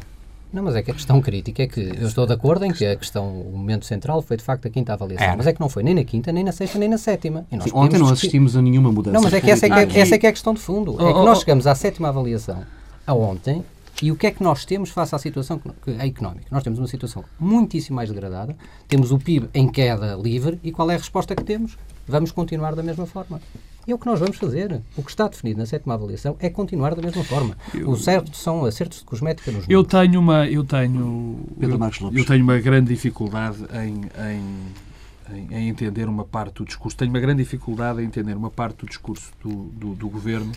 Não, 0.53 0.63
mas 0.63 0.77
é 0.77 0.83
que 0.83 0.91
a 0.91 0.95
questão 0.95 1.21
crítica 1.21 1.65
é 1.65 1.67
que 1.67 1.81
eu 1.81 2.07
estou 2.07 2.27
de 2.27 2.33
acordo 2.33 2.65
em 2.65 2.73
que 2.73 2.87
a 2.87 2.97
questão, 2.97 3.29
o 3.29 3.59
momento 3.59 3.85
central 3.85 4.23
foi 4.23 4.37
de 4.37 4.43
facto 4.43 4.67
a 4.67 4.71
quinta 4.71 4.93
avaliação, 4.93 5.27
é. 5.27 5.37
mas 5.37 5.47
é 5.47 5.53
que 5.53 5.61
não 5.61 5.69
foi 5.69 5.83
nem 5.83 5.95
na 5.95 6.05
quinta, 6.05 6.33
nem 6.33 6.45
na 6.45 6.53
sexta, 6.53 6.79
nem 6.79 6.89
na 6.89 6.97
sétima. 6.97 7.45
Sim, 7.51 7.71
ontem 7.75 7.99
não 7.99 8.09
assistimos 8.09 8.57
a 8.57 8.63
nenhuma 8.63 8.91
mudança. 8.91 9.13
Não, 9.13 9.23
mas 9.23 9.35
é 9.35 9.41
que 9.41 9.51
essa 9.51 9.67
é, 9.67 9.69
que 9.87 9.99
é, 9.99 10.01
essa 10.01 10.15
é, 10.15 10.19
que 10.19 10.27
é 10.27 10.31
a 10.31 10.33
questão 10.33 10.55
de 10.55 10.61
fundo. 10.61 10.97
Oh, 10.99 11.09
é 11.09 11.13
que 11.13 11.19
nós 11.19 11.41
chegamos 11.41 11.67
à 11.67 11.75
sétima 11.75 12.09
avaliação 12.09 12.63
a 13.07 13.13
ontem 13.13 13.63
e 14.03 14.13
o 14.13 14.17
que 14.17 14.27
é 14.27 14.31
que 14.31 14.43
nós 14.43 14.65
temos 14.65 14.91
face 14.91 15.15
à 15.15 15.19
situação 15.19 15.61
económica? 15.99 16.47
Nós 16.51 16.63
temos 16.63 16.79
uma 16.79 16.87
situação 16.87 17.25
muitíssimo 17.39 17.97
mais 17.97 18.11
degradada, 18.11 18.57
temos 18.87 19.11
o 19.11 19.19
PIB 19.19 19.49
em 19.55 19.69
queda 19.69 20.15
livre 20.17 20.61
e 20.63 20.71
qual 20.71 20.91
é 20.91 20.95
a 20.95 20.99
resposta 20.99 21.35
que 21.35 21.43
temos? 21.43 21.79
Vamos 22.07 22.31
continuar 22.31 22.75
da 22.75 22.83
mesma 22.83 23.07
forma. 23.07 23.41
E 23.87 23.93
é 23.93 23.95
o 23.95 23.99
que 23.99 24.07
nós 24.07 24.19
vamos 24.19 24.37
fazer. 24.37 24.83
O 24.97 25.03
que 25.03 25.11
está 25.11 25.29
definido 25.29 25.61
na 25.61 25.67
sétima 25.67 25.95
avaliação 25.95 26.37
é 26.41 26.51
continuar 26.51 26.95
da 26.95 27.01
mesma 27.01 27.23
forma. 27.23 27.57
Eu, 27.73 27.89
Os 27.91 28.05
certos 28.05 28.39
são 28.41 28.65
acertos 28.65 28.99
de 28.99 29.05
cosmética 29.05 29.51
nos 29.51 29.65
Eu 29.69 29.85
tenho 29.85 30.21
uma, 30.21 30.47
eu 30.47 30.65
tenho, 30.65 31.39
Pedro 31.59 31.79
Marcos 31.79 32.01
Lopes. 32.01 32.19
eu 32.19 32.27
tenho 32.27 32.43
uma 32.43 32.59
grande 32.59 32.89
dificuldade 32.89 33.59
em, 33.73 34.01
em, 34.33 35.55
em, 35.57 35.69
entender 35.69 36.09
uma 36.09 36.25
parte 36.25 36.57
do 36.57 36.65
discurso. 36.65 36.97
Tenho 36.97 37.11
uma 37.11 37.21
grande 37.21 37.43
dificuldade 37.45 38.03
em 38.03 38.05
entender 38.05 38.37
uma 38.37 38.51
parte 38.51 38.79
do 38.79 38.87
discurso 38.87 39.33
do, 39.41 39.67
do, 39.67 39.95
do 39.95 40.09
governo 40.09 40.53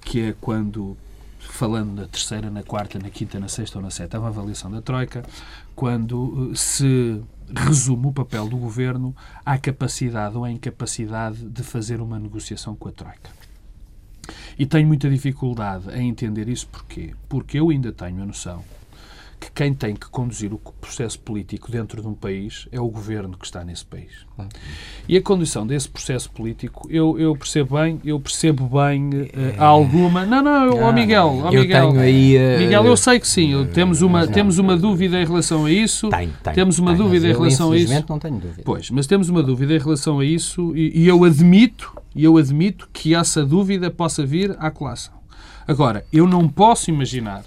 que 0.00 0.20
é 0.20 0.34
quando 0.40 0.96
falando 1.58 1.92
na 1.92 2.06
terceira, 2.06 2.48
na 2.48 2.62
quarta, 2.62 3.00
na 3.00 3.10
quinta, 3.10 3.40
na 3.40 3.48
sexta 3.48 3.78
ou 3.78 3.82
na 3.82 3.90
sétima 3.90 4.28
avaliação 4.28 4.70
da 4.70 4.80
Troika, 4.80 5.24
quando 5.74 6.50
eh, 6.52 6.54
se 6.54 7.20
resume 7.52 8.06
o 8.06 8.12
papel 8.12 8.48
do 8.48 8.56
governo 8.56 9.12
à 9.44 9.58
capacidade 9.58 10.36
ou 10.36 10.44
à 10.44 10.52
incapacidade 10.52 11.38
de 11.38 11.64
fazer 11.64 12.00
uma 12.00 12.16
negociação 12.16 12.76
com 12.76 12.88
a 12.88 12.92
Troika. 12.92 13.30
E 14.56 14.66
tenho 14.66 14.86
muita 14.86 15.10
dificuldade 15.10 15.90
em 15.98 16.08
entender 16.08 16.48
isso 16.48 16.68
porquê? 16.68 17.14
Porque 17.28 17.58
eu 17.58 17.70
ainda 17.70 17.90
tenho 17.90 18.22
a 18.22 18.26
noção 18.26 18.62
que 19.48 19.52
quem 19.52 19.74
tem 19.74 19.94
que 19.94 20.08
conduzir 20.08 20.52
o 20.52 20.58
processo 20.58 21.18
político 21.18 21.70
dentro 21.70 22.00
de 22.00 22.08
um 22.08 22.14
país 22.14 22.68
é 22.70 22.80
o 22.80 22.88
governo 22.88 23.36
que 23.36 23.46
está 23.46 23.64
nesse 23.64 23.84
país. 23.84 24.26
E 25.08 25.16
a 25.16 25.22
condução 25.22 25.66
desse 25.66 25.88
processo 25.88 26.30
político, 26.30 26.86
eu, 26.90 27.18
eu 27.18 27.34
percebo 27.34 27.76
bem, 27.76 28.00
eu 28.04 28.20
percebo 28.20 28.68
bem 28.68 29.08
uh, 29.08 29.62
alguma. 29.62 30.24
Não, 30.24 30.42
não, 30.42 30.88
oh 30.88 30.92
Miguel, 30.92 31.42
oh 31.44 31.50
Miguel, 31.50 31.88
eu 31.88 31.92
tenho 31.92 32.00
aí, 32.00 32.36
uh, 32.36 32.58
Miguel, 32.60 32.86
eu 32.86 32.96
sei 32.96 33.18
que 33.18 33.26
sim. 33.26 33.52
Eu, 33.52 33.66
temos 33.70 34.02
uma, 34.02 34.26
não, 34.26 34.32
temos 34.32 34.58
uma 34.58 34.76
dúvida 34.76 35.20
em 35.20 35.24
relação 35.24 35.64
a 35.64 35.70
isso. 35.70 36.08
Tem, 36.08 36.32
tem, 36.42 36.54
temos 36.54 36.78
uma 36.78 36.92
tem, 36.92 36.98
dúvida 36.98 37.28
em 37.28 37.32
relação 37.32 37.72
a 37.72 37.76
isso. 37.76 38.04
não 38.08 38.18
tenho 38.18 38.38
dúvida. 38.38 38.62
Pois, 38.64 38.90
mas 38.90 39.06
temos 39.06 39.28
uma 39.28 39.42
dúvida 39.42 39.74
em 39.74 39.78
relação 39.78 40.20
a 40.20 40.24
isso 40.24 40.76
e, 40.76 41.02
e 41.02 41.08
eu 41.08 41.24
admito, 41.24 41.96
e 42.14 42.24
eu 42.24 42.36
admito 42.36 42.88
que 42.92 43.14
essa 43.14 43.44
dúvida 43.44 43.90
possa 43.90 44.24
vir 44.24 44.54
à 44.58 44.70
colação. 44.70 45.14
Agora, 45.66 46.04
eu 46.12 46.26
não 46.26 46.48
posso 46.48 46.90
imaginar 46.90 47.42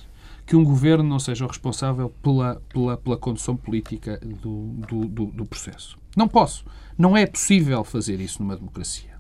que 0.52 0.56
um 0.58 0.66
governo 0.66 1.06
não 1.06 1.18
seja 1.18 1.46
o 1.46 1.48
responsável 1.48 2.10
pela, 2.22 2.62
pela, 2.74 2.98
pela 2.98 3.16
condução 3.16 3.56
política 3.56 4.20
do, 4.22 4.66
do, 4.86 5.06
do, 5.06 5.26
do 5.28 5.46
processo. 5.46 5.98
Não 6.14 6.28
posso. 6.28 6.66
Não 6.98 7.16
é 7.16 7.26
possível 7.26 7.86
fazer 7.86 8.20
isso 8.20 8.44
numa 8.44 8.58
democracia. 8.58 9.12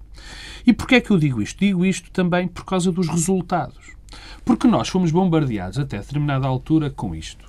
E 0.68 0.74
porquê 0.74 0.96
é 0.96 1.00
que 1.00 1.10
eu 1.10 1.18
digo 1.18 1.42
isto? 1.42 1.58
Digo 1.58 1.86
isto 1.86 2.12
também 2.12 2.50
por 2.50 2.66
causa 2.66 2.92
dos 2.92 3.08
resultados. 3.08 3.96
Porque 4.44 4.68
nós 4.68 4.90
fomos 4.90 5.10
bombardeados 5.10 5.80
até 5.80 6.00
determinada 6.00 6.46
altura 6.46 6.90
com 6.90 7.16
isto. 7.16 7.46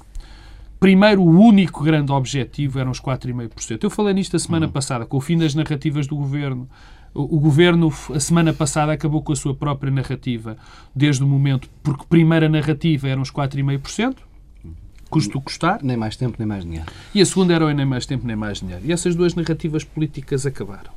Primeiro, 0.79 1.21
o 1.21 1.40
único 1.40 1.83
grande 1.83 2.12
objetivo 2.12 2.79
eram 2.79 2.92
os 2.92 3.01
4,5%. 3.01 3.83
Eu 3.83 3.90
falei 3.90 4.14
nisto 4.14 4.37
a 4.37 4.38
semana 4.38 4.66
uhum. 4.66 4.73
passada, 4.73 5.05
com 5.05 5.16
o 5.16 5.21
fim 5.21 5.37
das 5.37 5.57
narrativas 5.57 6.07
do 6.07 6.14
governo, 6.14 6.68
o, 7.14 7.38
governo, 7.38 7.92
a 8.14 8.20
semana 8.20 8.53
passada, 8.53 8.92
acabou 8.92 9.22
com 9.22 9.33
a 9.33 9.37
sua 9.37 9.55
própria 9.55 9.90
narrativa, 9.90 10.57
desde 10.94 11.22
o 11.22 11.27
momento, 11.27 11.68
porque 11.83 12.05
primeira 12.09 12.48
narrativa 12.48 13.09
eram 13.09 13.22
os 13.22 13.31
4,5%, 13.31 14.16
custo 15.11 15.40
custar. 15.40 15.81
Nem 15.83 15.96
mais 15.96 16.16
tempo, 16.16 16.37
nem 16.38 16.48
mais 16.48 16.64
dinheiro. 16.64 16.87
E 17.14 17.20
a 17.20 17.27
segunda 17.27 17.53
era 17.55 17.66
o 17.66 17.70
nem 17.70 17.85
mais 17.85 18.07
tempo, 18.07 18.27
nem 18.27 18.35
mais 18.35 18.61
dinheiro. 18.61 18.83
E 18.85 18.92
essas 18.92 19.14
duas 19.14 19.35
narrativas 19.35 19.85
políticas 19.85 20.46
acabaram. 20.46 20.90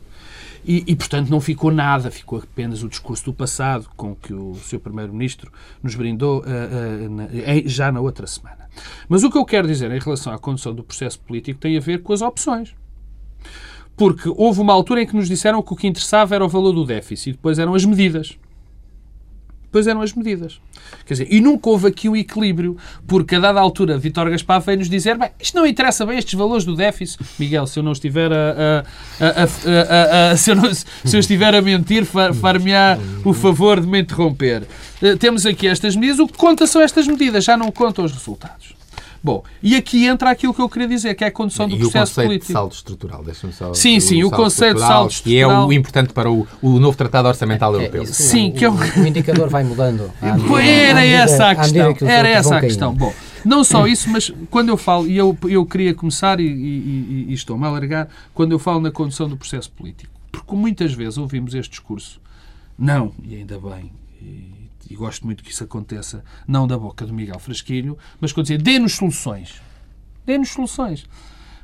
E, 0.68 0.84
e, 0.88 0.96
portanto, 0.96 1.30
não 1.30 1.40
ficou 1.40 1.70
nada, 1.70 2.10
ficou 2.10 2.40
apenas 2.40 2.82
o 2.82 2.90
discurso 2.90 3.26
do 3.26 3.34
passado, 3.34 3.88
com 3.96 4.16
que 4.16 4.34
o 4.34 4.56
seu 4.56 4.80
Primeiro-Ministro 4.80 5.52
nos 5.84 5.94
brindou 5.94 6.40
uh, 6.40 7.06
uh, 7.06 7.10
na, 7.10 7.28
já 7.66 7.92
na 7.92 8.00
outra 8.00 8.26
semana. 8.26 8.68
Mas 9.08 9.24
o 9.24 9.30
que 9.30 9.38
eu 9.38 9.46
quero 9.46 9.68
dizer 9.68 9.92
em 9.92 10.00
relação 10.00 10.34
à 10.34 10.40
condução 10.40 10.74
do 10.74 10.84
processo 10.84 11.20
político 11.20 11.60
tem 11.60 11.78
a 11.78 11.80
ver 11.80 12.02
com 12.02 12.14
as 12.14 12.22
opções. 12.22 12.74
Porque 13.96 14.30
houve 14.36 14.60
uma 14.60 14.74
altura 14.74 15.02
em 15.02 15.08
que 15.08 15.16
nos 15.16 15.28
disseram 15.28 15.62
que 15.62 15.74
o 15.74 15.76
que 15.76 15.88
interessava 15.88 16.36
era 16.36 16.46
o 16.46 16.50
valor 16.50 16.74
do 16.74 16.86
déficit, 16.86 17.34
depois 17.34 17.58
eram 17.60 17.74
as 17.74 17.86
medidas. 17.86 18.38
Depois 19.76 19.88
eram 19.88 20.02
as 20.02 20.14
medidas. 20.14 20.60
Quer 21.06 21.16
dizer, 21.16 21.28
e 21.30 21.42
nunca 21.42 21.70
houve 21.70 21.88
aqui 21.88 22.08
o 22.08 22.16
equilíbrio, 22.16 22.78
porque 23.06 23.36
a 23.36 23.40
dada 23.40 23.60
altura 23.60 23.98
Vitor 23.98 24.30
Gaspar 24.30 24.62
veio 24.62 24.80
nos 24.80 24.90
dizer 24.90 25.18
bem, 25.18 25.30
isto 25.40 25.56
não 25.56 25.66
interessa 25.66 26.06
bem 26.06 26.18
estes 26.18 26.34
valores 26.34 26.64
do 26.64 26.76
déficit. 26.76 27.20
Miguel, 27.38 27.68
se 27.68 27.80
eu 27.80 27.84
não 27.84 27.92
estiver 27.92 28.32
a, 28.32 28.86
a, 29.20 30.32
a, 30.32 30.38
se, 30.38 30.52
eu 30.52 30.56
não, 30.56 30.74
se, 30.74 30.86
eu 31.14 31.20
estiver 31.20 31.54
a 31.54 31.62
mentir, 31.62 32.06
far-me-á 32.06 32.98
o 33.24 33.34
favor 33.34 33.82
de 33.82 33.88
me 33.88 34.00
interromper. 34.00 34.64
Uh, 35.02 35.18
temos 35.18 35.46
aqui 35.46 35.68
estas 35.68 35.96
medidas, 35.96 36.20
o 36.20 36.28
que 36.28 36.38
conta 36.38 36.66
são 36.66 36.82
estas 36.82 37.08
medidas, 37.08 37.44
já 37.44 37.58
não 37.58 37.72
contam 37.72 38.06
os 38.06 38.12
resultados. 38.12 38.75
Bom, 39.26 39.44
e 39.60 39.76
aqui 39.76 40.06
entra 40.06 40.30
aquilo 40.30 40.54
que 40.54 40.62
eu 40.62 40.70
queria 40.70 40.88
dizer, 40.88 41.16
que 41.16 41.24
é 41.24 41.28
a 41.28 41.32
condução 41.32 41.68
do 41.68 41.76
e 41.76 41.80
processo 41.80 42.14
político. 42.14 42.32
E 42.32 42.36
o 42.36 42.38
conceito 42.38 42.46
de 42.46 42.54
saldo 42.54 42.74
estrutural, 42.76 43.24
deixa-me 43.24 43.54
só... 43.54 43.74
Sim, 43.74 44.00
sim, 44.00 44.24
o, 44.24 44.28
o 44.28 44.30
conceito 44.30 44.76
de 44.76 44.82
saldo 44.82 45.10
estrutural... 45.10 45.50
Que 45.50 45.64
é 45.64 45.68
o 45.68 45.74
importante 45.74 46.14
para 46.14 46.30
o, 46.30 46.48
o 46.62 46.80
novo 46.80 46.96
Tratado 46.96 47.28
Orçamental 47.28 47.74
é, 47.74 47.80
Europeu. 47.80 48.04
É, 48.04 48.06
sim, 48.06 48.52
que 48.52 48.64
é 48.64 48.70
o... 48.70 48.76
o 48.76 49.08
indicador 49.08 49.50
vai 49.50 49.64
mudando. 49.64 50.12
Era 50.22 51.04
essa 51.04 51.50
a 51.50 51.56
questão, 51.56 51.96
era 52.08 52.30
essa 52.30 52.58
a 52.58 52.62
questão. 52.62 52.94
Bom, 52.94 53.12
não 53.44 53.64
só 53.64 53.88
isso, 53.88 54.12
mas 54.12 54.32
quando 54.52 54.70
eu 54.70 54.78
falo, 54.78 55.08
e 55.08 55.18
eu, 55.18 55.36
eu 55.50 55.66
queria 55.66 55.96
começar, 55.96 56.40
e, 56.40 56.46
e, 56.46 57.26
e 57.30 57.34
estou-me 57.34 57.66
a 57.66 57.68
alargar, 57.68 58.08
quando 58.32 58.52
eu 58.52 58.60
falo 58.60 58.80
na 58.80 58.92
condução 58.92 59.28
do 59.28 59.36
processo 59.36 59.72
político. 59.72 60.14
Porque 60.32 60.56
muitas 60.56 60.94
vezes 60.94 61.18
ouvimos 61.18 61.56
este 61.56 61.72
discurso, 61.72 62.22
não, 62.78 63.12
e 63.24 63.38
ainda 63.38 63.58
bem, 63.58 63.92
e 64.22 64.55
e 64.90 64.96
gosto 64.96 65.26
muito 65.26 65.44
que 65.44 65.52
isso 65.52 65.64
aconteça, 65.64 66.24
não 66.48 66.68
da 66.68 66.78
boca 66.78 67.06
do 67.06 67.14
Miguel 67.14 67.40
Frasquilho, 67.40 67.98
mas 68.20 68.32
quando 68.32 68.46
dizer, 68.46 68.62
dê-nos 68.62 68.94
soluções. 68.94 69.62
Dê-nos 70.26 70.50
soluções. 70.50 71.06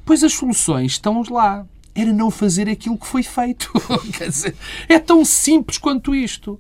Pois 0.06 0.24
as 0.24 0.34
soluções 0.34 0.94
estão 0.94 1.24
lá. 1.30 1.66
Era 1.94 2.14
não 2.14 2.32
fazer 2.32 2.70
aquilo 2.70 2.98
que 2.98 3.06
foi 3.06 3.22
feito. 3.22 3.70
Dizer, 4.18 4.56
é 4.88 4.98
tão 4.98 5.26
simples 5.26 5.78
quanto 5.78 6.16
isto. 6.16 6.58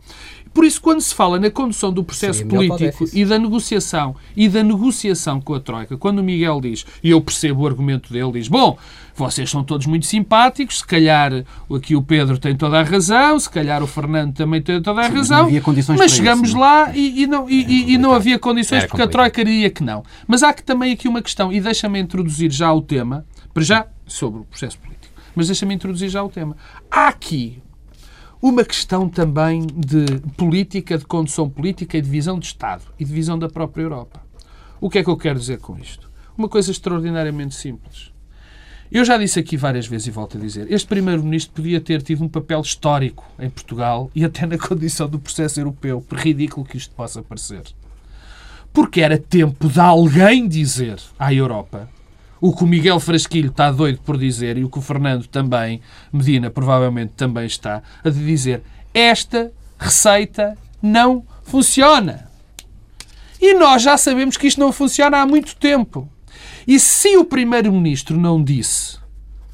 Por 0.53 0.65
isso, 0.65 0.81
quando 0.81 0.99
se 0.99 1.15
fala 1.15 1.39
na 1.39 1.49
condução 1.49 1.93
do 1.93 2.03
processo 2.03 2.39
Sim, 2.39 2.47
político 2.47 3.05
e 3.13 3.23
da 3.23 3.39
negociação 3.39 4.15
e 4.35 4.49
da 4.49 4.61
negociação 4.61 5.39
com 5.39 5.53
a 5.53 5.59
Troika, 5.59 5.97
quando 5.97 6.19
o 6.19 6.23
Miguel 6.23 6.59
diz, 6.59 6.85
e 7.01 7.09
eu 7.09 7.21
percebo 7.21 7.63
o 7.63 7.67
argumento 7.67 8.11
dele, 8.11 8.33
diz, 8.33 8.49
bom, 8.49 8.77
vocês 9.15 9.49
são 9.49 9.63
todos 9.63 9.87
muito 9.87 10.05
simpáticos, 10.05 10.79
se 10.79 10.85
calhar 10.85 11.45
aqui 11.73 11.95
o 11.95 12.01
Pedro 12.01 12.37
tem 12.37 12.55
toda 12.55 12.79
a 12.79 12.83
razão, 12.83 13.39
se 13.39 13.49
calhar 13.49 13.81
o 13.81 13.87
Fernando 13.87 14.33
também 14.33 14.61
tem 14.61 14.81
toda 14.81 15.01
a 15.01 15.05
Sim, 15.05 15.15
razão, 15.15 15.49
mas, 15.49 15.87
mas 15.87 16.11
chegamos 16.11 16.49
isso, 16.49 16.59
lá 16.59 16.91
e, 16.93 17.23
e, 17.23 17.27
não, 17.27 17.49
e, 17.49 17.93
e, 17.93 17.97
não 17.97 18.13
havia 18.13 18.37
condições 18.37 18.85
porque 18.85 19.01
a 19.01 19.07
Troika 19.07 19.43
diria 19.45 19.69
que 19.69 19.83
não. 19.83 20.03
Mas 20.27 20.43
há 20.43 20.53
que 20.53 20.63
também 20.63 20.91
aqui 20.91 21.07
uma 21.07 21.21
questão, 21.21 21.51
e 21.51 21.61
deixa-me 21.61 21.99
introduzir 21.99 22.51
já 22.51 22.73
o 22.73 22.81
tema, 22.81 23.25
para 23.53 23.63
já, 23.63 23.87
sobre 24.05 24.41
o 24.41 24.43
processo 24.43 24.77
político, 24.79 25.13
mas 25.33 25.47
deixa-me 25.47 25.73
introduzir 25.73 26.09
já 26.09 26.21
o 26.21 26.29
tema. 26.29 26.57
Há 26.89 27.07
aqui 27.07 27.61
uma 28.41 28.65
questão 28.65 29.07
também 29.07 29.67
de 29.67 30.19
política, 30.35 30.97
de 30.97 31.05
condução 31.05 31.47
política 31.47 31.97
e 31.97 32.01
de 32.01 32.09
visão 32.09 32.39
de 32.39 32.47
Estado 32.47 32.83
e 32.99 33.05
de 33.05 33.13
visão 33.13 33.37
da 33.37 33.47
própria 33.47 33.83
Europa. 33.83 34.19
O 34.79 34.89
que 34.89 34.97
é 34.97 35.03
que 35.03 35.09
eu 35.09 35.17
quero 35.17 35.37
dizer 35.37 35.59
com 35.59 35.77
isto? 35.77 36.09
Uma 36.35 36.49
coisa 36.49 36.71
extraordinariamente 36.71 37.53
simples. 37.53 38.11
Eu 38.91 39.05
já 39.05 39.15
disse 39.17 39.39
aqui 39.39 39.55
várias 39.55 39.85
vezes 39.85 40.07
e 40.07 40.11
volto 40.11 40.37
a 40.37 40.41
dizer, 40.41 40.69
este 40.71 40.87
Primeiro-Ministro 40.87 41.53
podia 41.53 41.79
ter 41.79 42.01
tido 42.01 42.23
um 42.23 42.27
papel 42.27 42.61
histórico 42.61 43.23
em 43.39 43.49
Portugal 43.49 44.09
e 44.15 44.25
até 44.25 44.47
na 44.47 44.57
condição 44.57 45.07
do 45.07 45.19
processo 45.19 45.59
europeu, 45.59 46.01
por 46.01 46.17
ridículo 46.17 46.65
que 46.65 46.77
isto 46.77 46.93
possa 46.95 47.21
parecer. 47.21 47.61
Porque 48.73 49.01
era 49.01 49.19
tempo 49.19 49.69
de 49.69 49.79
alguém 49.79 50.47
dizer 50.47 50.99
à 51.19 51.31
Europa 51.31 51.87
o 52.41 52.53
que 52.55 52.63
o 52.63 52.67
Miguel 52.67 52.99
Frasquilho 52.99 53.51
está 53.51 53.71
doido 53.71 53.99
por 54.01 54.17
dizer 54.17 54.57
e 54.57 54.63
o 54.63 54.69
que 54.69 54.79
o 54.79 54.81
Fernando 54.81 55.27
também, 55.27 55.79
Medina 56.11 56.49
provavelmente 56.49 57.13
também 57.15 57.45
está, 57.45 57.83
a 58.03 58.09
dizer 58.09 58.63
esta 58.93 59.51
receita 59.77 60.57
não 60.81 61.23
funciona. 61.43 62.27
E 63.39 63.53
nós 63.53 63.83
já 63.83 63.95
sabemos 63.95 64.37
que 64.37 64.47
isto 64.47 64.59
não 64.59 64.71
funciona 64.71 65.19
há 65.19 65.25
muito 65.25 65.55
tempo. 65.55 66.09
E 66.67 66.79
se 66.79 67.15
o 67.15 67.23
Primeiro-Ministro 67.23 68.17
não 68.17 68.43
disse, 68.43 68.97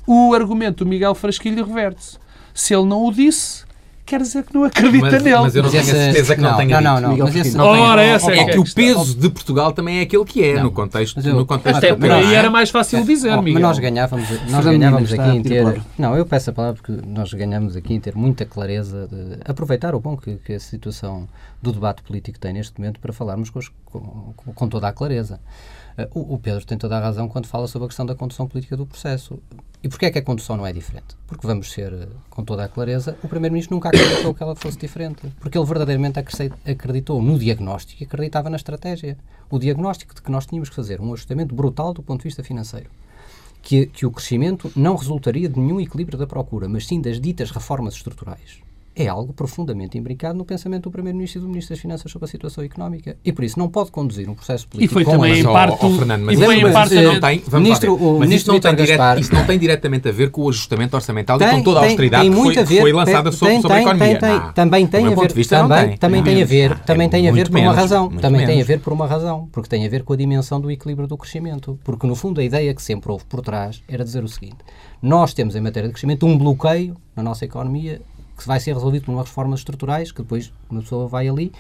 o 0.06 0.34
argumento 0.34 0.84
do 0.84 0.90
Miguel 0.90 1.14
Frasquilho 1.14 1.66
reverte-se. 1.66 2.18
Se 2.54 2.74
ele 2.74 2.86
não 2.86 3.06
o 3.06 3.12
disse, 3.12 3.66
quer 4.08 4.22
dizer 4.22 4.44
que 4.44 4.54
não 4.54 4.64
acredita 4.64 5.12
mas, 5.12 5.24
nele. 5.24 5.38
Mas 5.38 5.56
eu 5.56 5.64
não 5.64 5.70
tenho 5.70 5.84
a 5.84 5.86
certeza 5.86 6.36
que 6.36 6.42
não, 6.42 6.52
não 6.52 6.58
tenha 6.58 6.82
não, 6.82 7.02
não, 7.02 7.18
não, 7.18 7.26
mas 7.26 7.54
não 7.54 7.66
Ora, 7.66 8.02
essa 8.02 8.32
é, 8.32 8.40
é 8.40 8.46
que 8.46 8.58
o 8.58 8.64
peso 8.64 9.16
de 9.16 9.30
Portugal 9.30 9.74
também 9.74 10.00
é 10.00 10.02
aquele 10.02 10.24
que 10.24 10.44
é, 10.44 10.62
no 10.62 10.72
contexto, 10.72 11.20
eu, 11.20 11.36
no 11.36 11.46
contexto 11.46 11.78
Até 11.78 11.94
por 11.94 12.10
aí 12.10 12.34
era 12.34 12.50
mais 12.50 12.70
fácil 12.70 13.04
dizer, 13.04 13.34
oh, 13.34 13.42
Miguel. 13.42 13.62
Mas 13.62 13.62
nós 13.62 13.80
ganhávamos, 13.80 14.30
nós 14.50 14.66
ganhávamos 14.66 15.14
aqui 15.14 15.30
em 15.30 15.44
ter... 15.44 15.82
Não, 15.98 16.16
eu 16.16 16.26
peço 16.26 16.50
a 16.50 16.54
palavra 16.54 16.82
porque 16.82 17.06
nós 17.06 17.32
ganhamos 17.34 17.76
aqui 17.76 17.94
em 17.94 18.00
ter 18.00 18.16
muita 18.16 18.46
clareza 18.46 19.08
de 19.12 19.40
aproveitar 19.46 19.94
o 19.94 20.00
bom 20.00 20.16
que, 20.16 20.36
que 20.38 20.54
a 20.54 20.60
situação 20.60 21.28
do 21.62 21.74
debate 21.74 22.02
político 22.02 22.40
tem 22.40 22.54
neste 22.54 22.80
momento 22.80 23.00
para 23.00 23.12
falarmos 23.12 23.50
com, 23.50 23.60
com, 23.86 24.34
com 24.54 24.68
toda 24.70 24.88
a 24.88 24.94
clareza. 24.94 25.40
Eh, 25.98 26.08
o, 26.14 26.38
Pedro 26.38 26.64
tem 26.66 26.78
toda 26.78 26.96
a 26.98 27.00
razão 27.00 27.28
quando 27.28 27.48
fala 27.48 27.68
sobre 27.68 27.86
a 27.86 27.90
questão 27.90 28.06
da 28.06 28.14
condução 28.14 28.48
política 28.48 28.78
do 28.78 28.86
processo. 28.86 29.40
E 29.84 29.90
porquê 29.90 30.06
é 30.06 30.12
que 30.12 30.20
a 30.20 30.22
condução 30.22 30.56
não 30.56 30.66
é 30.66 30.72
diferente? 30.72 31.16
Porque 31.26 31.46
vamos 31.46 31.72
ser, 31.72 31.92
eh, 31.92 32.08
com 32.30 32.44
toda 32.44 32.64
a 32.64 32.68
clareza, 32.68 33.18
o 33.24 33.28
Primeiro-Ministro 33.28 33.76
nunca 33.76 33.90
acreditou 33.90 34.34
que 34.34 34.44
ela 34.44 34.56
fosse 34.56 34.78
diferente. 34.78 35.22
Porque 35.40 35.58
ele 35.58 35.66
verdadeiramente 35.66 36.20
acreditou 36.20 37.22
no 37.22 37.40
diagnóstico 37.40 38.04
e 38.04 38.06
acreditava 38.06 38.50
na 38.50 38.58
estratégia. 38.58 39.18
O 39.50 39.58
diagnóstico 39.58 40.14
de 40.14 40.22
que 40.22 40.32
nós 40.32 40.46
tínhamos 40.46 40.70
que 40.70 40.76
fazer 40.76 41.02
um 41.02 41.12
ajustamento 41.14 41.56
brutal 41.56 41.94
do 41.94 42.04
ponto 42.04 42.20
de 42.20 42.26
vista 42.26 42.44
financeiro. 42.44 42.90
Que, 43.62 43.88
que 43.88 44.06
o 44.06 44.12
crescimento 44.12 44.72
não 44.76 44.96
resultaria 44.96 45.50
de 45.50 45.60
nenhum 45.60 45.82
equilíbrio 45.82 46.18
da 46.18 46.28
procura, 46.28 46.70
mas 46.70 46.86
sim 46.86 47.02
das 47.02 47.20
ditas 47.20 47.50
reformas 47.50 47.96
estruturais 47.96 48.67
é 48.98 49.08
algo 49.08 49.32
profundamente 49.32 49.96
imbricado 49.96 50.36
no 50.36 50.44
pensamento 50.44 50.84
do 50.84 50.92
Primeiro-Ministro 50.92 51.40
e 51.40 51.42
do 51.44 51.48
Ministro 51.48 51.76
das 51.76 51.82
Finanças 51.82 52.12
sobre 52.12 52.26
a 52.26 52.28
situação 52.28 52.64
económica. 52.64 53.16
E 53.24 53.32
por 53.32 53.44
isso 53.44 53.60
não 53.60 53.70
pode 53.70 53.92
conduzir 53.92 54.28
um 54.28 54.34
processo 54.34 54.68
político. 54.68 55.00
E 55.00 55.04
foi 55.04 55.14
também 55.14 55.40
em 55.40 55.44
parte. 55.44 55.86
Oh, 55.86 55.92
Fernando, 55.92 56.26
mas, 56.26 56.40
isso, 56.40 56.62
mas 56.62 56.74
parte 56.74 56.96
não 56.96 57.20
tem. 57.20 57.44
Ministro, 57.54 57.94
o 57.94 58.20
mas 58.20 58.28
ministro 58.28 58.56
isso, 58.56 58.66
não 58.66 58.76
tem 58.76 58.86
direto, 58.86 59.20
isso 59.20 59.34
não 59.36 59.46
tem 59.46 59.60
diretamente 59.60 60.10
a 60.10 60.12
ver 60.12 60.32
com 60.32 60.42
o 60.42 60.50
ajustamento 60.50 60.96
orçamental 60.96 61.38
tem, 61.38 61.48
e 61.48 61.52
com 61.52 61.64
toda 61.64 61.78
a 61.78 61.82
tem, 61.82 61.90
austeridade 61.90 62.24
tem 62.24 62.34
que 62.34 62.42
foi, 62.42 62.64
ver, 62.64 62.82
foi 62.82 62.94
lançada 62.94 63.30
tem, 63.30 63.38
sobre, 63.38 63.62
sobre 63.62 63.78
a 63.78 63.82
economia. 63.82 64.20
Tem, 64.20 64.30
não, 64.30 64.54
também 64.54 64.88
tem 64.88 65.06
a 65.06 65.16
ver. 65.16 65.34
Vista, 65.34 65.58
também, 65.60 65.98
também 65.98 66.24
tem 66.24 66.42
a 66.42 66.46
ver. 66.46 66.80
Também 66.80 67.10
tem 67.10 67.30
a 67.30 67.32
ver 67.32 67.50
por 67.50 67.60
uma 67.60 67.74
razão. 67.74 68.10
Também 68.10 68.46
tem 68.48 68.62
a 68.62 68.66
ver 68.66 68.80
por 68.80 68.94
uma 68.94 69.06
razão. 69.06 69.48
Porque 69.52 69.70
tem 69.70 69.86
a 69.86 69.90
ver 69.90 70.04
com 70.04 70.14
a 70.14 70.16
dimensão 70.16 70.60
do 70.60 70.72
equilíbrio 70.72 71.08
do 71.08 71.18
crescimento. 71.18 71.80
Porque 71.84 72.08
no 72.08 72.16
fundo 72.16 72.42
a 72.42 72.44
ideia 72.44 72.74
que 72.74 72.82
sempre 72.82 73.12
houve 73.12 73.26
por 73.26 73.42
trás 73.42 73.84
era 73.88 74.04
dizer 74.04 74.24
o 74.24 74.28
seguinte: 74.28 74.58
nós 75.02 75.36
temos 75.36 75.56
em 75.56 75.62
matéria 75.62 75.88
de 75.88 75.94
crescimento 75.94 76.26
um 76.26 76.36
bloqueio 76.36 76.96
na 77.16 77.22
nossa 77.22 77.46
economia 77.46 78.02
que 78.38 78.48
vai 78.48 78.60
ser 78.60 78.74
resolvido 78.74 79.06
por 79.06 79.12
umas 79.12 79.28
reformas 79.28 79.60
estruturais 79.62 80.12
que 80.12 80.22
depois 80.22 80.54
uma 80.70 80.82
pessoa 80.82 81.08
vai 81.08 81.28
ali 81.28 81.52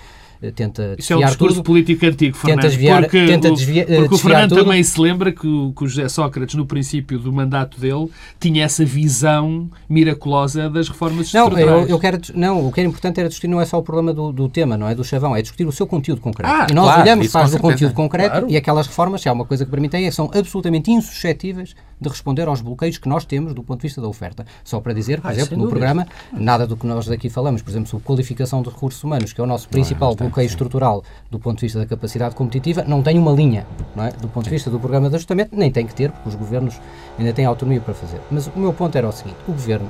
tenta 0.55 0.95
Isso 0.97 1.13
é 1.13 1.15
um 1.15 1.25
discurso 1.25 1.55
tudo, 1.55 1.65
político 1.65 2.05
antigo, 2.05 2.37
Fernando. 2.37 2.61
Tenta 2.61 2.69
desviar, 2.69 3.01
porque 3.01 3.25
tenta 3.25 3.51
desvia, 3.51 3.85
eh, 3.87 3.99
porque 3.99 4.15
o 4.15 4.17
Fernando 4.17 4.49
tudo. 4.49 4.63
também 4.63 4.83
se 4.83 4.99
lembra 4.99 5.31
que 5.31 5.47
o, 5.47 5.73
que 5.75 5.83
o 5.83 5.87
José 5.87 6.07
Sócrates, 6.09 6.55
no 6.55 6.65
princípio 6.65 7.19
do 7.19 7.31
mandato 7.31 7.79
dele, 7.79 8.09
tinha 8.39 8.63
essa 8.63 8.85
visão 8.85 9.69
miraculosa 9.89 10.69
das 10.69 10.87
reformas 10.87 11.31
não, 11.33 11.47
estruturais. 11.47 11.81
Eu, 11.83 11.95
eu 11.95 11.99
quero, 11.99 12.19
não, 12.35 12.67
o 12.67 12.71
que 12.71 12.79
era 12.79 12.87
importante 12.87 13.19
era 13.19 13.29
discutir 13.29 13.47
não 13.47 13.61
é 13.61 13.65
só 13.65 13.77
o 13.77 13.83
problema 13.83 14.13
do, 14.13 14.31
do 14.31 14.47
tema, 14.49 14.77
não 14.77 14.87
é 14.87 14.95
do 14.95 15.03
chavão, 15.03 15.35
é 15.35 15.41
discutir 15.41 15.65
o 15.65 15.71
seu 15.71 15.87
conteúdo 15.87 16.21
concreto. 16.21 16.53
Ah, 16.53 16.67
e 16.69 16.73
nós 16.73 16.85
claro, 16.85 17.01
olhamos 17.01 17.27
para 17.27 17.47
o 17.47 17.59
conteúdo 17.59 17.93
concreto 17.93 18.31
claro. 18.31 18.49
e 18.49 18.57
aquelas 18.57 18.87
reformas, 18.87 19.21
se 19.21 19.29
há 19.29 19.33
uma 19.33 19.45
coisa 19.45 19.65
que 19.65 19.71
para 19.71 19.81
mim 19.81 19.89
tem, 19.89 20.05
é 20.05 20.11
são 20.11 20.29
absolutamente 20.33 20.91
insuscetíveis 20.91 21.75
de 21.99 22.09
responder 22.09 22.47
aos 22.47 22.61
bloqueios 22.61 22.97
que 22.97 23.09
nós 23.09 23.25
temos 23.25 23.53
do 23.53 23.63
ponto 23.63 23.79
de 23.79 23.87
vista 23.87 23.99
da 23.99 24.07
oferta. 24.07 24.45
Só 24.63 24.79
para 24.79 24.93
dizer, 24.93 25.19
por 25.19 25.29
ah, 25.29 25.33
exemplo, 25.33 25.57
no 25.57 25.67
programa, 25.67 26.07
nada 26.31 26.67
do 26.67 26.77
que 26.77 26.85
nós 26.85 27.07
daqui 27.07 27.29
falamos, 27.29 27.61
por 27.61 27.71
exemplo, 27.71 27.89
sobre 27.89 28.05
qualificação 28.05 28.61
de 28.61 28.69
recursos 28.69 29.03
humanos, 29.03 29.33
que 29.33 29.41
é 29.41 29.43
o 29.43 29.47
nosso 29.47 29.67
principal 29.67 30.15
não, 30.19 30.26
bloqueio 30.27 30.45
estrutural 30.45 31.03
do 31.31 31.39
ponto 31.39 31.59
de 31.59 31.65
vista 31.65 31.79
da 31.79 31.85
capacidade 31.85 32.35
competitiva, 32.35 32.83
não 32.83 33.01
tem 33.01 33.17
uma 33.17 33.31
linha, 33.31 33.65
não 33.95 34.05
é? 34.05 34.11
Do 34.11 34.27
ponto 34.27 34.43
de 34.43 34.49
vista 34.49 34.69
do 34.69 34.79
programa 34.79 35.09
de 35.09 35.15
ajustamento, 35.15 35.55
nem 35.55 35.71
tem 35.71 35.85
que 35.85 35.95
ter, 35.95 36.11
porque 36.11 36.29
os 36.29 36.35
governos 36.35 36.79
ainda 37.17 37.33
têm 37.33 37.45
autonomia 37.45 37.81
para 37.81 37.93
fazer. 37.93 38.19
Mas 38.29 38.47
o 38.47 38.59
meu 38.59 38.73
ponto 38.73 38.97
era 38.97 39.07
o 39.07 39.11
seguinte: 39.11 39.37
o 39.47 39.51
governo. 39.51 39.89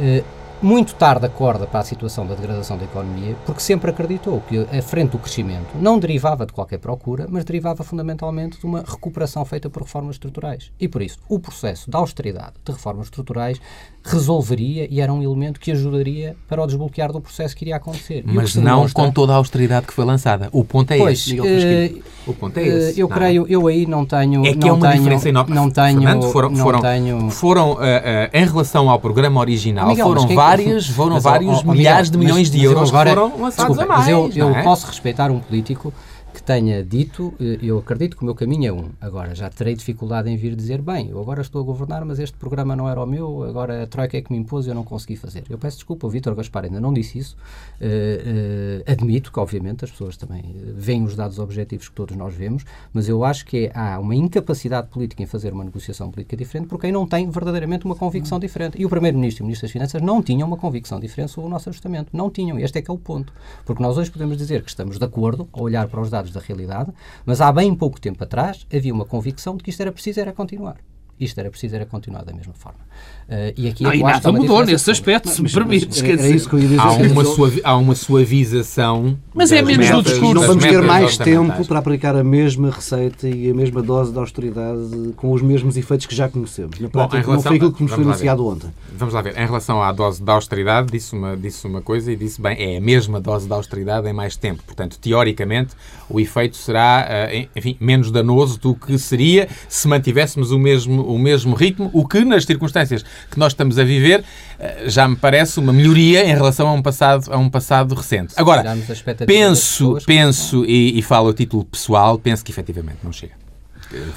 Eh, 0.00 0.22
muito 0.62 0.94
tarde 0.94 1.26
acorda 1.26 1.66
para 1.66 1.80
a 1.80 1.84
situação 1.84 2.26
da 2.26 2.34
degradação 2.34 2.78
da 2.78 2.84
economia, 2.84 3.36
porque 3.44 3.60
sempre 3.60 3.90
acreditou 3.90 4.40
que 4.48 4.58
a 4.58 4.82
frente 4.82 5.10
do 5.10 5.18
crescimento 5.18 5.68
não 5.80 5.98
derivava 5.98 6.46
de 6.46 6.52
qualquer 6.52 6.78
procura, 6.78 7.26
mas 7.28 7.44
derivava 7.44 7.82
fundamentalmente 7.82 8.58
de 8.58 8.66
uma 8.66 8.80
recuperação 8.80 9.44
feita 9.44 9.68
por 9.68 9.82
reformas 9.82 10.16
estruturais. 10.16 10.70
E 10.78 10.88
por 10.88 11.02
isso, 11.02 11.18
o 11.28 11.38
processo 11.38 11.90
da 11.90 11.98
austeridade 11.98 12.54
de 12.64 12.72
reformas 12.72 13.06
estruturais 13.06 13.60
resolveria 14.04 14.86
e 14.90 15.00
era 15.00 15.12
um 15.12 15.22
elemento 15.22 15.60
que 15.60 15.70
ajudaria 15.70 16.36
para 16.48 16.62
o 16.62 16.66
desbloquear 16.66 17.12
do 17.12 17.20
processo 17.20 17.54
que 17.54 17.64
iria 17.64 17.76
acontecer. 17.76 18.22
Mas 18.26 18.54
não 18.56 18.88
com 18.88 19.10
toda 19.10 19.32
a 19.32 19.36
austeridade 19.36 19.86
que 19.86 19.92
foi 19.92 20.04
lançada. 20.04 20.48
O 20.52 20.64
ponto 20.64 20.90
é 20.92 20.98
pois, 20.98 21.20
esse. 21.20 21.40
Uh, 21.40 22.02
o 22.26 22.34
ponto 22.34 22.58
é 22.58 22.66
esse. 22.66 23.00
Eu 23.00 23.08
creio, 23.08 23.46
eu 23.48 23.66
aí 23.66 23.86
não 23.86 24.04
tenho. 24.04 24.44
É 24.44 24.52
que 24.52 24.58
não 24.58 24.68
é 24.68 24.72
uma 24.72 24.88
tenho, 24.88 25.02
diferença 25.02 25.28
enorme. 25.28 25.54
Não 25.54 25.70
tenho. 25.70 26.00
Fernando, 26.00 26.32
foram, 26.32 26.50
não 26.50 26.64
foram, 26.64 26.80
tenho... 26.80 27.30
foram 27.30 27.72
uh, 27.72 27.76
uh, 27.76 27.78
em 28.32 28.44
relação 28.44 28.90
ao 28.90 28.98
programa 28.98 29.40
original, 29.40 29.88
Miguel, 29.88 30.06
foram 30.06 30.26
quem, 30.26 30.36
vários, 30.56 30.88
foram 30.88 31.14
mas, 31.14 31.22
vários 31.22 31.58
oh, 31.58 31.62
oh, 31.64 31.72
milhares 31.72 32.10
Miguel, 32.10 32.20
de 32.20 32.26
milhões 32.26 32.48
mas, 32.48 32.50
de 32.50 32.64
euros 32.64 32.88
agora, 32.88 33.10
que 33.10 33.16
foram 33.16 33.42
lançados 33.42 33.76
desculpa, 33.76 33.82
a 33.82 33.86
mais. 33.86 34.00
Mas 34.00 34.36
eu, 34.36 34.48
eu 34.48 34.54
é? 34.54 34.62
posso 34.62 34.86
respeitar 34.86 35.30
um 35.30 35.38
político 35.38 35.92
que 36.32 36.42
tenha 36.42 36.82
dito, 36.82 37.34
eu 37.60 37.78
acredito 37.78 38.16
que 38.16 38.22
o 38.22 38.24
meu 38.24 38.34
caminho 38.34 38.68
é 38.68 38.72
um. 38.72 38.90
Agora, 39.00 39.34
já 39.34 39.48
terei 39.50 39.74
dificuldade 39.74 40.30
em 40.30 40.36
vir 40.36 40.56
dizer, 40.56 40.80
bem, 40.80 41.10
eu 41.10 41.20
agora 41.20 41.42
estou 41.42 41.60
a 41.60 41.64
governar, 41.64 42.04
mas 42.04 42.18
este 42.18 42.36
programa 42.36 42.74
não 42.74 42.88
era 42.88 43.00
o 43.00 43.06
meu, 43.06 43.44
agora 43.44 43.82
a 43.82 43.86
Troika 43.86 44.16
é 44.16 44.22
que 44.22 44.32
me 44.32 44.38
impôs 44.38 44.66
e 44.66 44.70
eu 44.70 44.74
não 44.74 44.84
consegui 44.84 45.16
fazer. 45.16 45.44
Eu 45.48 45.58
peço 45.58 45.76
desculpa, 45.76 46.06
o 46.06 46.10
Vítor 46.10 46.34
Gaspar 46.34 46.64
ainda 46.64 46.80
não 46.80 46.92
disse 46.92 47.18
isso. 47.18 47.36
Uh, 47.80 48.88
uh, 48.88 48.92
admito 48.92 49.32
que, 49.32 49.38
obviamente, 49.38 49.84
as 49.84 49.90
pessoas 49.90 50.16
também 50.16 50.54
veem 50.74 51.04
os 51.04 51.14
dados 51.14 51.38
objetivos 51.38 51.88
que 51.88 51.94
todos 51.94 52.16
nós 52.16 52.34
vemos, 52.34 52.64
mas 52.92 53.08
eu 53.08 53.24
acho 53.24 53.44
que 53.44 53.70
há 53.74 53.98
uma 53.98 54.14
incapacidade 54.14 54.88
política 54.88 55.22
em 55.22 55.26
fazer 55.26 55.52
uma 55.52 55.64
negociação 55.64 56.10
política 56.10 56.36
diferente 56.36 56.66
por 56.66 56.80
quem 56.80 56.92
não 56.92 57.06
tem 57.06 57.28
verdadeiramente 57.28 57.84
uma 57.84 57.94
convicção 57.94 58.38
diferente. 58.38 58.80
E 58.80 58.86
o 58.86 58.88
Primeiro-Ministro 58.88 59.42
e 59.42 59.44
o 59.44 59.46
Ministro 59.46 59.66
das 59.66 59.72
Finanças 59.72 60.00
não 60.00 60.22
tinham 60.22 60.46
uma 60.46 60.56
convicção 60.56 60.98
diferente 60.98 61.32
sobre 61.32 61.48
o 61.48 61.50
nosso 61.50 61.68
ajustamento. 61.68 62.10
Não 62.12 62.30
tinham. 62.30 62.58
Este 62.58 62.78
é 62.78 62.82
que 62.82 62.90
é 62.90 62.94
o 62.94 62.98
ponto. 62.98 63.32
Porque 63.64 63.82
nós 63.82 63.98
hoje 63.98 64.10
podemos 64.10 64.36
dizer 64.36 64.62
que 64.62 64.70
estamos 64.70 64.98
de 64.98 65.04
acordo 65.04 65.48
a 65.52 65.60
olhar 65.60 65.88
para 65.88 66.00
os 66.00 66.10
dados 66.10 66.21
da 66.30 66.40
realidade, 66.40 66.92
mas 67.24 67.40
há 67.40 67.50
bem 67.50 67.74
pouco 67.74 68.00
tempo 68.00 68.22
atrás 68.22 68.66
havia 68.72 68.92
uma 68.92 69.04
convicção 69.04 69.56
de 69.56 69.64
que 69.64 69.70
isto 69.70 69.80
era 69.80 69.92
preciso 69.92 70.20
era 70.20 70.32
continuar. 70.32 70.76
Isto 71.18 71.38
era 71.38 71.50
preciso 71.50 71.76
era 71.76 71.86
continuar 71.86 72.24
da 72.24 72.32
mesma 72.32 72.54
forma. 72.54 72.80
Uh, 73.28 73.52
e 73.56 73.68
aqui 73.68 73.82
não, 73.82 73.92
é 73.92 73.96
e 73.96 74.02
nada 74.02 74.32
mudou 74.32 74.64
nesse 74.64 74.90
aspecto, 74.90 75.28
se 75.28 75.42
me 75.42 75.50
permites. 75.50 76.02
É, 76.02 76.10
é 76.10 76.30
isso 76.30 76.48
que 76.48 76.54
eu 76.54 76.58
ia 76.58 76.68
dizer. 76.68 76.80
Há 76.80 76.92
uma, 76.92 77.24
suavi, 77.24 77.60
há 77.64 77.76
uma 77.76 77.94
suavização. 77.94 79.18
Mas 79.34 79.52
é 79.52 79.62
menos 79.62 79.88
no 79.88 80.02
discurso. 80.02 80.34
Não 80.34 80.42
vamos 80.42 80.64
ter 80.64 80.82
mais 80.82 81.16
tempo 81.16 81.64
para 81.66 81.78
aplicar 81.78 82.16
a 82.16 82.24
mesma 82.24 82.70
receita 82.70 83.28
e 83.28 83.50
a 83.50 83.54
mesma 83.54 83.82
dose 83.82 84.12
de 84.12 84.18
austeridade 84.18 85.12
com 85.16 85.32
os 85.32 85.40
mesmos 85.40 85.76
efeitos 85.76 86.06
que 86.06 86.14
já 86.14 86.28
conhecemos. 86.28 86.78
Na 86.78 86.88
prática, 86.88 87.18
Bom, 87.18 87.22
relação, 87.22 87.34
não 87.34 87.42
foi 87.42 87.56
aquilo 87.56 87.72
que 87.72 87.82
nos 87.82 87.92
foi 87.92 88.04
anunciado 88.04 88.46
ontem. 88.46 88.70
Vamos 88.96 89.14
lá 89.14 89.22
ver. 89.22 89.38
Em 89.38 89.46
relação 89.46 89.82
à 89.82 89.92
dose 89.92 90.22
de 90.22 90.30
austeridade, 90.30 90.90
disse 90.90 91.14
uma, 91.14 91.36
disse 91.36 91.66
uma 91.66 91.80
coisa 91.80 92.12
e 92.12 92.16
disse, 92.16 92.40
bem, 92.40 92.56
é 92.58 92.76
a 92.76 92.80
mesma 92.80 93.20
dose 93.20 93.46
de 93.46 93.52
austeridade 93.52 94.08
em 94.08 94.12
mais 94.12 94.36
tempo. 94.36 94.62
Portanto, 94.64 94.98
teoricamente, 94.98 95.74
o 96.08 96.20
efeito 96.20 96.56
será, 96.56 97.06
eh, 97.08 97.48
enfim, 97.56 97.76
menos 97.80 98.10
danoso 98.10 98.58
do 98.58 98.74
que 98.74 98.98
seria 98.98 99.48
se 99.68 99.88
mantivéssemos 99.88 100.50
o 100.50 100.58
mesmo, 100.58 101.02
o 101.02 101.18
mesmo 101.18 101.54
ritmo, 101.54 101.90
o 101.92 102.06
que, 102.06 102.24
nas 102.24 102.44
circunstâncias 102.44 103.04
que 103.30 103.38
nós 103.38 103.52
estamos 103.52 103.78
a 103.78 103.84
viver, 103.84 104.24
eh, 104.58 104.84
já 104.86 105.06
me 105.08 105.16
parece 105.16 105.58
uma 105.58 105.72
melhoria 105.72 106.24
em 106.24 106.34
relação 106.34 106.68
a 106.68 106.72
um 106.72 106.82
passado, 106.82 107.32
a 107.32 107.36
um 107.36 107.48
passado 107.48 107.94
recente. 107.94 108.34
Agora, 108.36 108.64
penso, 109.26 109.98
penso 110.06 110.64
e, 110.64 110.98
e 110.98 111.02
falo 111.02 111.30
a 111.30 111.34
título 111.34 111.64
pessoal, 111.64 112.18
penso 112.18 112.44
que 112.44 112.50
efetivamente 112.50 112.98
não 113.02 113.12
chega. 113.12 113.34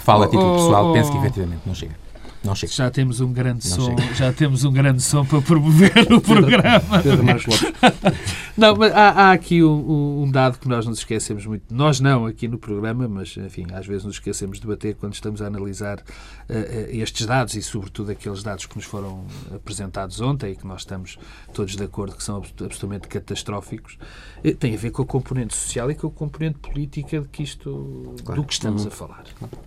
Falo 0.03 0.23
a 0.23 0.27
título 0.27 0.55
pessoal, 0.55 0.93
penso 0.93 1.11
que 1.11 1.17
efetivamente 1.17 1.61
não 1.65 1.75
chega. 1.75 2.04
Não 2.45 2.53
chega. 2.53 2.71
Já 2.71 2.91
temos 2.91 3.19
um 3.21 3.33
grande 3.33 3.67
não 3.69 3.75
som, 3.75 3.97
chega. 3.97 4.13
já 4.13 4.33
temos 4.33 4.63
um 4.63 4.71
grande 4.71 5.01
som 5.01 5.25
para 5.25 5.41
promover 5.41 6.13
o 6.13 6.21
programa. 6.21 7.01
Pedro 7.01 7.23
Marcos 7.23 7.47
Lopes. 7.47 7.73
não, 8.55 8.75
mas 8.75 8.93
há, 8.93 9.09
há 9.09 9.31
aqui 9.31 9.63
um, 9.63 10.23
um, 10.23 10.31
dado 10.31 10.59
que 10.59 10.67
nós 10.67 10.85
nos 10.85 10.99
esquecemos 10.99 11.45
muito. 11.45 11.73
Nós 11.73 11.99
não 11.99 12.27
aqui 12.27 12.47
no 12.47 12.59
programa, 12.59 13.07
mas 13.07 13.35
enfim, 13.37 13.65
às 13.73 13.87
vezes 13.87 14.05
nos 14.05 14.15
esquecemos 14.15 14.57
de 14.57 14.61
debater 14.61 14.95
quando 14.95 15.15
estamos 15.15 15.41
a 15.41 15.47
analisar 15.47 15.99
uh, 15.99 16.53
estes 16.89 17.25
dados 17.25 17.55
e 17.55 17.63
sobretudo 17.63 18.11
aqueles 18.11 18.43
dados 18.43 18.67
que 18.67 18.75
nos 18.75 18.85
foram 18.85 19.25
apresentados 19.53 20.21
ontem 20.21 20.51
e 20.51 20.55
que 20.55 20.67
nós 20.67 20.81
estamos 20.81 21.17
todos 21.51 21.75
de 21.75 21.83
acordo 21.83 22.15
que 22.15 22.23
são 22.23 22.37
absolutamente 22.37 23.07
catastróficos. 23.07 23.97
Uh, 24.43 24.53
tem 24.55 24.75
a 24.75 24.77
ver 24.77 24.91
com 24.91 25.01
a 25.01 25.05
componente 25.05 25.55
social 25.55 25.89
e 25.89 25.95
com 25.95 26.07
a 26.07 26.11
componente 26.11 26.59
política 26.59 27.21
de 27.21 27.27
que 27.27 27.41
isto, 27.41 28.13
claro. 28.23 28.41
do 28.41 28.47
que 28.47 28.53
estamos 28.53 28.83
uhum. 28.83 28.87
a 28.89 28.91
falar. 28.91 29.23
Claro. 29.39 29.57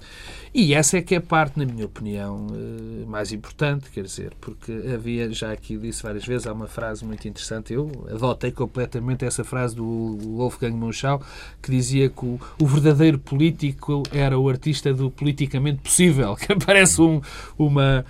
E 0.52 0.74
essa 0.74 0.98
é 0.98 1.02
que 1.02 1.14
é 1.14 1.18
a 1.18 1.20
parte, 1.20 1.58
na 1.58 1.64
minha 1.64 1.84
opinião, 1.84 2.46
eh, 2.52 3.04
mais 3.06 3.32
importante, 3.32 3.90
quer 3.90 4.02
dizer, 4.02 4.32
porque 4.40 4.72
havia, 4.94 5.30
já 5.32 5.52
aqui 5.52 5.76
disse 5.76 6.02
várias 6.02 6.24
vezes, 6.24 6.46
há 6.46 6.52
uma 6.52 6.66
frase 6.66 7.04
muito 7.04 7.28
interessante, 7.28 7.72
eu 7.72 7.90
adotei 8.08 8.50
completamente 8.50 9.24
essa 9.24 9.44
frase 9.44 9.76
do 9.76 10.18
Wolfgang 10.36 10.74
Munchau, 10.74 11.22
que 11.62 11.70
dizia 11.70 12.08
que 12.08 12.24
o, 12.24 12.40
o 12.60 12.66
verdadeiro 12.66 13.18
político 13.18 14.02
era 14.10 14.38
o 14.38 14.48
artista 14.48 14.92
do 14.92 15.10
politicamente 15.10 15.82
possível, 15.82 16.34
que 16.36 16.54
parece 16.56 17.00
um, 17.00 17.20
uma... 17.58 18.04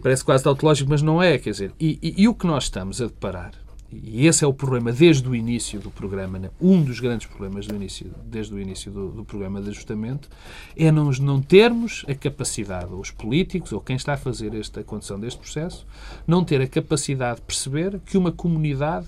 Parece 0.00 0.24
quase 0.24 0.44
tautológico, 0.44 0.88
mas 0.88 1.02
não 1.02 1.20
é, 1.20 1.38
quer 1.38 1.50
dizer, 1.50 1.72
e, 1.78 1.98
e, 2.00 2.22
e 2.22 2.28
o 2.28 2.34
que 2.34 2.46
nós 2.46 2.64
estamos 2.64 3.02
a 3.02 3.06
deparar 3.06 3.61
e 3.92 4.26
esse 4.26 4.44
é 4.44 4.46
o 4.46 4.54
problema 4.54 4.90
desde 4.90 5.28
o 5.28 5.34
início 5.34 5.78
do 5.78 5.90
programa, 5.90 6.38
né? 6.38 6.50
um 6.60 6.82
dos 6.82 7.00
grandes 7.00 7.26
problemas 7.26 7.66
do 7.66 7.74
início, 7.74 8.10
desde 8.24 8.54
o 8.54 8.58
início 8.58 8.90
do, 8.90 9.08
do, 9.10 9.24
programa 9.24 9.60
de 9.60 9.68
ajustamento, 9.70 10.28
é 10.76 10.90
não, 10.90 11.10
não 11.10 11.42
termos 11.42 12.04
a 12.08 12.14
capacidade, 12.14 12.92
os 12.92 13.10
políticos, 13.10 13.72
ou 13.72 13.80
quem 13.80 13.96
está 13.96 14.14
a 14.14 14.16
fazer 14.16 14.54
esta 14.54 14.82
condição 14.82 15.20
deste 15.20 15.38
processo, 15.38 15.86
não 16.26 16.44
ter 16.44 16.60
a 16.60 16.66
capacidade 16.66 17.40
de 17.40 17.42
perceber 17.42 18.00
que 18.06 18.16
uma 18.16 18.32
comunidade 18.32 19.06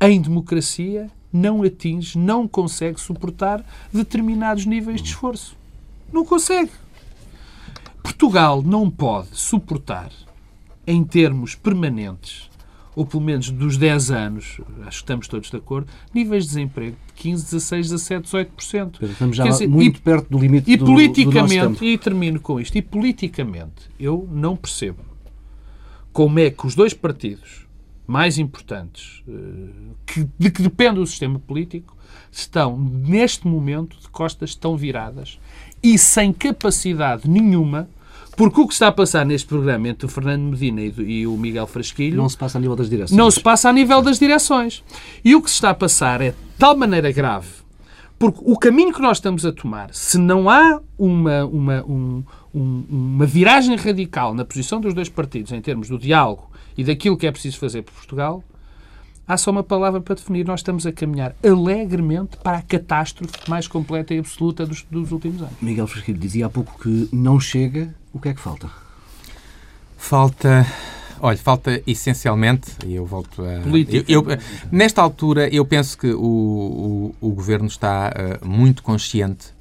em 0.00 0.20
democracia, 0.20 1.10
não 1.32 1.62
atinge, 1.62 2.16
não 2.16 2.46
consegue 2.46 3.00
suportar 3.00 3.64
determinados 3.92 4.64
níveis 4.64 5.02
de 5.02 5.08
esforço. 5.08 5.56
Não 6.12 6.24
consegue. 6.24 6.70
Portugal 8.02 8.62
não 8.62 8.88
pode 8.90 9.28
suportar, 9.32 10.10
em 10.86 11.04
termos 11.04 11.54
permanentes, 11.54 12.47
ou 12.98 13.06
pelo 13.06 13.22
menos 13.22 13.48
dos 13.52 13.76
10 13.76 14.10
anos, 14.10 14.60
acho 14.80 14.98
que 14.98 15.04
estamos 15.04 15.28
todos 15.28 15.48
de 15.48 15.56
acordo, 15.56 15.86
níveis 16.12 16.42
de 16.42 16.48
desemprego 16.48 16.96
de 17.06 17.12
15, 17.12 17.44
16, 17.44 17.90
17, 17.90 18.28
18%. 18.28 19.02
Estamos 19.02 19.36
já 19.36 19.44
dizer, 19.44 19.68
muito 19.68 19.98
e, 19.98 20.00
perto 20.00 20.28
do 20.28 20.36
limite 20.36 20.68
e 20.68 20.76
do, 20.76 20.84
politicamente, 20.84 21.78
do 21.78 21.84
E 21.84 21.96
termino 21.96 22.40
com 22.40 22.58
isto, 22.58 22.76
e 22.76 22.82
politicamente 22.82 23.88
eu 24.00 24.28
não 24.32 24.56
percebo 24.56 24.98
como 26.12 26.40
é 26.40 26.50
que 26.50 26.66
os 26.66 26.74
dois 26.74 26.92
partidos 26.92 27.68
mais 28.04 28.36
importantes 28.36 29.22
eh, 29.28 29.92
que, 30.04 30.28
de 30.36 30.50
que 30.50 30.60
depende 30.60 30.98
o 30.98 31.06
sistema 31.06 31.38
político 31.38 31.96
estão, 32.32 32.76
neste 32.76 33.46
momento, 33.46 33.96
de 34.00 34.08
costas 34.08 34.56
tão 34.56 34.76
viradas 34.76 35.38
e 35.80 35.96
sem 35.96 36.32
capacidade 36.32 37.30
nenhuma 37.30 37.88
porque 38.38 38.60
o 38.60 38.68
que 38.68 38.72
está 38.72 38.86
a 38.86 38.92
passar 38.92 39.26
neste 39.26 39.48
programa 39.48 39.88
entre 39.88 40.06
o 40.06 40.08
Fernando 40.08 40.42
Medina 40.42 40.80
e, 40.80 40.94
e, 41.00 41.26
o 41.26 41.36
Miguel 41.36 41.66
Frasquilho... 41.66 42.16
Não 42.16 42.28
se 42.28 42.36
passa 42.36 42.56
a 42.56 42.60
nível 42.60 42.76
das 42.76 42.88
direções. 42.88 43.18
Não 43.18 43.28
se 43.32 43.40
passa 43.40 43.68
a 43.68 43.72
nível 43.72 44.00
das 44.00 44.16
direções. 44.16 44.84
E 45.24 45.34
o 45.34 45.42
que 45.42 45.50
se 45.50 45.56
está 45.56 45.70
a 45.70 45.74
passar 45.74 46.20
é 46.20 46.30
de 46.30 46.36
tal 46.56 46.76
maneira 46.76 47.10
grave, 47.10 47.48
porque 48.16 48.38
o 48.44 48.56
caminho 48.56 48.94
que 48.94 49.02
nós 49.02 49.16
estamos 49.16 49.44
a 49.44 49.50
tomar, 49.50 49.92
se 49.92 50.18
não 50.18 50.48
há 50.48 50.80
uma, 50.96 51.44
uma, 51.46 51.84
um, 51.84 52.24
um, 52.54 52.84
uma 52.88 53.26
viragem 53.26 53.74
radical 53.74 54.32
na 54.32 54.44
posição 54.44 54.80
dos 54.80 54.94
dois 54.94 55.08
partidos 55.08 55.50
em 55.50 55.60
termos 55.60 55.88
do 55.88 55.98
diálogo 55.98 56.48
e 56.76 56.84
daquilo 56.84 57.16
que 57.16 57.26
é 57.26 57.32
preciso 57.32 57.58
fazer 57.58 57.82
por 57.82 57.92
Portugal, 57.92 58.44
há 59.26 59.36
só 59.36 59.50
uma 59.50 59.64
palavra 59.64 60.00
para 60.00 60.14
definir. 60.14 60.46
Nós 60.46 60.60
estamos 60.60 60.86
a 60.86 60.92
caminhar 60.92 61.34
alegremente 61.44 62.36
para 62.36 62.58
a 62.58 62.62
catástrofe 62.62 63.32
mais 63.48 63.66
completa 63.66 64.14
e 64.14 64.18
absoluta 64.20 64.64
dos, 64.64 64.86
dos 64.88 65.10
últimos 65.10 65.42
anos. 65.42 65.54
Miguel 65.60 65.88
Frasquilho 65.88 66.18
dizia 66.18 66.46
há 66.46 66.48
pouco 66.48 66.78
que 66.80 67.08
não 67.12 67.40
chega 67.40 67.92
o 68.18 68.20
que 68.20 68.28
é 68.28 68.34
que 68.34 68.40
falta? 68.40 68.68
Falta. 69.96 70.66
Olha, 71.20 71.38
falta 71.38 71.82
essencialmente, 71.86 72.72
e 72.86 72.94
eu 72.94 73.06
volto 73.06 73.44
a. 73.44 73.60
Política. 73.60 74.04
Eu, 74.10 74.28
eu, 74.28 74.38
nesta 74.70 75.02
altura, 75.02 75.48
eu 75.48 75.64
penso 75.64 75.96
que 75.96 76.12
o, 76.12 77.14
o, 77.20 77.28
o 77.28 77.30
governo 77.30 77.66
está 77.66 78.12
uh, 78.12 78.46
muito 78.46 78.82
consciente 78.82 79.52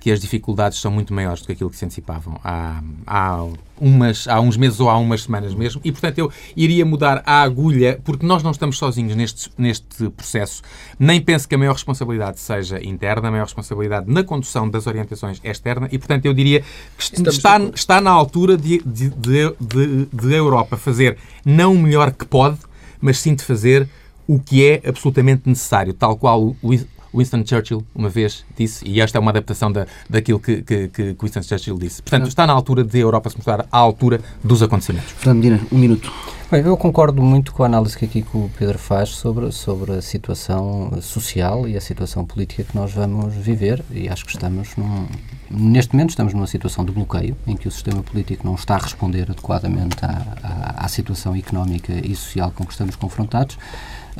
que 0.00 0.10
as 0.10 0.18
dificuldades 0.18 0.80
são 0.80 0.90
muito 0.90 1.12
maiores 1.12 1.42
do 1.42 1.46
que 1.46 1.52
aquilo 1.52 1.68
que 1.68 1.76
se 1.76 1.84
antecipavam 1.84 2.40
há, 2.42 2.82
há, 3.06 3.46
umas, 3.78 4.26
há 4.26 4.40
uns 4.40 4.56
meses 4.56 4.80
ou 4.80 4.88
há 4.88 4.96
umas 4.96 5.24
semanas 5.24 5.54
mesmo. 5.54 5.80
E, 5.84 5.92
portanto, 5.92 6.16
eu 6.16 6.32
iria 6.56 6.86
mudar 6.86 7.22
a 7.26 7.42
agulha, 7.42 8.00
porque 8.02 8.24
nós 8.24 8.42
não 8.42 8.50
estamos 8.50 8.78
sozinhos 8.78 9.14
neste, 9.14 9.50
neste 9.58 10.08
processo. 10.10 10.62
Nem 10.98 11.20
penso 11.20 11.46
que 11.46 11.54
a 11.54 11.58
maior 11.58 11.74
responsabilidade 11.74 12.40
seja 12.40 12.82
interna, 12.82 13.28
a 13.28 13.30
maior 13.30 13.44
responsabilidade 13.44 14.10
na 14.10 14.24
condução 14.24 14.70
das 14.70 14.86
orientações 14.86 15.38
é 15.44 15.50
externa. 15.50 15.86
E, 15.92 15.98
portanto, 15.98 16.24
eu 16.24 16.32
diria 16.32 16.64
que 16.96 17.28
está, 17.28 17.60
está 17.74 18.00
na 18.00 18.10
altura 18.10 18.56
de, 18.56 18.78
de, 18.78 19.10
de, 19.10 19.54
de, 19.60 20.06
de 20.06 20.34
Europa 20.34 20.78
fazer 20.78 21.18
não 21.44 21.74
o 21.74 21.78
melhor 21.78 22.10
que 22.10 22.24
pode, 22.24 22.58
mas 23.02 23.18
sim 23.18 23.34
de 23.34 23.44
fazer 23.44 23.86
o 24.26 24.38
que 24.38 24.64
é 24.64 24.88
absolutamente 24.88 25.42
necessário, 25.44 25.92
tal 25.92 26.16
qual 26.16 26.56
o, 26.62 26.78
Winston 27.14 27.44
Churchill 27.44 27.84
uma 27.94 28.08
vez 28.08 28.44
disse, 28.56 28.86
e 28.86 29.00
esta 29.00 29.18
é 29.18 29.20
uma 29.20 29.30
adaptação 29.30 29.70
da, 29.70 29.86
daquilo 30.08 30.38
que, 30.38 30.62
que, 30.62 30.88
que 30.88 31.16
Winston 31.20 31.42
Churchill 31.42 31.78
disse. 31.78 32.02
Portanto, 32.02 32.28
está 32.28 32.46
na 32.46 32.52
altura 32.52 32.84
de 32.84 32.98
a 32.98 33.00
Europa 33.00 33.30
se 33.30 33.36
mostrar 33.36 33.66
à 33.70 33.78
altura 33.78 34.20
dos 34.42 34.62
acontecimentos. 34.62 35.10
Fernando 35.12 35.42
Medina, 35.42 35.60
um 35.72 35.78
minuto. 35.78 36.12
Bem, 36.50 36.64
eu 36.64 36.76
concordo 36.76 37.22
muito 37.22 37.52
com 37.52 37.62
a 37.62 37.66
análise 37.66 37.96
que 37.96 38.04
aqui 38.04 38.22
que 38.22 38.36
o 38.36 38.50
Pedro 38.58 38.76
faz 38.76 39.10
sobre, 39.10 39.52
sobre 39.52 39.92
a 39.92 40.02
situação 40.02 40.90
social 41.00 41.68
e 41.68 41.76
a 41.76 41.80
situação 41.80 42.24
política 42.24 42.64
que 42.64 42.76
nós 42.76 42.92
vamos 42.92 43.32
viver 43.34 43.84
e 43.88 44.08
acho 44.08 44.24
que 44.24 44.32
estamos 44.32 44.74
num, 44.76 45.06
neste 45.48 45.94
momento 45.94 46.10
estamos 46.10 46.34
numa 46.34 46.48
situação 46.48 46.84
de 46.84 46.90
bloqueio 46.90 47.36
em 47.46 47.56
que 47.56 47.68
o 47.68 47.70
sistema 47.70 48.02
político 48.02 48.44
não 48.44 48.56
está 48.56 48.74
a 48.74 48.78
responder 48.78 49.30
adequadamente 49.30 50.04
à, 50.04 50.26
à, 50.42 50.86
à 50.86 50.88
situação 50.88 51.36
económica 51.36 51.92
e 51.92 52.16
social 52.16 52.50
com 52.52 52.66
que 52.66 52.72
estamos 52.72 52.96
confrontados 52.96 53.56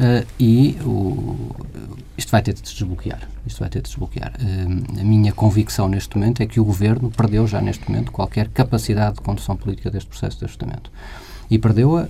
uh, 0.01 0.27
e 0.39 0.77
o, 0.85 1.55
isto 2.17 2.31
vai 2.33 2.43
ter 2.43 2.53
de 2.55 2.63
desbloquear. 2.63 3.21
Isto 3.47 3.61
vai 3.61 3.69
ter 3.69 3.81
de 3.81 3.89
desbloquear. 3.89 4.33
Uh, 4.41 5.01
a 5.01 5.05
minha 5.05 5.33
convicção 5.33 5.89
neste 5.89 6.17
momento 6.17 6.43
é 6.43 6.47
que 6.47 6.61
o 6.61 6.65
Governo 6.65 7.11
perdeu 7.11 7.47
já 7.47 7.61
neste 7.61 7.89
momento 7.89 8.13
qualquer 8.13 8.49
capacidade 8.49 9.17
de 9.17 9.23
condução 9.23 9.57
política 9.57 9.91
deste 9.91 10.09
processo 10.09 10.39
de 10.39 10.45
ajustamento. 10.45 10.91
E 11.51 11.59
perdeu-a, 11.59 12.03
uh, 12.03 12.07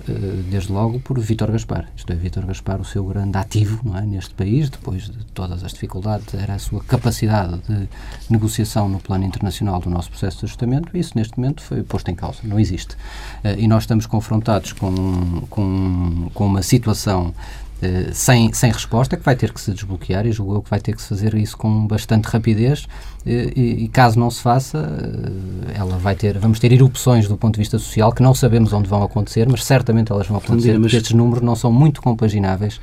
desde 0.51 0.71
logo, 0.71 0.99
por 0.99 1.19
Vítor 1.19 1.51
Gaspar. 1.51 1.87
Isto 1.95 2.13
é, 2.13 2.15
Vítor 2.15 2.45
Gaspar, 2.45 2.79
o 2.79 2.85
seu 2.85 3.03
grande 3.05 3.37
ativo 3.37 3.81
é, 3.97 4.01
neste 4.01 4.35
país, 4.35 4.69
depois 4.69 5.09
de 5.09 5.25
todas 5.33 5.63
as 5.63 5.71
dificuldades, 5.71 6.33
era 6.33 6.55
a 6.55 6.59
sua 6.59 6.83
capacidade 6.83 7.57
de 7.67 7.89
negociação 8.29 8.87
no 8.87 8.99
plano 8.99 9.23
internacional 9.23 9.79
do 9.79 9.89
nosso 9.89 10.09
processo 10.09 10.39
de 10.39 10.45
ajustamento. 10.45 10.95
E 10.95 10.99
isso, 10.99 11.13
neste 11.15 11.39
momento, 11.39 11.63
foi 11.63 11.81
posto 11.81 12.11
em 12.11 12.15
causa. 12.15 12.39
Não 12.43 12.59
existe. 12.59 12.95
Uh, 13.43 13.57
e 13.57 13.67
nós 13.67 13.83
estamos 13.83 14.05
confrontados 14.05 14.73
com, 14.73 15.41
com, 15.49 16.29
com 16.33 16.45
uma 16.45 16.61
situação 16.61 17.33
eh, 17.81 18.09
sem, 18.13 18.53
sem 18.53 18.71
resposta, 18.71 19.17
que 19.17 19.23
vai 19.23 19.35
ter 19.35 19.51
que 19.51 19.59
se 19.59 19.71
desbloquear 19.71 20.25
e 20.27 20.31
julgou 20.31 20.61
que 20.61 20.69
vai 20.69 20.79
ter 20.79 20.95
que 20.95 21.01
se 21.01 21.09
fazer 21.09 21.33
isso 21.33 21.57
com 21.57 21.87
bastante 21.87 22.25
rapidez. 22.25 22.87
E, 23.25 23.83
e, 23.83 23.87
caso 23.87 24.19
não 24.19 24.29
se 24.29 24.41
faça, 24.41 24.77
eh, 24.77 25.73
ela 25.77 25.97
vai 25.97 26.15
ter, 26.15 26.37
vamos 26.37 26.59
ter 26.59 26.71
erupções 26.71 27.27
do 27.27 27.37
ponto 27.37 27.55
de 27.55 27.59
vista 27.59 27.77
social 27.79 28.11
que 28.11 28.21
não 28.21 28.33
sabemos 28.33 28.71
onde 28.73 28.87
vão 28.87 29.03
acontecer, 29.03 29.47
mas 29.49 29.63
certamente 29.63 30.11
elas 30.11 30.27
vão 30.27 30.37
acontecer, 30.37 30.79
porque 30.79 30.97
estes 30.97 31.13
números 31.13 31.43
não 31.43 31.55
são 31.55 31.71
muito 31.71 32.01
compagináveis 32.01 32.79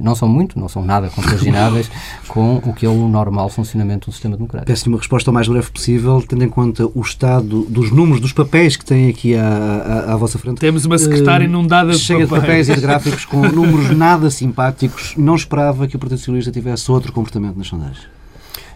não 0.00 0.14
são 0.14 0.28
muito, 0.28 0.58
não 0.58 0.68
são 0.68 0.84
nada 0.84 1.08
compagináveis 1.08 1.90
com 2.28 2.56
o 2.56 2.72
que 2.72 2.86
é 2.86 2.88
o 2.88 3.08
normal 3.08 3.48
funcionamento 3.48 4.10
do 4.10 4.12
sistema 4.12 4.36
democrático. 4.36 4.66
Peço-lhe 4.66 4.94
uma 4.94 4.98
resposta 4.98 5.30
o 5.30 5.34
mais 5.34 5.48
breve 5.48 5.70
possível, 5.70 6.22
tendo 6.26 6.44
em 6.44 6.48
conta 6.48 6.86
o 6.94 7.00
estado 7.00 7.62
dos 7.64 7.90
números, 7.90 8.20
dos 8.20 8.32
papéis 8.32 8.76
que 8.76 8.84
têm 8.84 9.08
aqui 9.08 9.34
à, 9.34 9.46
à, 9.46 10.12
à 10.12 10.16
vossa 10.16 10.38
frente. 10.38 10.58
Temos 10.58 10.84
uma 10.84 10.98
secretária 10.98 11.46
uh, 11.46 11.50
inundada 11.50 11.92
de 11.92 11.98
cheia 11.98 12.26
papéis. 12.26 12.40
de 12.40 12.46
papéis 12.46 12.68
e 12.68 12.74
de 12.74 12.80
gráficos 12.80 13.24
com 13.24 13.40
números 13.48 13.90
nada 13.96 14.30
simpáticos. 14.30 15.14
Não 15.16 15.34
esperava 15.34 15.88
que 15.88 15.96
o 15.96 15.98
Partido 15.98 16.18
Socialista 16.18 16.52
tivesse 16.52 16.90
outro 16.90 17.12
comportamento 17.12 17.56
nas 17.56 17.66
sondagens. 17.66 18.19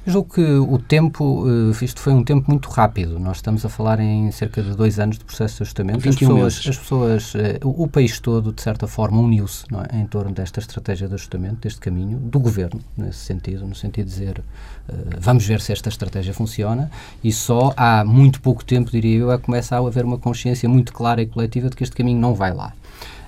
Julgo 0.07 0.35
que 0.35 0.43
o 0.43 0.79
tempo, 0.79 1.47
eh, 1.49 1.85
isto 1.85 1.99
foi 1.99 2.13
um 2.13 2.23
tempo 2.23 2.51
muito 2.51 2.69
rápido. 2.69 3.19
Nós 3.19 3.39
estamos 3.39 3.65
a 3.65 3.71
falar 3.71 4.01
em 4.01 4.31
cerca 4.31 4.63
de 4.63 4.75
dois 4.75 4.99
anos 4.99 5.17
de 5.17 5.25
processo 5.25 5.57
de 5.57 5.63
ajustamento. 5.63 6.07
As 6.07 6.17
pessoas, 6.17 6.59
as 6.69 6.77
pessoas 6.77 7.33
eh, 7.35 7.59
o, 7.65 7.89
país 7.89 8.21
todo, 8.21 8.53
de 8.53 8.61
certa 8.61 8.87
forma, 8.87 9.19
uniu-se 9.21 9.65
é? 9.91 9.97
em 9.97 10.07
torno 10.07 10.33
desta 10.33 10.61
estratégia 10.61 11.09
de 11.09 11.15
ajustamento, 11.15 11.57
deste 11.57 11.81
caminho, 11.81 12.19
do 12.19 12.39
governo, 12.39 12.81
nesse 12.97 13.21
sentido, 13.21 13.67
no 13.67 13.75
sentido 13.75 14.05
de 14.07 14.11
dizer 14.11 14.39
uh, 14.39 14.95
vamos 15.19 15.47
ver 15.47 15.61
se 15.63 15.73
esta 15.73 15.89
estratégia 15.89 16.35
funciona 16.35 16.91
e 17.23 17.33
só 17.33 17.73
há 17.75 18.05
muito 18.05 18.43
pouco 18.43 18.63
tempo, 18.63 18.91
diria 18.91 19.19
eu, 19.19 19.33
é 19.33 19.39
que 19.39 19.45
começa 19.45 19.75
a 19.75 19.79
haver 19.79 20.05
uma 20.05 20.19
consciência 20.19 20.69
muito 20.69 20.93
clara 20.93 21.23
e 21.23 21.27
coletiva 21.27 21.71
de 21.71 21.77
que 21.77 21.83
este 21.83 21.97
caminho 21.97 22.21
não 22.21 22.35
vai 22.35 22.53
lá. 22.53 22.75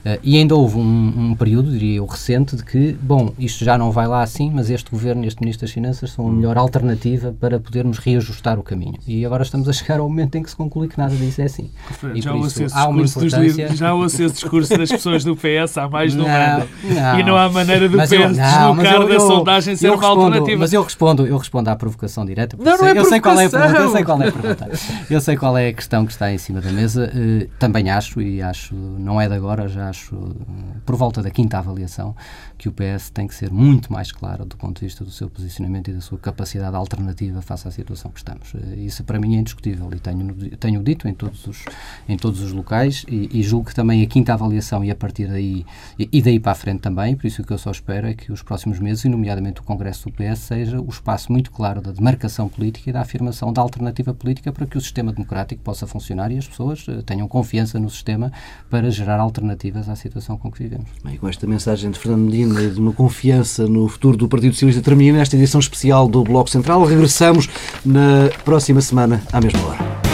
Uh, 0.07 0.21
e 0.23 0.37
ainda 0.37 0.55
houve 0.55 0.77
um, 0.79 1.31
um, 1.31 1.35
período, 1.35 1.73
diria 1.73 1.97
eu, 1.97 2.07
recente, 2.07 2.55
de 2.55 2.63
que, 2.63 2.93
bom, 3.03 3.33
isto 3.37 3.65
já 3.65 3.77
não 3.77 3.91
vai 3.91 4.07
lá 4.07 4.23
assim, 4.23 4.53
mas 4.55 4.71
este 4.71 4.89
governo 4.89 5.25
e 5.25 5.27
este 5.27 5.41
Ministro 5.41 5.67
das 5.67 5.73
Finanças 5.73 6.13
são 6.13 6.29
a 6.29 6.31
melhor 6.31 6.57
alternativa 6.57 7.35
para 7.41 7.59
podermos 7.59 7.99
reajustar 7.99 8.57
o 8.57 8.63
caminho. 8.63 8.95
E 9.05 9.27
agora 9.27 9.43
estamos 9.43 9.69
a 9.69 9.73
chegar 9.73 9.99
ao 9.99 10.09
momento 10.09 10.37
em 10.37 10.45
que 10.45 10.51
se 10.51 10.55
conclui 10.55 10.87
que 10.87 10.97
nada 10.97 11.13
disso 11.17 11.43
é 11.43 11.47
assim. 11.47 11.71
E 12.15 12.23
já, 12.23 12.33
ouço 12.33 12.63
isso, 12.63 12.79
há 12.79 12.87
uma 12.87 13.03
importância... 13.03 13.75
já 13.75 13.95
ouço 13.95 14.23
esse 14.23 14.35
discurso 14.35 14.79
das 14.79 14.89
pessoas 14.91 15.25
do 15.25 15.35
PS 15.35 15.77
há 15.77 15.89
mais 15.89 16.13
de 16.13 16.21
um 16.21 16.27
ano. 16.27 16.69
Não, 16.85 17.19
e 17.19 17.25
não 17.25 17.37
há 17.37 17.49
maneira 17.49 17.89
do 17.89 17.99
PS 17.99 18.13
eu, 18.13 18.21
não, 18.21 18.29
deslocar 18.29 18.95
eu, 18.95 19.03
eu, 19.03 19.09
da 19.09 19.19
sondagem 19.19 19.75
ser 19.75 19.89
uma 19.89 19.97
respondo, 19.97 20.21
alternativa. 20.21 20.61
Mas 20.61 20.73
eu 20.73 20.83
respondo, 20.85 21.27
eu 21.27 21.37
respondo 21.37 21.69
à 21.69 21.75
provocação 21.75 22.25
direta. 22.25 22.57
Não, 22.57 22.79
não 22.79 22.87
é 22.87 22.97
eu 22.97 23.05
sei 23.07 23.21
qual 23.21 23.41
é 23.41 23.47
a 23.47 23.51
pergunta. 23.51 23.81
Eu 23.81 23.91
sei 23.91 24.05
qual 24.05 24.23
é 24.23 24.29
a 24.29 24.33
pergunta. 24.33 24.71
eu 25.11 25.21
sei 25.21 25.37
qual 25.37 25.59
é 25.59 25.69
a 25.69 25.73
questão 25.73 26.07
que 26.07 26.13
está 26.13 26.33
em 26.33 26.39
cima 26.39 26.61
da 26.61 26.71
mesa. 26.71 27.11
Uh, 27.13 27.49
também 27.59 27.91
acho, 27.91 28.21
e 28.21 28.41
acho, 28.41 28.73
não 28.77 29.21
é 29.21 29.27
de 29.29 29.35
agora, 29.35 29.67
já 29.67 29.96
acho 29.97 30.37
por 30.85 30.97
volta 30.97 31.23
da 31.23 31.31
quinta 31.31 31.59
avaliação, 31.59 32.15
que 32.59 32.69
o 32.69 32.73
PS 32.73 33.11
tem 33.11 33.27
que 33.27 33.35
ser 33.35 33.51
muito 33.51 33.93
mais 33.93 34.11
claro 34.11 34.45
do 34.45 34.57
ponto 34.57 34.81
de 34.81 34.87
vista 34.87 35.05
do 35.05 35.11
seu 35.11 35.29
posicionamento 35.29 35.89
e 35.89 35.95
da 35.95 36.01
sua 36.01 36.19
capacidade 36.19 36.75
alternativa 36.75 37.43
face 37.43 37.69
à 37.69 37.71
situação 37.71 38.11
que 38.11 38.19
estamos. 38.19 38.55
Eh, 38.55 38.77
isso 38.81 39.05
para 39.05 39.19
mim 39.19 39.37
é 39.37 39.41
indiscutível 39.41 39.89
e 39.93 39.99
tenho, 39.99 40.35
tenho 40.57 40.83
dito 40.83 41.09
em 41.09 41.15
todos 41.15 41.47
os, 41.47 41.65
em 42.09 42.17
todos 42.17 42.41
os 42.41 42.53
locais 42.53 43.05
e, 43.09 43.29
e 43.33 43.43
julgo 43.43 43.69
que 43.69 43.75
também 43.75 44.03
a 44.03 44.07
quinta 44.07 44.33
avaliação 44.33 44.85
e 44.85 44.91
a 44.91 44.95
partir 44.95 45.29
daí 45.29 45.65
e, 45.99 46.09
e 46.13 46.23
daí 46.23 46.39
para 46.39 46.53
a 46.53 46.55
frente 46.55 46.81
também, 46.81 47.17
por 47.17 47.27
isso 47.27 47.43
o 47.43 47.45
que 47.45 47.53
eu 47.53 47.59
só 47.59 47.71
espero 47.71 48.07
é 48.07 48.15
que 48.15 48.33
os 48.33 48.43
próximos 48.43 48.79
meses, 48.79 49.05
e 49.05 49.09
nomeadamente 49.09 49.61
o 49.61 49.65
Congresso 49.65 50.09
do 50.09 50.13
PS, 50.13 50.41
seja 50.41 50.81
o 50.81 50.89
espaço 50.89 51.33
muito 51.33 51.51
claro 51.51 51.81
da 51.81 51.93
demarcação 51.93 52.49
política 52.49 52.91
e 52.91 52.93
da 52.93 53.01
afirmação 53.01 53.53
da 53.53 53.61
alternativa 53.61 54.15
política 54.15 54.53
para 54.53 54.67
que 54.67 54.79
o 54.79 54.81
sistema 54.81 55.13
democrático 55.13 55.63
possa 55.63 55.87
funcionar 55.87 56.31
e 56.31 56.39
as 56.39 56.47
pessoas 56.47 56.87
uh, 56.89 57.03
tenham 57.03 57.27
confiança 57.29 57.79
no 57.79 57.91
sistema 57.91 58.33
para 58.71 58.91
gerar 58.91 59.21
alternativas 59.21 59.89
à 59.89 59.97
situação 59.97 60.37
com 60.37 60.51
que 60.51 60.63
vivemos. 60.63 60.89
Bem, 61.05 61.17
com 61.17 61.29
esta 61.29 61.47
mensagem 61.47 61.91
de 61.91 61.99
Fernando 61.99 62.25
Medina 62.25 62.46
de 62.49 62.81
uma 62.81 62.93
confiança 62.93 63.67
no 63.67 63.89
futuro 63.89 64.17
do 64.17 64.29
Partido 64.29 64.53
Socialista 64.53 64.83
termina 64.83 65.21
esta 65.21 65.37
edição 65.37 65.61
especial 65.61 66.09
do 66.09 66.23
Bloco 66.23 66.51
Central. 66.51 66.85
Regressamos 66.85 67.49
na 67.85 68.31
próxima 68.45 68.81
semana, 68.81 69.23
à 69.33 69.41
mesma 69.41 69.61
hora. 69.67 70.06